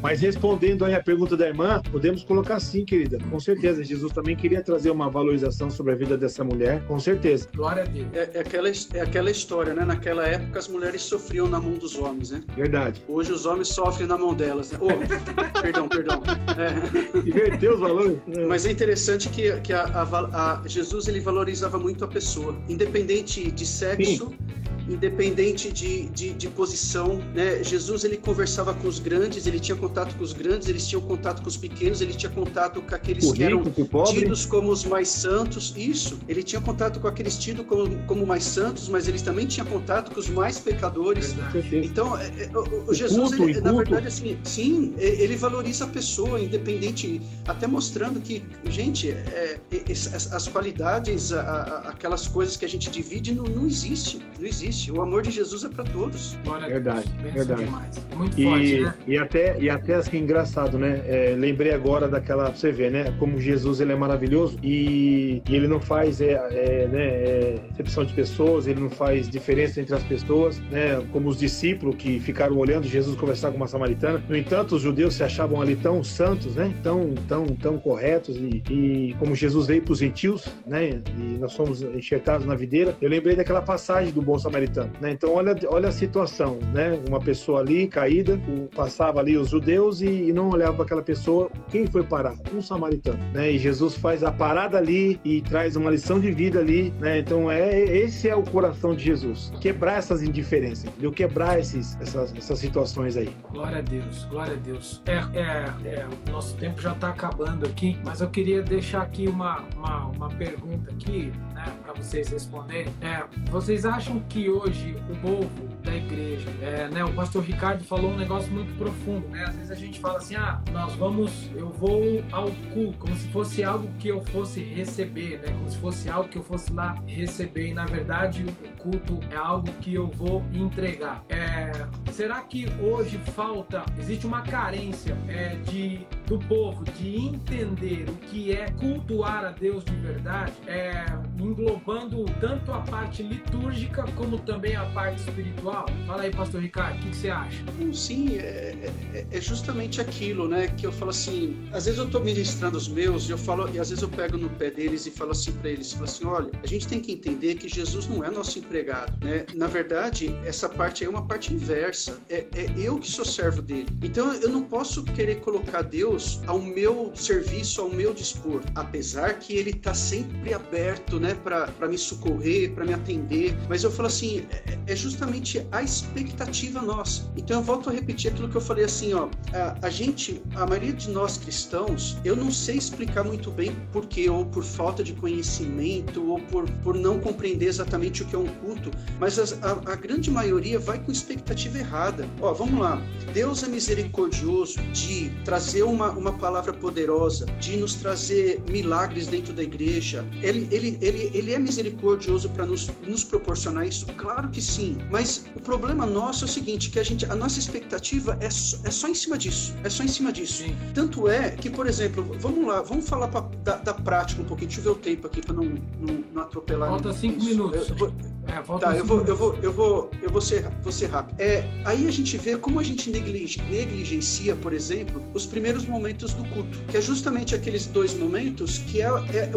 Mas 0.03 0.21
respondendo 0.21 0.85
aí 0.85 0.95
a 0.95 1.03
pergunta 1.03 1.37
da 1.37 1.49
irmã, 1.49 1.81
podemos 1.91 2.23
colocar 2.25 2.61
sim, 2.61 2.85
querida. 2.85 3.19
Com 3.31 3.41
certeza, 3.41 3.83
Jesus 3.83 4.13
também 4.13 4.37
queria 4.37 4.63
trazer 4.63 4.91
uma 4.91 5.09
valorização 5.09 5.71
sobre 5.71 5.93
a 5.93 5.97
vida 5.97 6.17
dessa 6.17 6.45
mulher, 6.45 6.85
com 6.87 6.99
certeza. 6.99 7.49
Glória 7.55 7.85
a 7.85 7.87
Deus. 7.87 8.07
É, 8.13 8.31
é 8.35 8.41
aquela, 8.41 8.69
é 8.69 9.01
aquela 9.01 9.31
história, 9.31 9.73
né? 9.75 9.85
Naquela 9.85 10.27
época 10.27 10.59
as 10.59 10.69
mulheres 10.69 11.03
sofriam 11.03 11.49
na 11.49 11.59
mão 11.59 11.73
dos 11.73 11.97
homens, 11.97 12.31
né? 12.31 12.43
Verdade. 12.55 13.03
Hoje 13.13 13.31
os 13.31 13.45
homens 13.45 13.69
sofrem 13.69 14.07
na 14.07 14.17
mão 14.17 14.33
delas, 14.33 14.73
né? 14.73 14.79
Oh, 14.81 15.61
perdão, 15.61 15.87
perdão. 15.87 16.23
É. 16.57 17.19
Inverteu 17.19 17.75
os 17.75 17.81
valores. 17.81 18.17
Mas 18.49 18.65
é 18.65 18.71
interessante 18.71 19.29
que, 19.29 19.53
que 19.61 19.73
a, 19.75 19.83
a, 19.85 20.63
a, 20.63 20.63
Jesus 20.67 21.09
ele 21.09 21.21
valorizava 21.21 21.79
muito 21.79 22.07
a 22.07 22.09
pessoa, 22.09 22.57
independente 22.71 23.51
de 23.51 23.67
sexo. 23.67 24.29
Sim 24.31 24.62
independente 24.89 25.73
de, 25.73 26.09
de, 26.09 26.33
de, 26.33 26.49
posição, 26.49 27.17
né? 27.35 27.63
Jesus 27.63 28.05
ele 28.05 28.17
conversava 28.17 28.75
com 28.75 28.89
os 28.89 28.99
grandes, 28.99 29.47
ele 29.47 29.61
tinha 29.61 29.77
contato 29.77 30.15
com 30.17 30.25
os 30.25 30.33
grandes, 30.33 30.69
eles 30.69 30.87
tinham 30.87 31.03
contato 31.03 31.43
com 31.43 31.49
os 31.49 31.57
pequenos, 31.57 32.01
ele 32.01 32.13
tinha 32.15 32.31
contato 32.31 32.81
com 32.83 32.95
aqueles 32.95 33.25
o 33.25 33.33
que 33.33 33.43
eram 33.43 33.63
tidos 34.07 34.45
como 34.47 34.71
os 34.71 34.85
mais 34.85 35.09
santos. 35.09 35.73
Isso, 35.77 36.19
ele 36.29 36.43
tinha 36.43 36.61
contato 36.61 37.01
com 37.01 37.09
aqueles 37.09 37.37
tidos 37.37 37.67
como, 37.67 37.97
como 38.07 38.27
mais 38.27 38.45
santos, 38.45 38.89
mas 38.89 39.09
eles 39.09 39.23
também 39.23 39.47
tinham 39.47 39.67
contato 39.67 40.13
com 40.13 40.21
os 40.21 40.29
mais 40.29 40.59
pecadores. 40.59 41.35
Então, 41.73 42.17
é, 42.19 42.27
é, 42.27 42.51
o, 42.57 42.91
o 42.91 42.95
Jesus, 42.95 43.35
culto, 43.35 43.49
ele, 43.49 43.61
na 43.61 43.73
verdade, 43.73 44.09
assim, 44.09 44.39
sim, 44.45 44.95
ele 44.99 45.37
valoriza 45.37 45.85
a 45.85 45.89
pessoa, 45.89 46.41
independente, 46.41 47.21
até 47.47 47.67
mostrando 47.67 48.21
que, 48.21 48.43
gente, 48.69 49.11
é, 49.11 49.59
as, 49.91 50.33
as, 50.33 50.49
qualidades, 50.49 51.33
a, 51.33 51.41
a, 51.41 51.89
aquelas 51.91 52.27
coisas 52.27 52.57
que 52.57 52.65
a 52.65 52.69
gente 52.69 52.91
divide, 52.91 53.33
não, 53.35 53.45
não 53.45 53.67
existe, 53.67 54.21
não 54.39 54.47
existe. 54.47 54.72
O 54.91 55.03
amor 55.03 55.23
de 55.23 55.31
Jesus 55.31 55.65
é 55.65 55.69
para 55.69 55.85
todos. 55.85 56.37
Verdade, 56.67 57.09
verdade. 57.33 57.69
Muito 58.17 58.41
e, 58.41 58.45
forte, 58.45 58.81
né? 58.81 58.95
E 59.07 59.19
até, 59.19 59.61
e 59.61 59.69
até 59.71 59.95
assim, 59.95 60.19
engraçado, 60.19 60.79
né? 60.79 61.03
É, 61.07 61.35
lembrei 61.39 61.73
agora 61.73 62.09
daquela, 62.09 62.51
você 62.51 62.73
vê, 62.73 62.89
né? 62.89 63.15
Como 63.19 63.39
Jesus 63.39 63.81
ele 63.81 63.93
é 63.93 63.97
maravilhoso 63.97 64.59
e, 64.63 65.43
e 65.49 65.55
ele 65.55 65.69
não 65.69 65.81
faz 65.81 66.21
é, 66.21 66.33
é, 66.33 66.89
né, 66.89 67.05
é, 67.05 67.61
excepção 67.71 68.05
de 68.05 68.13
pessoas, 68.15 68.67
ele 68.67 68.81
não 68.81 68.91
faz 68.91 69.29
diferença 69.29 69.81
entre 69.81 69.95
as 69.95 70.03
pessoas, 70.03 70.59
né? 70.71 71.05
Como 71.13 71.29
os 71.29 71.39
discípulos 71.39 71.97
que 71.97 72.19
ficaram 72.21 72.57
olhando 72.57 72.87
Jesus 72.87 73.17
conversar 73.17 73.51
com 73.51 73.57
uma 73.57 73.69
samaritana. 73.69 74.23
No 74.29 74.37
entanto, 74.37 74.77
os 74.77 74.83
judeus 74.83 75.15
se 75.15 75.23
achavam 75.23 75.61
ali 75.61 75.77
tão 75.77 76.03
santos, 76.03 76.57
né? 76.57 76.75
Tão, 76.83 77.15
tão, 77.29 77.47
tão 77.47 77.79
corretos 77.79 78.37
e, 78.37 78.63
e 78.71 79.17
como 79.19 79.35
Jesus 79.35 79.67
veio 79.67 79.83
para 79.83 79.93
os 79.93 79.99
gentios, 79.99 80.47
né? 80.67 81.03
E 81.19 81.39
nós 81.39 81.53
somos 81.53 81.83
enxertados 81.83 82.47
na 82.47 82.55
videira. 82.55 82.97
Eu 83.01 83.11
lembrei 83.11 83.37
daquela 83.37 83.61
passagem 83.61 84.13
do 84.13 84.23
bom 84.23 84.39
samaritano, 84.39 84.62
né? 85.01 85.13
Então 85.13 85.33
olha, 85.35 85.57
olha 85.69 85.89
a 85.89 85.93
situação, 85.93 86.59
né? 86.73 86.99
Uma 87.09 87.21
pessoa 87.21 87.61
ali 87.61 87.87
caída, 87.87 88.41
passava 88.75 89.21
ali 89.21 89.37
os 89.37 89.51
judeus 89.51 90.01
e, 90.01 90.07
e 90.07 90.33
não 90.33 90.51
olhava 90.51 90.75
para 90.75 90.85
aquela 90.85 91.03
pessoa. 91.03 91.51
Quem 91.69 91.87
foi 91.87 92.03
parar? 92.03 92.35
Um 92.55 92.61
samaritano, 92.61 93.19
né? 93.33 93.51
E 93.51 93.59
Jesus 93.59 93.95
faz 93.95 94.23
a 94.23 94.31
parada 94.31 94.79
ali 94.79 95.21
e 95.25 95.41
traz 95.43 95.77
uma 95.77 95.91
lição 95.91 96.21
de 96.21 96.31
vida 96.31 96.61
ali, 96.61 96.93
né? 96.99 97.19
Então 97.19 97.51
é 97.51 97.83
esse 97.83 98.29
é 98.29 98.37
o 98.37 98.43
coração 98.43 98.95
de 98.95 99.05
Jesus, 99.05 99.53
quebrar 99.61 99.99
essas 99.99 100.23
indiferenças, 100.23 100.85
entendeu? 100.85 101.13
Quebrar 101.13 101.59
esses, 101.59 101.99
essas, 102.01 102.35
essas 102.35 102.59
situações 102.59 103.17
aí. 103.17 103.31
Glória 103.51 103.79
a 103.79 103.83
Deus, 103.83 104.25
glória 104.25 104.55
a 104.55 104.57
Deus. 104.57 105.03
É, 105.07 105.17
é, 105.39 105.95
é 105.95 106.07
o 106.29 106.33
nosso 106.33 106.57
tempo 106.57 106.81
já 106.81 106.93
está 106.93 107.09
acabando 107.09 107.67
aqui, 107.67 107.99
mas 108.05 108.21
eu 108.21 108.31
queria 108.31 108.63
deixar 108.63 109.03
aqui 109.03 109.29
uma, 109.29 109.65
uma, 109.77 110.07
uma 110.07 110.29
pergunta 110.31 110.91
aqui, 110.91 111.33
né, 111.67 111.77
para 111.83 111.93
vocês 111.95 112.29
responderem. 112.29 112.93
É, 113.01 113.25
vocês 113.51 113.85
acham 113.85 114.21
que 114.29 114.49
hoje 114.49 114.97
o 115.09 115.17
povo 115.17 115.69
da 115.83 115.95
igreja, 115.95 116.49
é, 116.61 116.89
né, 116.89 117.05
o 117.05 117.13
pastor 117.13 117.43
Ricardo 117.43 117.85
falou 117.85 118.13
um 118.13 118.17
negócio 118.17 118.53
muito 118.53 118.73
profundo, 118.77 119.29
né? 119.29 119.45
Às 119.45 119.55
vezes 119.55 119.71
a 119.71 119.75
gente 119.75 120.01
fala 120.01 120.19
assim, 120.19 120.37
ah, 120.37 120.61
nós 120.73 120.95
vamos, 120.95 121.51
eu 121.55 121.71
vou 121.71 122.23
ao 122.31 122.51
culto, 122.73 122.99
como 122.99 123.15
se 123.17 123.29
fosse 123.29 123.65
algo 123.65 123.89
que 123.99 124.09
eu 124.09 124.21
fosse 124.27 124.61
receber, 124.61 125.39
né? 125.39 125.53
Como 125.53 125.71
se 125.71 125.79
fosse 125.79 126.09
algo 126.09 126.29
que 126.29 126.39
eu 126.39 126.43
fosse 126.43 126.73
lá 126.73 126.97
receber. 127.07 127.69
E 127.69 127.75
na 127.75 127.87
verdade 127.87 128.45
o 128.45 128.83
culto 128.83 129.21
é 129.31 129.37
algo 129.37 129.71
que 129.81 129.95
eu 129.95 130.09
vou 130.09 130.45
entregar. 130.53 131.25
É, 131.29 131.73
será 132.13 132.41
que 132.43 132.67
hoje 132.81 133.19
falta, 133.35 133.85
existe 133.99 134.27
uma 134.27 134.43
carência 134.43 135.17
é, 135.29 135.57
de 135.57 136.07
do 136.27 136.39
povo 136.39 136.85
de 136.85 137.17
entender 137.17 138.09
o 138.09 138.15
que 138.15 138.53
é 138.53 138.67
cultuar 138.81 139.45
a 139.45 139.51
Deus 139.51 139.85
de 139.85 139.95
verdade, 139.97 140.53
é, 140.67 141.05
englobando 141.39 142.25
tanto 142.41 142.73
a 142.73 142.81
parte 142.81 143.23
litúrgica 143.23 144.05
como 144.17 144.39
também 144.39 144.75
a 144.75 144.87
parte 144.87 145.19
espiritual? 145.19 145.87
Fala 146.07 146.23
aí, 146.23 146.31
pastor 146.31 146.63
Ricardo, 146.63 146.97
o 146.97 147.03
que, 147.03 147.11
que 147.11 147.17
você 147.17 147.29
acha? 147.29 147.63
Sim, 147.93 148.39
é, 148.39 148.93
é, 149.13 149.27
é, 149.31 149.41
justamente 149.41 150.01
aquilo, 150.01 150.49
né? 150.49 150.69
Que 150.69 150.87
eu 150.87 150.93
falo 150.93 151.11
assim, 151.11 151.69
às 151.73 151.85
vezes 151.85 151.99
eu 151.99 152.07
estou 152.07 152.23
ministrando 152.23 152.79
os 152.79 152.89
meus 152.89 153.29
e 153.29 153.33
eu 153.33 153.39
falo, 153.39 153.69
e 153.69 153.79
às 153.79 153.91
vezes 153.91 154.03
eu 154.03 154.09
pego 154.09 154.39
no 154.39 154.49
pé 154.49 154.71
deles 154.71 155.07
e 155.07 155.11
falo 155.11 155.33
assim 155.33 155.53
para 155.53 155.71
eles, 155.71 155.93
falo 155.93 156.05
assim, 156.05 156.25
olha, 156.25 156.51
a 156.63 156.67
gente 156.67 156.89
tem 156.89 157.01
que 157.01 157.13
entender 157.13 157.57
que 157.57 157.69
Jesus 157.69 158.07
não 158.07 158.25
é 158.25 158.31
nosso 158.31 158.59
empregado, 158.59 159.13
né? 159.23 159.45
Na 159.55 159.67
verdade, 159.67 160.35
essa 160.47 160.67
parte 160.69 161.05
aí 161.05 161.09
é 161.09 161.11
uma 161.11 161.27
parte 161.27 161.53
inversa. 161.53 162.02
É, 162.29 162.47
é 162.55 162.73
eu 162.77 162.99
que 162.99 163.11
sou 163.11 163.25
servo 163.25 163.63
dele. 163.63 163.89
Então 164.03 164.33
eu 164.35 164.49
não 164.49 164.63
posso 164.63 165.03
querer 165.05 165.41
colocar 165.41 165.83
Deus 165.83 166.41
ao 166.47 166.59
meu 166.59 167.13
serviço, 167.15 167.81
ao 167.81 167.91
meu 167.91 168.13
dispor, 168.13 168.63
apesar 168.75 169.39
que 169.39 169.55
ele 169.55 169.71
está 169.71 169.95
sempre 169.95 170.55
aberto, 170.55 171.21
né, 171.21 171.35
para 171.35 171.89
me 171.89 171.99
socorrer, 171.99 172.73
para 172.73 172.85
me 172.85 172.95
atender. 172.95 173.57
Mas 173.69 173.85
eu 173.85 173.91
falo 173.91 174.09
assim, 174.09 174.47
é, 174.51 174.79
é, 174.87 174.97
justamente 174.97 175.67
a 175.71 175.83
expectativa 175.83 176.81
nossa. 176.83 177.31
Então 177.37 177.59
eu 177.61 177.63
volto 177.63 177.91
a 177.91 177.93
repetir 177.93 178.33
aquilo 178.33 178.49
que 178.49 178.57
eu 178.57 178.61
falei 178.61 178.85
assim, 178.85 179.13
ó, 179.15 179.29
a, 179.53 179.87
a 179.87 179.91
gente, 179.91 180.43
a 180.55 180.67
maioria 180.67 180.93
de 180.93 181.11
nós 181.11 181.37
cristãos, 181.37 182.17
eu 182.25 182.35
não 182.35 182.51
sei 182.51 182.77
explicar 182.77 183.25
muito 183.25 183.51
bem 183.51 183.75
por 183.93 184.07
quê, 184.07 184.29
ou 184.29 184.45
por 184.47 184.65
falta 184.65 185.03
de 185.05 185.13
conhecimento, 185.13 186.27
ou 186.29 186.41
por, 186.41 186.69
por 186.83 186.95
não 186.95 187.21
compreender 187.21 187.67
exatamente 187.67 188.23
o 188.23 188.27
que 188.27 188.35
é 188.35 188.39
um 188.39 188.47
culto, 188.47 188.91
mas 189.19 189.39
a, 189.39 189.45
a, 189.67 189.93
a 189.93 189.97
grande 189.97 190.31
maioria 190.31 190.79
vai 190.79 190.99
com 190.99 191.13
expectativa 191.13 191.79
errada. 191.79 191.92
Ó, 192.41 192.55
vamos 192.55 192.81
lá, 192.81 193.03
Deus 193.33 193.63
é 193.63 193.69
misericordioso 193.69 194.81
de 194.93 195.31
trazer 195.45 195.83
uma, 195.83 196.11
uma 196.11 196.33
palavra 196.33 196.73
poderosa, 196.73 197.47
de 197.61 197.77
nos 197.77 197.95
trazer 197.95 198.63
milagres 198.69 199.27
dentro 199.27 199.53
da 199.53 199.63
igreja. 199.63 200.25
Ele, 200.43 200.69
ele, 200.71 200.99
ele, 201.01 201.31
ele 201.35 201.53
é 201.53 201.59
misericordioso 201.59 202.49
para 202.51 202.65
nos, 202.65 202.91
nos 203.07 203.25
proporcionar 203.25 203.87
isso? 203.87 204.07
Claro 204.17 204.49
que 204.49 204.61
sim. 204.61 204.99
Mas 205.11 205.45
o 205.55 205.61
problema 205.61 206.07
nosso 206.07 206.45
é 206.45 206.47
o 206.47 206.49
seguinte, 206.49 206.91
que 206.91 206.99
a 206.99 207.03
gente, 207.03 207.27
a 207.27 207.35
nossa 207.35 207.59
expectativa 207.59 208.37
é, 208.41 208.49
só, 208.49 208.79
é 208.85 208.91
só 208.91 209.09
em 209.09 209.15
cima 209.15 209.37
disso. 209.37 209.75
É 209.85 209.91
só 209.91 210.03
em 210.03 210.09
cima 210.09 210.33
disso. 210.33 210.65
Sim. 210.65 210.77
Tanto 210.95 211.29
é 211.29 211.51
que, 211.51 211.71
por 211.71 211.87
exemplo, 211.87 212.25
vamos 212.39 212.67
lá, 212.67 212.83
vamos 212.83 213.09
falar 213.09 213.29
pra, 213.29 213.41
da, 213.63 213.77
da, 213.77 213.95
prática 213.95 214.43
um 214.43 214.45
pouquinho. 214.45 214.69
Deixa 214.69 214.81
eu 214.81 214.85
ver 214.95 214.99
o 214.99 215.03
tempo 215.03 215.27
aqui 215.27 215.41
para 215.41 215.55
não, 215.55 215.65
não, 216.01 216.25
não, 216.33 216.43
atropelar. 216.43 216.89
Falta 216.89 217.13
cinco 217.13 217.39
isso. 217.39 217.49
minutos. 217.49 217.89
Eu, 217.91 217.97
eu, 217.97 218.13
é, 218.47 218.79
tá, 218.79 218.97
eu 218.97 219.05
vou, 219.05 219.21
eu 219.23 219.37
vou, 219.37 219.59
eu 219.63 219.73
vou, 219.73 220.11
eu 220.21 220.31
vou 220.31 220.41
ser, 220.41 220.69
vou 220.83 220.93
ser 220.93 221.07
rápido. 221.07 221.41
É, 221.41 221.65
aí 221.85 222.07
a 222.07 222.11
gente 222.11 222.37
vê 222.37 222.57
como 222.57 222.81
a 222.81 222.83
gente 222.83 223.11
negligencia, 223.11 224.57
por 224.57 224.73
exemplo, 224.73 225.23
os 225.35 225.47
primeiros 225.47 225.85
momentos 225.85 226.33
do 226.33 226.45
culto, 226.51 226.79
que 226.89 226.97
é 226.97 227.01
justamente 227.01 227.55
aqueles 227.55 227.87
dois 227.87 228.15
momentos 228.15 228.79
que 228.79 229.01
é, 229.01 229.07
é 229.07 229.51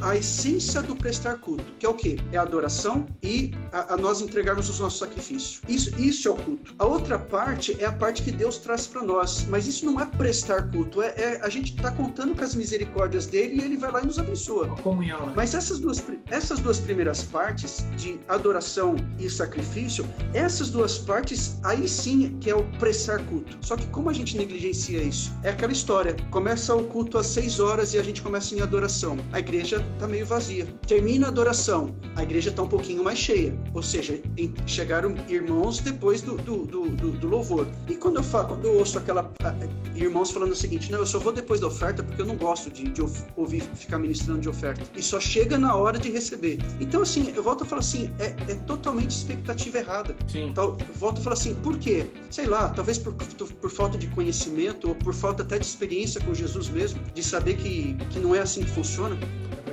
a 0.00 0.16
essência 0.16 0.82
do 0.82 0.94
prestar 0.94 1.38
culto, 1.38 1.64
que 1.78 1.86
é 1.86 1.88
o 1.88 1.94
quê? 1.94 2.18
É 2.32 2.38
a 2.38 2.42
adoração 2.42 3.06
e 3.22 3.52
a, 3.72 3.94
a 3.94 3.96
nós 3.96 4.20
entregarmos 4.20 4.68
os 4.68 4.78
nossos 4.78 4.98
sacrifícios. 4.98 5.60
Isso, 5.68 5.98
isso 5.98 6.28
é 6.28 6.30
o 6.30 6.36
culto. 6.36 6.74
A 6.78 6.86
outra 6.86 7.18
parte 7.18 7.76
é 7.80 7.86
a 7.86 7.92
parte 7.92 8.22
que 8.22 8.30
Deus 8.32 8.58
traz 8.58 8.86
para 8.86 9.02
nós, 9.02 9.46
mas 9.48 9.66
isso 9.66 9.84
não 9.84 10.00
é 10.00 10.06
prestar 10.06 10.70
culto, 10.70 11.02
é, 11.02 11.14
é 11.16 11.40
a 11.42 11.48
gente 11.48 11.74
está 11.74 11.90
contando 11.90 12.34
com 12.34 12.44
as 12.44 12.54
misericórdias 12.54 13.26
dele 13.26 13.60
e 13.60 13.64
ele 13.64 13.76
vai 13.76 13.90
lá 13.90 14.02
e 14.02 14.06
nos 14.06 14.18
abençoa. 14.18 14.68
comunhão. 14.82 15.26
Né? 15.26 15.32
Mas 15.34 15.54
essas 15.54 15.78
duas, 15.78 16.02
essas 16.30 16.60
duas 16.60 16.78
primeiras 16.78 17.22
partes 17.22 17.84
de 17.96 18.18
adoração 18.28 18.96
e 19.18 19.28
sacrifício, 19.28 20.06
essas 20.34 20.70
duas 20.70 20.98
partes, 20.98 21.58
aí 21.62 21.88
sim 21.88 22.36
que 22.40 22.50
é 22.50 22.54
o 22.54 22.64
prestar 22.78 23.24
culto. 23.26 23.56
Só 23.60 23.76
que 23.76 23.86
como 23.86 24.10
a 24.10 24.12
gente 24.12 24.36
negligencia 24.36 25.02
isso? 25.02 25.32
É 25.42 25.50
aquela 25.50 25.72
história. 25.72 26.16
Começa 26.30 26.74
o 26.74 26.84
culto 26.84 27.18
às 27.18 27.26
seis 27.26 27.60
horas 27.60 27.94
e 27.94 27.98
a 27.98 28.02
gente 28.02 28.22
começa 28.22 28.54
em 28.54 28.60
adoração. 28.60 29.16
A 29.32 29.38
igreja 29.38 29.84
tá 29.98 30.06
meio 30.06 30.26
vazia. 30.26 30.66
Termina 30.86 31.26
a 31.26 31.30
adoração, 31.30 31.94
a 32.16 32.22
igreja 32.22 32.50
tá 32.52 32.62
um 32.62 32.68
pouquinho 32.68 33.04
mais 33.04 33.18
cheia. 33.18 33.56
Ou 33.74 33.82
seja, 33.82 34.20
chegaram 34.66 35.14
irmãos 35.28 35.78
depois 35.78 36.20
do, 36.22 36.36
do, 36.36 36.64
do, 36.64 37.12
do 37.12 37.28
louvor. 37.28 37.66
E 37.88 37.94
quando 37.96 38.16
eu 38.16 38.22
falo, 38.22 38.48
quando 38.48 38.66
eu 38.66 38.78
ouço 38.78 38.98
aquela 38.98 39.30
irmãos 39.94 40.30
falando 40.30 40.52
o 40.52 40.56
seguinte, 40.56 40.90
não, 40.90 41.00
eu 41.00 41.06
só 41.06 41.18
vou 41.18 41.32
depois 41.32 41.60
da 41.60 41.66
oferta 41.66 42.02
porque 42.02 42.20
eu 42.20 42.26
não 42.26 42.36
gosto 42.36 42.70
de, 42.70 42.84
de 42.84 43.02
ouvir 43.36 43.62
ficar 43.74 43.98
ministrando 43.98 44.40
de 44.40 44.48
oferta. 44.48 44.82
E 44.96 45.02
só 45.02 45.20
chega 45.20 45.58
na 45.58 45.74
hora 45.74 45.98
de 45.98 46.10
receber. 46.10 46.58
Então, 46.80 47.02
assim, 47.02 47.32
eu 47.34 47.42
volto 47.42 47.64
a 47.64 47.66
falar 47.66 47.80
assim, 47.80 48.10
é, 48.18 48.34
é 48.50 48.54
totalmente 48.66 49.10
expectativa 49.10 49.78
errada. 49.78 50.16
Sim. 50.26 50.48
Então, 50.48 50.76
volto 50.94 51.18
a 51.18 51.22
falar 51.22 51.34
assim, 51.34 51.51
por 51.54 51.78
quê? 51.78 52.06
Sei 52.30 52.46
lá, 52.46 52.68
talvez 52.68 52.98
por, 52.98 53.14
por 53.14 53.70
falta 53.70 53.98
de 53.98 54.06
conhecimento 54.08 54.88
ou 54.88 54.94
por 54.94 55.14
falta 55.14 55.42
até 55.42 55.58
de 55.58 55.66
experiência 55.66 56.20
com 56.20 56.34
Jesus 56.34 56.68
mesmo, 56.68 57.00
de 57.14 57.22
saber 57.22 57.56
que, 57.56 57.94
que 58.10 58.18
não 58.18 58.34
é 58.34 58.40
assim 58.40 58.62
que 58.62 58.70
funciona. 58.70 59.16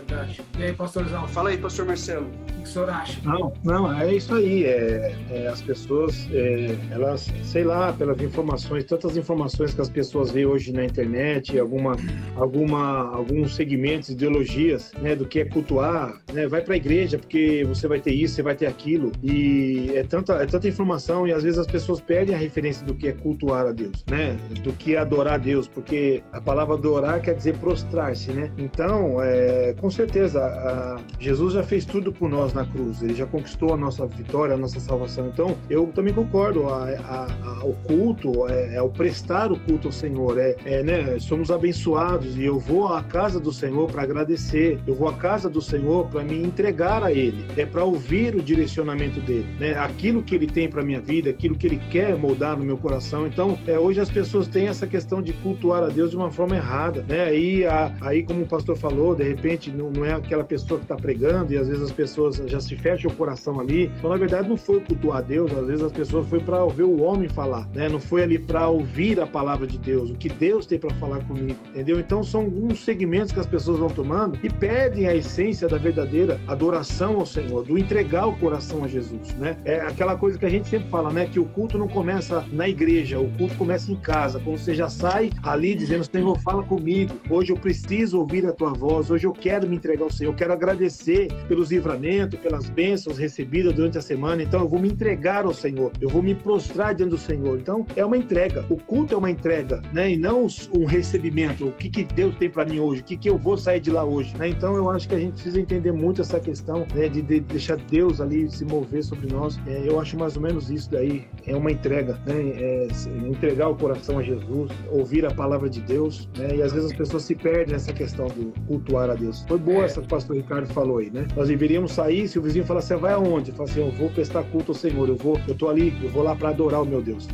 Verdade. 0.09 0.41
E 0.57 0.63
aí, 0.63 0.73
pastorzão? 0.73 1.27
Fala 1.27 1.49
aí, 1.49 1.57
pastor 1.57 1.85
Marcelo 1.85 2.27
que 2.59 2.69
o 2.69 2.71
senhor 2.71 2.89
acha? 2.89 3.19
Não, 3.23 3.53
não, 3.63 3.99
é 3.99 4.13
isso 4.13 4.33
aí. 4.33 4.65
É, 4.65 5.15
é 5.31 5.47
as 5.47 5.61
pessoas, 5.61 6.27
é, 6.31 6.75
elas, 6.91 7.31
sei 7.43 7.63
lá, 7.63 7.93
pelas 7.93 8.19
informações, 8.21 8.83
tantas 8.83 9.17
informações 9.17 9.73
que 9.73 9.81
as 9.81 9.89
pessoas 9.89 10.31
veem 10.31 10.45
hoje 10.45 10.71
na 10.71 10.83
internet, 10.85 11.57
alguma, 11.57 11.95
alguma, 12.35 13.15
alguns 13.15 13.55
segmentos, 13.55 14.09
ideologias, 14.09 14.91
né, 15.01 15.15
do 15.15 15.25
que 15.25 15.39
é 15.39 15.45
cultuar, 15.45 16.21
né, 16.33 16.47
vai 16.47 16.61
para 16.61 16.73
a 16.73 16.77
igreja 16.77 17.17
porque 17.17 17.63
você 17.67 17.87
vai 17.87 17.99
ter 17.99 18.13
isso, 18.13 18.35
você 18.35 18.43
vai 18.43 18.55
ter 18.55 18.67
aquilo. 18.67 19.11
E 19.23 19.91
é 19.95 20.03
tanta, 20.03 20.33
é 20.33 20.45
tanta 20.45 20.67
informação 20.67 21.27
e 21.27 21.33
às 21.33 21.43
vezes 21.43 21.59
as 21.59 21.67
pessoas 21.67 22.01
perdem 22.01 22.35
a 22.35 22.37
referência 22.37 22.85
do 22.85 22.93
que 22.93 23.07
é 23.07 23.11
cultuar 23.11 23.67
a 23.67 23.71
Deus, 23.71 24.03
né, 24.09 24.37
do 24.63 24.73
que 24.73 24.95
é 24.95 24.99
adorar 24.99 25.35
a 25.35 25.37
Deus, 25.37 25.67
porque 25.67 26.21
a 26.31 26.41
palavra 26.41 26.75
adorar 26.75 27.21
quer 27.21 27.35
dizer 27.35 27.57
prostrar-se, 27.57 28.31
né? 28.31 28.51
Então, 28.57 29.21
é, 29.21 29.73
com 29.79 29.89
certeza, 29.99 30.39
a, 30.45 30.97
Jesus 31.19 31.53
já 31.53 31.63
fez 31.63 31.83
tudo 31.85 32.11
por 32.11 32.29
nós 32.29 32.53
na 32.53 32.65
cruz, 32.65 33.01
ele 33.01 33.13
já 33.13 33.25
conquistou 33.25 33.73
a 33.73 33.77
nossa 33.77 34.05
vitória, 34.05 34.55
a 34.55 34.57
nossa 34.57 34.79
salvação. 34.79 35.27
Então, 35.27 35.57
eu 35.69 35.87
também 35.87 36.13
concordo, 36.13 36.69
a, 36.69 37.59
o 37.63 37.73
culto 37.85 38.47
é, 38.47 38.75
é, 38.75 38.81
o 38.81 38.89
prestar 38.89 39.51
o 39.51 39.59
culto 39.59 39.89
ao 39.89 39.91
Senhor, 39.91 40.37
é, 40.37 40.55
é, 40.65 40.83
né, 40.83 41.19
somos 41.19 41.51
abençoados 41.51 42.37
e 42.37 42.45
eu 42.45 42.57
vou 42.59 42.87
à 42.87 43.03
casa 43.03 43.39
do 43.39 43.51
Senhor 43.51 43.91
para 43.91 44.03
agradecer, 44.03 44.79
eu 44.87 44.95
vou 44.95 45.09
à 45.09 45.13
casa 45.13 45.49
do 45.49 45.61
Senhor 45.61 46.07
para 46.07 46.23
me 46.23 46.41
entregar 46.41 47.03
a 47.03 47.11
Ele, 47.11 47.45
é 47.57 47.65
para 47.65 47.83
ouvir 47.83 48.35
o 48.35 48.41
direcionamento 48.41 49.19
dele, 49.19 49.47
né, 49.59 49.77
aquilo 49.77 50.23
que 50.23 50.35
Ele 50.35 50.47
tem 50.47 50.69
para 50.69 50.83
minha 50.83 51.01
vida, 51.01 51.29
aquilo 51.29 51.55
que 51.55 51.67
Ele 51.67 51.81
quer 51.89 52.15
moldar 52.17 52.57
no 52.57 52.63
meu 52.63 52.77
coração. 52.77 53.27
Então, 53.27 53.57
é, 53.67 53.77
hoje 53.77 53.99
as 53.99 54.09
pessoas 54.09 54.47
têm 54.47 54.67
essa 54.67 54.87
questão 54.87 55.21
de 55.21 55.33
cultuar 55.33 55.83
a 55.83 55.89
Deus 55.89 56.11
de 56.11 56.15
uma 56.15 56.31
forma 56.31 56.55
errada, 56.55 57.03
né, 57.07 57.23
aí, 57.25 57.63
aí 57.99 58.23
como 58.23 58.43
o 58.43 58.47
pastor 58.47 58.77
falou, 58.77 59.13
de 59.13 59.23
repente 59.23 59.69
não, 59.89 60.05
é 60.05 60.13
aquela 60.13 60.43
pessoa 60.43 60.79
que 60.79 60.85
está 60.85 60.95
pregando 60.95 61.53
e 61.53 61.57
às 61.57 61.67
vezes 61.67 61.83
as 61.83 61.91
pessoas 61.91 62.37
já 62.47 62.59
se 62.59 62.75
fecham 62.75 63.11
o 63.11 63.15
coração 63.15 63.59
ali. 63.59 63.91
Então, 63.97 64.09
na 64.09 64.17
verdade, 64.17 64.47
não 64.47 64.57
foi 64.57 64.79
cultuar 64.81 65.23
Deus, 65.23 65.51
às 65.51 65.67
vezes 65.67 65.83
as 65.83 65.91
pessoas 65.91 66.27
foi 66.27 66.39
para 66.39 66.63
ouvir 66.63 66.83
o 66.83 67.01
homem 67.01 67.27
falar, 67.29 67.67
né? 67.73 67.89
Não 67.89 67.99
foi 67.99 68.23
ali 68.23 68.39
para 68.39 68.67
ouvir 68.67 69.19
a 69.19 69.27
palavra 69.27 69.67
de 69.67 69.77
Deus, 69.77 70.09
o 70.09 70.15
que 70.15 70.29
Deus 70.29 70.65
tem 70.65 70.79
para 70.79 70.93
falar 70.95 71.23
comigo, 71.25 71.57
entendeu? 71.69 71.99
Então, 71.99 72.23
são 72.23 72.41
alguns 72.41 72.83
segmentos 72.83 73.31
que 73.31 73.39
as 73.39 73.47
pessoas 73.47 73.79
vão 73.79 73.89
tomando 73.89 74.37
e 74.43 74.49
perdem 74.49 75.07
a 75.07 75.15
essência 75.15 75.67
da 75.67 75.77
verdadeira 75.77 76.39
adoração 76.47 77.19
ao 77.19 77.25
Senhor, 77.25 77.63
do 77.63 77.77
entregar 77.77 78.27
o 78.27 78.37
coração 78.37 78.83
a 78.83 78.87
Jesus, 78.87 79.33
né? 79.35 79.57
É 79.65 79.81
aquela 79.81 80.15
coisa 80.15 80.37
que 80.37 80.45
a 80.45 80.49
gente 80.49 80.67
sempre 80.67 80.89
fala, 80.89 81.11
né? 81.11 81.25
Que 81.25 81.39
o 81.39 81.45
culto 81.45 81.77
não 81.77 81.87
começa 81.87 82.45
na 82.51 82.67
igreja, 82.67 83.19
o 83.19 83.29
culto 83.37 83.55
começa 83.55 83.91
em 83.91 83.95
casa, 83.95 84.39
quando 84.39 84.57
você 84.57 84.73
já 84.73 84.89
sai 84.89 85.29
ali 85.43 85.75
dizendo, 85.75 86.03
Senhor, 86.03 86.37
fala 86.39 86.63
comigo, 86.63 87.13
hoje 87.29 87.51
eu 87.51 87.57
preciso 87.57 88.19
ouvir 88.19 88.45
a 88.45 88.51
tua 88.51 88.73
voz, 88.73 89.09
hoje 89.09 89.25
eu 89.25 89.33
quero 89.33 89.67
me 89.67 89.78
entregar 89.79 90.03
ao 90.03 90.11
Senhor, 90.11 90.31
eu 90.31 90.35
quero 90.35 90.53
agradecer 90.53 91.27
pelos 91.47 91.71
livramentos, 91.71 92.39
pelas 92.39 92.69
bênçãos 92.69 93.17
recebidas 93.17 93.73
durante 93.73 93.97
a 93.97 94.01
semana, 94.01 94.43
então 94.43 94.61
eu 94.61 94.67
vou 94.67 94.79
me 94.79 94.89
entregar 94.89 95.45
ao 95.45 95.53
Senhor, 95.53 95.91
eu 95.99 96.09
vou 96.09 96.21
me 96.21 96.35
prostrar 96.35 96.93
diante 96.93 97.11
do 97.11 97.17
Senhor. 97.17 97.57
Então 97.57 97.85
é 97.95 98.05
uma 98.05 98.17
entrega, 98.17 98.65
o 98.69 98.77
culto 98.77 99.13
é 99.13 99.17
uma 99.17 99.31
entrega, 99.31 99.81
né? 99.93 100.11
E 100.11 100.17
não 100.17 100.47
um 100.73 100.85
recebimento. 100.85 101.67
O 101.67 101.71
que, 101.71 101.89
que 101.89 102.03
Deus 102.03 102.35
tem 102.35 102.49
para 102.49 102.65
mim 102.65 102.79
hoje? 102.79 103.01
O 103.01 103.03
que, 103.03 103.17
que 103.17 103.29
eu 103.29 103.37
vou 103.37 103.57
sair 103.57 103.79
de 103.79 103.91
lá 103.91 104.03
hoje? 104.03 104.35
Né? 104.37 104.49
Então 104.49 104.75
eu 104.75 104.89
acho 104.89 105.07
que 105.07 105.15
a 105.15 105.19
gente 105.19 105.33
precisa 105.33 105.59
entender 105.59 105.91
muito 105.91 106.21
essa 106.21 106.39
questão 106.39 106.85
né? 106.93 107.07
de, 107.07 107.21
de, 107.21 107.39
deixar 107.39 107.77
Deus 107.77 108.21
ali 108.21 108.49
se 108.49 108.65
mover 108.65 109.03
sobre 109.03 109.31
nós. 109.31 109.59
É, 109.67 109.83
eu 109.87 109.99
acho 109.99 110.17
mais 110.17 110.35
ou 110.35 110.41
menos 110.41 110.69
isso 110.69 110.89
daí, 110.91 111.27
é 111.45 111.55
uma 111.55 111.71
entrega, 111.71 112.19
né? 112.25 112.35
É, 112.35 112.87
entregar 113.27 113.69
o 113.69 113.75
coração 113.75 114.19
a 114.19 114.23
Jesus, 114.23 114.71
ouvir 114.91 115.25
a 115.25 115.31
palavra 115.31 115.69
de 115.69 115.81
Deus, 115.81 116.29
né? 116.37 116.55
E 116.55 116.61
às 116.61 116.73
vezes 116.73 116.91
as 116.91 116.97
pessoas 116.97 117.23
se 117.23 117.35
perdem 117.35 117.73
nessa 117.73 117.93
questão 117.93 118.27
do 118.27 118.53
cultuar 118.67 119.09
a 119.09 119.15
Deus. 119.15 119.45
Foi 119.47 119.57
boa 119.69 119.83
é. 119.83 119.85
essa 119.85 119.99
que 120.01 120.07
o 120.07 120.09
pastor 120.09 120.35
Ricardo 120.35 120.67
falou 120.73 120.97
aí, 120.97 121.09
né? 121.09 121.27
Nós 121.35 121.47
deveríamos 121.47 121.91
sair, 121.91 122.27
se 122.27 122.39
o 122.39 122.41
vizinho 122.41 122.65
falar, 122.65 122.81
você 122.81 122.95
vai 122.95 123.13
aonde? 123.13 123.51
Fala 123.51 123.69
assim, 123.69 123.81
eu 123.81 123.91
vou 123.91 124.09
prestar 124.09 124.43
culto 124.43 124.71
ao 124.71 124.75
Senhor, 124.75 125.07
eu 125.07 125.15
vou, 125.15 125.39
eu 125.47 125.55
tô 125.55 125.69
ali, 125.69 125.93
eu 126.01 126.09
vou 126.09 126.23
lá 126.23 126.35
para 126.35 126.49
adorar 126.49 126.81
o 126.81 126.85
meu 126.85 127.01
Deus. 127.01 127.27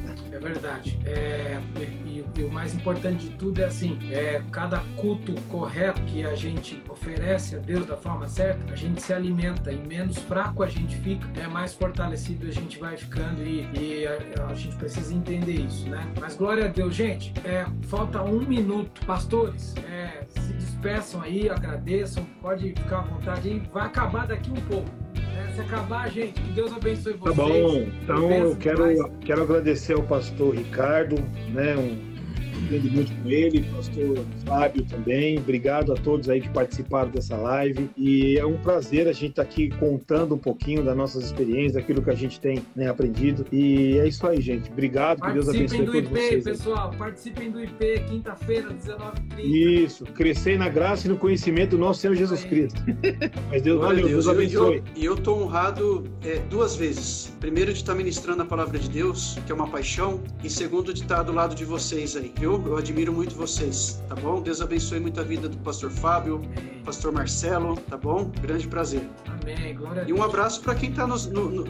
Verdade. 0.45 0.99
É, 1.07 1.59
e, 2.05 2.23
e, 2.37 2.43
o 2.43 2.51
mais 2.51 2.75
importante 2.75 3.29
de 3.29 3.35
tudo 3.35 3.63
é 3.63 3.65
assim, 3.65 3.97
é 4.11 4.43
cada 4.51 4.79
culto 4.95 5.33
correto 5.49 5.99
que 6.03 6.23
a 6.23 6.35
gente 6.35 6.83
oferece 6.87 7.55
a 7.55 7.59
Deus 7.59 7.87
da 7.87 7.97
forma 7.97 8.27
certa, 8.27 8.71
a 8.71 8.75
gente 8.75 9.01
se 9.01 9.11
alimenta 9.11 9.71
e 9.71 9.77
menos 9.77 10.19
fraco 10.19 10.61
a 10.61 10.67
gente 10.67 10.97
fica, 10.97 11.27
é 11.41 11.47
mais 11.47 11.73
fortalecido 11.73 12.45
a 12.45 12.51
gente 12.51 12.77
vai 12.77 12.95
ficando 12.95 13.41
e, 13.41 13.67
e 13.73 14.05
a, 14.05 14.45
a, 14.45 14.53
gente 14.53 14.75
precisa 14.75 15.15
entender 15.15 15.61
isso, 15.61 15.89
né? 15.89 16.07
Mas 16.21 16.35
glória 16.37 16.65
a 16.65 16.67
Deus, 16.67 16.93
gente. 16.93 17.33
É, 17.43 17.65
falta 17.87 18.21
um 18.21 18.41
minuto, 18.41 19.03
pastores. 19.03 19.73
É, 19.89 20.25
se 20.27 20.53
despeçam 20.53 21.23
aí, 21.23 21.49
agradeçam, 21.49 22.23
pode 22.39 22.69
ficar 22.69 22.99
à 22.99 23.01
vontade 23.01 23.49
aí. 23.49 23.63
Vai 23.73 23.87
acabar 23.87 24.27
daqui 24.27 24.51
um 24.51 24.61
pouco 24.67 25.04
se 25.53 25.61
acabar, 25.61 26.11
gente, 26.11 26.33
que 26.33 26.51
Deus 26.51 26.73
abençoe 26.73 27.13
vocês. 27.13 27.35
Tá 27.35 27.43
bom, 27.43 27.87
então 28.03 28.31
eu 28.31 28.55
quero, 28.57 29.09
quero 29.21 29.43
agradecer 29.43 29.93
ao 29.93 30.03
pastor 30.03 30.55
Ricardo, 30.55 31.15
né, 31.53 31.75
um 31.77 32.14
aprendo 32.65 32.91
muito 32.91 33.13
com 33.21 33.29
ele, 33.29 33.63
pastor 33.63 34.25
Fábio 34.45 34.83
também. 34.85 35.37
Obrigado 35.37 35.93
a 35.93 35.95
todos 35.95 36.29
aí 36.29 36.41
que 36.41 36.49
participaram 36.49 37.09
dessa 37.11 37.37
live. 37.37 37.89
E 37.95 38.37
é 38.37 38.45
um 38.45 38.57
prazer 38.57 39.07
a 39.07 39.13
gente 39.13 39.31
estar 39.31 39.43
tá 39.43 39.49
aqui 39.49 39.69
contando 39.79 40.35
um 40.35 40.37
pouquinho 40.37 40.83
das 40.83 40.97
nossas 40.97 41.25
experiências, 41.25 41.73
daquilo 41.73 42.01
que 42.01 42.09
a 42.09 42.15
gente 42.15 42.39
tem 42.39 42.65
né, 42.75 42.89
aprendido. 42.89 43.45
E 43.51 43.97
é 43.99 44.07
isso 44.07 44.25
aí, 44.27 44.41
gente. 44.41 44.69
Obrigado, 44.71 45.21
que 45.21 45.31
Deus 45.31 45.47
abençoe 45.47 45.85
todos 45.85 45.95
IP, 45.95 46.09
vocês. 46.09 46.43
pessoal. 46.43 46.91
Participem 46.97 47.51
do 47.51 47.63
IP, 47.63 47.99
quinta-feira, 48.09 48.69
19h30. 48.73 49.39
Isso. 49.39 50.03
Crescer 50.05 50.57
na 50.57 50.69
graça 50.69 51.07
e 51.07 51.09
no 51.09 51.17
conhecimento 51.17 51.71
do 51.71 51.77
nosso 51.77 52.01
Senhor 52.01 52.15
Jesus 52.15 52.43
Cristo. 52.43 52.81
Mas 53.49 53.61
Deus, 53.61 53.79
valeu, 53.79 54.07
Deus, 54.07 54.25
Deus 54.25 54.27
abençoe. 54.27 54.83
E 54.95 55.05
eu 55.05 55.13
estou 55.13 55.43
honrado 55.43 56.03
é, 56.23 56.39
duas 56.49 56.75
vezes. 56.75 57.33
Primeiro, 57.39 57.71
de 57.71 57.79
estar 57.79 57.93
tá 57.93 57.97
ministrando 57.97 58.41
a 58.41 58.45
palavra 58.45 58.79
de 58.79 58.89
Deus, 58.89 59.37
que 59.45 59.51
é 59.51 59.55
uma 59.55 59.67
paixão. 59.67 60.21
E 60.43 60.49
segundo, 60.49 60.93
de 60.93 61.01
estar 61.01 61.17
tá 61.17 61.23
do 61.23 61.33
lado 61.33 61.53
de 61.53 61.65
vocês 61.65 62.15
aí, 62.15 62.33
viu? 62.37 62.54
Eu 62.63 62.77
admiro 62.77 63.11
muito 63.11 63.35
vocês, 63.35 64.01
tá 64.07 64.15
bom? 64.15 64.41
Deus 64.41 64.61
abençoe 64.61 64.99
muito 64.99 65.19
a 65.19 65.23
vida 65.23 65.49
do 65.49 65.57
pastor 65.57 65.91
Fábio, 65.91 66.41
pastor 66.85 67.11
Marcelo, 67.11 67.75
tá 67.89 67.97
bom? 67.97 68.31
Grande 68.41 68.67
prazer. 68.67 69.01
Amém. 69.45 69.75
Glória 69.75 70.01
a 70.01 70.05
Deus. 70.05 70.17
E 70.17 70.19
um 70.19 70.23
abraço 70.23 70.61
para 70.61 70.73
quem 70.73 70.89
está 70.89 71.07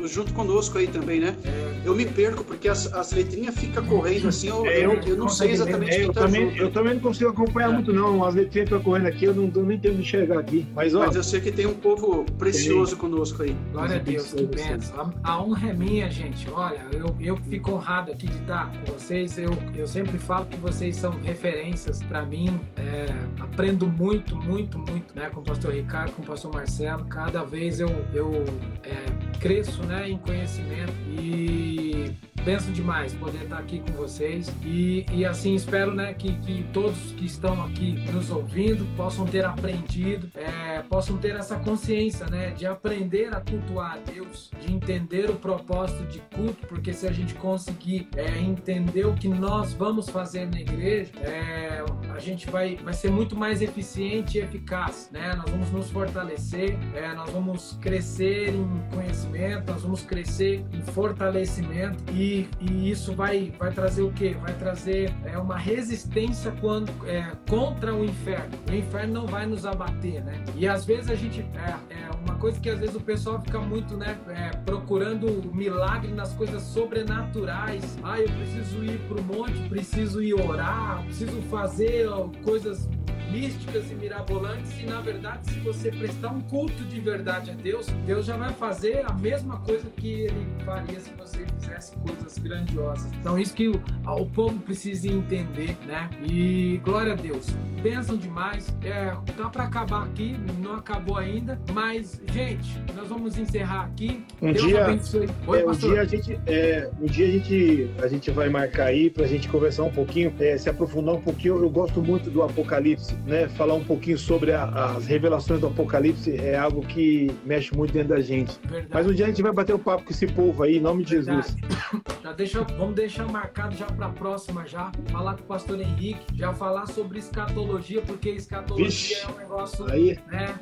junto 0.06 0.34
conosco 0.34 0.78
aí 0.78 0.88
também, 0.88 1.20
né? 1.20 1.36
É. 1.44 1.82
Eu 1.84 1.94
me 1.94 2.06
perco 2.06 2.44
porque 2.44 2.70
as, 2.70 2.92
as 2.94 3.12
letrinhas 3.12 3.56
ficam 3.56 3.86
correndo 3.86 4.30
assim, 4.30 4.48
eu, 4.48 4.66
é, 4.66 4.86
eu, 4.86 4.94
eu, 4.94 5.18
não 5.18 5.28
sei 5.28 5.52
exatamente 5.52 5.92
é, 5.92 6.00
quem 6.00 6.14
tá 6.14 6.22
também, 6.22 6.50
junto. 6.50 6.62
Eu 6.62 6.72
também 6.72 6.94
não 6.94 7.02
consigo 7.02 7.30
acompanhar 7.30 7.70
é. 7.70 7.74
muito, 7.74 7.92
não. 7.92 8.24
As 8.24 8.34
letrinhas 8.34 8.70
ficam 8.70 8.82
correndo 8.82 9.08
aqui, 9.08 9.26
eu 9.26 9.36
não, 9.36 9.52
eu 9.54 9.66
nem 9.66 9.78
tenho 9.78 9.96
de 9.96 10.02
enxergar 10.02 10.40
aqui. 10.40 10.66
Mas, 10.74 10.96
ó, 10.96 11.00
Mas 11.00 11.16
eu 11.16 11.24
sei 11.24 11.42
que 11.42 11.52
tem 11.52 11.66
um 11.66 11.74
povo 11.74 12.26
precioso 12.38 12.96
conosco 12.96 13.44
aí. 13.44 13.56
Glória 13.72 13.98
a 13.98 14.00
Deus, 14.00 14.34
que 14.34 14.46
benção. 14.46 15.14
A, 15.24 15.34
a 15.34 15.44
honra 15.44 15.70
é 15.70 15.74
minha, 15.74 16.10
gente. 16.10 16.50
Olha, 16.50 16.82
eu, 16.94 17.16
eu 17.20 17.38
fico 17.38 17.72
honrado 17.72 18.12
aqui 18.12 18.28
de 18.28 18.38
estar 18.38 18.72
com 18.72 18.94
vocês. 18.94 19.38
Eu, 19.38 19.52
eu 19.76 19.88
sempre 19.88 20.18
falo 20.18 20.46
que 20.46 20.58
vocês 20.58 20.96
são 20.96 21.12
referências 21.22 22.02
para 22.04 22.26
mim. 22.26 22.60
É, 22.78 23.06
aprendo 23.42 23.88
muito, 23.88 24.36
muito, 24.36 24.78
muito 24.80 25.16
né, 25.16 25.30
com 25.30 25.42
o 25.42 25.44
pastor 25.44 25.74
Ricardo, 25.74 26.12
com 26.14 26.22
o 26.22 26.26
pastor 26.26 26.54
Marcelo. 26.54 27.06
Cada 27.06 27.44
vez 27.44 27.65
eu, 27.80 27.90
eu 28.14 28.46
é, 28.84 29.38
cresço 29.40 29.84
né, 29.84 30.10
em 30.10 30.18
conhecimento 30.18 30.94
e 31.10 32.16
penso 32.46 32.72
demais 32.72 33.12
poder 33.16 33.44
estar 33.44 33.58
aqui 33.58 33.80
com 33.80 33.92
vocês 33.94 34.54
e, 34.64 35.04
e 35.12 35.26
assim 35.26 35.56
espero 35.56 35.96
né, 35.96 36.14
que, 36.14 36.38
que 36.38 36.64
todos 36.72 37.12
que 37.14 37.26
estão 37.26 37.64
aqui 37.64 37.94
nos 38.12 38.30
ouvindo 38.30 38.86
possam 38.96 39.26
ter 39.26 39.44
aprendido, 39.44 40.30
é, 40.36 40.84
possam 40.84 41.18
ter 41.18 41.36
essa 41.36 41.56
consciência 41.58 42.28
né, 42.28 42.52
de 42.52 42.68
aprender 42.68 43.34
a 43.34 43.42
cultuar 43.42 43.94
a 43.94 44.12
Deus, 44.12 44.52
de 44.62 44.72
entender 44.72 45.28
o 45.30 45.36
propósito 45.36 46.06
de 46.06 46.20
culto, 46.36 46.68
porque 46.68 46.94
se 46.94 47.08
a 47.08 47.12
gente 47.12 47.34
conseguir 47.34 48.08
é, 48.16 48.38
entender 48.40 49.06
o 49.08 49.16
que 49.16 49.28
nós 49.28 49.74
vamos 49.74 50.08
fazer 50.08 50.46
na 50.46 50.62
igreja, 50.62 51.12
é, 51.22 51.84
a 52.14 52.20
gente 52.20 52.50
vai, 52.50 52.76
vai 52.78 52.94
ser 52.94 53.10
muito 53.10 53.36
mais 53.36 53.62
eficiente 53.62 54.38
e 54.38 54.42
eficaz. 54.42 55.10
Né? 55.12 55.34
Nós 55.36 55.50
vamos 55.50 55.72
nos 55.72 55.90
fortalecer, 55.90 56.78
é, 56.94 57.14
nós 57.14 57.30
vamos 57.32 57.55
crescer 57.82 58.54
em 58.54 58.84
conhecimento, 58.94 59.72
nós 59.72 59.82
vamos 59.82 60.02
crescer 60.02 60.64
em 60.74 60.82
fortalecimento 60.82 62.04
e 62.12 62.48
e, 62.60 62.90
isso 62.90 63.14
vai, 63.14 63.54
vai 63.58 63.72
trazer 63.72 64.02
o 64.02 64.12
quê? 64.12 64.36
Vai 64.42 64.54
trazer 64.54 65.14
é, 65.24 65.38
uma 65.38 65.58
resistência 65.58 66.52
quando, 66.60 66.92
é, 67.08 67.32
contra 67.50 67.94
o 67.94 68.04
inferno. 68.04 68.58
O 68.70 68.74
inferno 68.74 69.14
não 69.14 69.28
vai 69.28 69.46
nos 69.46 69.66
abater, 69.66 70.24
né? 70.24 70.44
E 70.56 70.68
às 70.68 70.86
vezes 70.86 71.10
a 71.10 71.16
gente. 71.16 71.42
É, 71.42 71.94
é 71.94 72.10
uma 72.26 72.36
coisa 72.36 72.60
que 72.60 72.70
às 72.70 72.80
vezes 72.80 72.96
o 72.96 73.02
pessoal 73.02 73.42
fica 73.42 73.60
muito, 73.60 73.96
né? 73.98 74.18
É, 74.30 74.50
procurando 74.58 75.52
milagre 75.54 76.12
nas 76.12 76.34
coisas 76.34 76.64
sobrenaturais. 76.64 77.98
Ah, 78.04 78.20
eu 78.20 78.30
preciso 78.30 78.84
ir 78.84 79.00
para 79.08 79.20
o 79.20 79.24
monte, 79.24 79.70
preciso 79.70 80.22
ir 80.22 80.34
orar, 80.34 81.04
preciso 81.04 81.42
fazer 81.44 82.08
coisas 82.44 82.88
místicas 83.32 83.90
e 83.92 83.96
mirabolantes 83.96 84.80
e 84.80 84.86
na 84.86 85.02
verdade 85.02 85.52
se 85.52 85.60
você 85.60 85.92
prestar 85.92 86.30
um 86.30 86.42
culto 86.42 86.84
de 86.84 87.00
verdade 87.00 87.52
a 87.52 87.54
Deus, 87.54 87.88
Deus 88.06 88.26
já 88.26 88.38
vai 88.38 88.54
fazer 88.54 89.04
a 89.06 89.14
mesma 89.14 89.60
coisa 89.60 89.90
que 89.98 90.22
ele 90.22 90.48
faria 90.66 91.00
se 91.00 91.12
você 91.18 91.46
fizesse 91.60 91.96
coisas 91.98 92.38
grandiosas. 92.38 93.12
Então 93.20 93.38
isso 93.38 93.54
que 93.54 93.68
o, 93.68 93.82
o 94.06 94.26
povo 94.26 94.60
precisa 94.60 95.08
entender, 95.08 95.76
né? 95.86 96.10
E 96.24 96.80
glória 96.84 97.14
a 97.14 97.16
Deus. 97.16 97.48
Pensam 97.82 98.18
demais. 98.18 98.76
É, 98.84 99.16
tá 99.38 99.50
para 99.50 99.64
acabar 99.64 100.04
aqui, 100.04 100.36
não 100.60 100.76
acabou 100.76 101.18
ainda, 101.18 101.60
mas 101.74 102.22
gente, 102.32 102.80
nós 102.96 103.08
vamos 103.08 103.38
encerrar 103.38 103.86
aqui. 103.86 104.24
Um 104.42 104.52
Deus 104.52 104.66
dia, 104.66 104.86
abençoe. 104.86 105.30
Oi, 105.48 105.62
é, 105.62 105.68
um 105.68 105.72
dia 105.72 106.02
a 106.02 106.06
gente, 106.06 106.40
é, 106.46 106.90
um 107.00 107.06
dia 107.06 107.28
a 107.28 107.32
gente, 107.32 107.92
a 108.02 108.08
gente 108.08 108.32
vai 108.32 108.50
marcar 108.50 108.86
aí 108.86 109.10
para 109.10 109.26
a 109.26 109.28
gente 109.28 109.48
conversar 109.48 109.84
um 109.84 109.92
pouquinho, 109.92 110.34
é, 110.40 110.58
se 110.58 110.70
aprofundar 110.70 111.16
um 111.16 111.22
pouquinho. 111.22 111.58
Eu 111.58 111.70
gosto 111.70 112.02
muito 112.02 112.30
do 112.30 112.42
Apocalipse 112.44 113.15
né, 113.26 113.48
falar 113.50 113.74
um 113.74 113.84
pouquinho 113.84 114.18
sobre 114.18 114.52
a, 114.52 114.64
as 114.64 115.06
revelações 115.06 115.60
do 115.60 115.68
Apocalipse 115.68 116.36
é 116.36 116.58
algo 116.58 116.82
que 116.86 117.32
mexe 117.46 117.76
muito 117.76 117.94
dentro 117.94 118.10
da 118.10 118.22
gente. 118.22 118.58
Verdade. 118.64 118.90
Mas 118.92 119.08
um 119.08 119.14
dia 119.14 119.26
a 119.26 119.28
gente 119.30 119.42
vai 119.42 119.52
bater 119.52 119.74
o 119.74 119.78
um 119.78 119.80
papo 119.80 120.04
com 120.04 120.12
esse 120.12 120.28
povo 120.28 120.64
aí, 120.64 120.78
em 120.78 120.82
nome 120.82 121.04
de 121.04 121.16
Verdade. 121.16 121.48
Jesus. 121.48 122.16
Já 122.26 122.32
deixa, 122.32 122.64
vamos 122.64 122.96
deixar 122.96 123.28
marcado 123.32 123.76
já 123.76 123.86
para 123.86 124.08
a 124.08 124.10
próxima 124.10 124.66
já, 124.66 124.92
falar 125.12 125.36
com 125.36 125.42
o 125.42 125.46
pastor 125.46 125.80
Henrique, 125.80 126.26
já 126.34 126.52
falar 126.52 126.88
sobre 126.88 127.20
escatologia, 127.20 128.02
porque 128.02 128.30
escatologia 128.30 128.88
Vixe, 128.88 129.14
é 129.14 129.28
um 129.28 129.38
negócio, 129.38 129.86
aí. 129.92 130.20
né? 130.28 130.56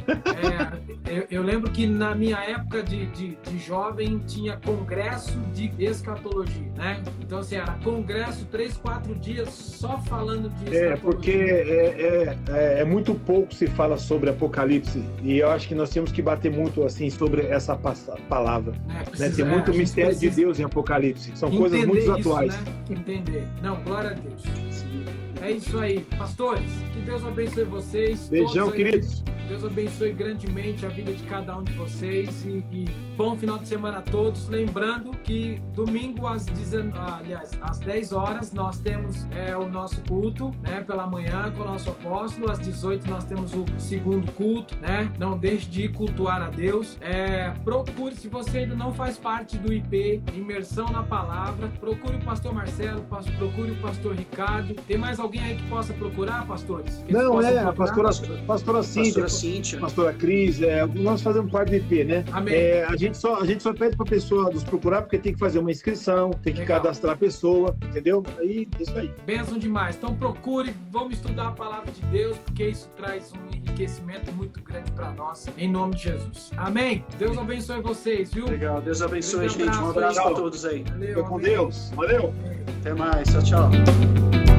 É, 1.05 1.19
eu, 1.19 1.27
eu, 1.31 1.41
lembro 1.43 1.71
que 1.71 1.87
na 1.87 2.13
minha 2.13 2.37
época 2.37 2.83
de, 2.83 3.05
de, 3.07 3.37
de, 3.37 3.59
jovem 3.59 4.19
tinha 4.19 4.57
congresso 4.57 5.39
de 5.53 5.71
escatologia, 5.79 6.69
né? 6.75 7.01
Então 7.21 7.39
assim, 7.39 7.55
era 7.55 7.73
congresso 7.83 8.45
três, 8.51 8.75
quatro 8.75 9.15
dias 9.15 9.49
só 9.49 9.97
falando 9.99 10.49
de 10.49 10.65
escatologia. 10.65 10.93
É, 10.93 10.97
porque 10.97 11.31
é, 11.31 12.27
é, 12.31 12.37
é, 12.49 12.81
é 12.81 12.83
muito 12.83 13.15
pouco 13.15 13.53
se 13.53 13.67
fala 13.67 13.97
sobre 13.97 14.29
Apocalipse 14.29 15.03
e 15.21 15.37
eu 15.37 15.49
acho 15.49 15.67
que 15.67 15.75
nós 15.75 15.89
temos 15.89 16.11
que 16.11 16.21
bater 16.21 16.51
muito 16.51 16.83
assim 16.83 17.09
sobre 17.09 17.45
essa 17.47 17.75
palavra. 17.75 18.73
É, 18.89 19.03
precisa, 19.03 19.29
né? 19.29 19.35
Tem 19.35 19.45
muito 19.45 19.71
é, 19.71 19.73
mistério 19.75 20.15
de 20.15 20.29
Deus 20.29 20.59
em 20.59 20.63
Apocalipse. 20.63 21.31
São 21.35 21.49
coisas 21.51 21.85
muito 21.85 21.99
isso, 21.99 22.11
atuais. 22.11 22.53
Né? 22.55 22.73
Entender. 22.89 23.47
Não, 23.61 23.81
glória 23.83 24.11
a 24.11 24.13
Deus. 24.13 24.43
É 25.41 25.51
isso 25.51 25.77
aí. 25.77 25.99
Pastores, 26.17 26.69
que 26.93 27.01
Deus 27.01 27.25
abençoe 27.25 27.65
vocês. 27.65 28.29
Beijão, 28.29 28.71
queridos. 28.71 29.23
Deus 29.47 29.63
abençoe 29.65 30.13
grandemente 30.13 30.85
a 30.85 30.89
vida 30.89 31.11
de 31.11 31.23
cada 31.23 31.57
um 31.57 31.63
de 31.63 31.73
vocês 31.73 32.45
e, 32.45 32.63
e 32.71 32.85
bom 33.17 33.37
final 33.37 33.57
de 33.57 33.67
semana 33.67 33.99
a 33.99 34.01
todos. 34.01 34.47
Lembrando 34.47 35.11
que 35.23 35.61
domingo 35.73 36.27
às, 36.27 36.45
19, 36.45 36.97
aliás, 36.97 37.51
às 37.61 37.79
10 37.79 38.13
horas 38.13 38.53
nós 38.53 38.79
temos 38.79 39.27
é, 39.31 39.55
o 39.55 39.67
nosso 39.67 40.01
culto, 40.07 40.51
né, 40.61 40.81
pela 40.81 41.05
manhã 41.05 41.51
com 41.55 41.63
o 41.63 41.65
nosso 41.65 41.89
apóstolo. 41.89 42.51
Às 42.51 42.59
18 42.59 43.09
nós 43.09 43.25
temos 43.25 43.53
o 43.53 43.65
segundo 43.77 44.31
culto, 44.31 44.75
né? 44.79 45.11
Não 45.19 45.37
deixe 45.37 45.69
de 45.69 45.89
cultuar 45.89 46.41
a 46.41 46.49
Deus. 46.49 46.97
É, 47.01 47.51
procure, 47.63 48.15
se 48.15 48.27
você 48.27 48.59
ainda 48.59 48.75
não 48.75 48.93
faz 48.93 49.17
parte 49.17 49.57
do 49.57 49.73
IP, 49.73 50.21
imersão 50.33 50.87
na 50.87 51.03
palavra, 51.03 51.71
procure 51.79 52.15
o 52.15 52.21
pastor 52.21 52.53
Marcelo, 52.53 53.05
procure 53.37 53.71
o 53.71 53.81
pastor 53.81 54.15
Ricardo. 54.15 54.73
Tem 54.87 54.97
mais 54.97 55.19
alguém 55.19 55.43
aí 55.43 55.55
que 55.57 55.67
possa 55.69 55.93
procurar, 55.93 56.45
pastores? 56.47 57.03
Que 57.05 57.13
não, 57.13 57.41
é, 57.41 57.51
procurar? 57.51 57.69
a 57.69 57.73
pastora, 57.73 58.43
pastora 58.45 58.83
Cíntia. 58.83 59.32
Cíntia. 59.33 59.79
Pastora 59.79 60.13
Cris, 60.13 60.61
é, 60.61 60.85
nós 60.85 61.21
fazemos 61.21 61.51
parte 61.51 61.69
do 61.69 61.75
IP, 61.75 62.03
né? 62.03 62.25
Amém. 62.31 62.53
É, 62.53 62.85
a, 62.85 62.95
gente 62.95 63.17
só, 63.17 63.41
a 63.41 63.45
gente 63.45 63.61
só 63.61 63.73
pede 63.73 63.95
para 63.95 64.05
a 64.05 64.09
pessoa 64.09 64.49
nos 64.49 64.63
procurar 64.63 65.01
porque 65.01 65.17
tem 65.17 65.33
que 65.33 65.39
fazer 65.39 65.59
uma 65.59 65.71
inscrição, 65.71 66.31
tem 66.31 66.53
que 66.53 66.59
Legal. 66.59 66.81
cadastrar 66.81 67.13
a 67.13 67.17
pessoa, 67.17 67.75
entendeu? 67.89 68.23
Aí, 68.39 68.67
isso 68.79 68.97
aí. 68.97 69.11
Bênção 69.25 69.57
demais. 69.57 69.95
Então 69.95 70.15
procure, 70.15 70.73
vamos 70.91 71.15
estudar 71.15 71.49
a 71.49 71.51
palavra 71.51 71.91
de 71.91 72.01
Deus, 72.07 72.37
porque 72.37 72.69
isso 72.69 72.89
traz 72.95 73.31
um 73.33 73.55
enriquecimento 73.55 74.31
muito 74.33 74.61
grande 74.61 74.91
para 74.91 75.11
nós, 75.11 75.47
em 75.57 75.69
nome 75.69 75.95
de 75.95 76.03
Jesus. 76.03 76.51
Amém. 76.57 77.03
Deus 77.17 77.37
abençoe 77.37 77.81
vocês, 77.81 78.33
viu? 78.33 78.45
Legal. 78.45 78.81
Deus 78.81 79.01
abençoe, 79.01 79.49
gente. 79.49 79.77
Um 79.77 79.89
abraço 79.89 80.21
para 80.21 80.35
todos 80.35 80.65
aí. 80.65 80.83
Valeu, 80.83 81.23
com 81.23 81.39
Deus. 81.39 81.91
Valeu. 81.95 82.33
Até 82.79 82.93
mais. 82.93 83.27
Tchau, 83.29 83.43
tchau. 83.43 84.52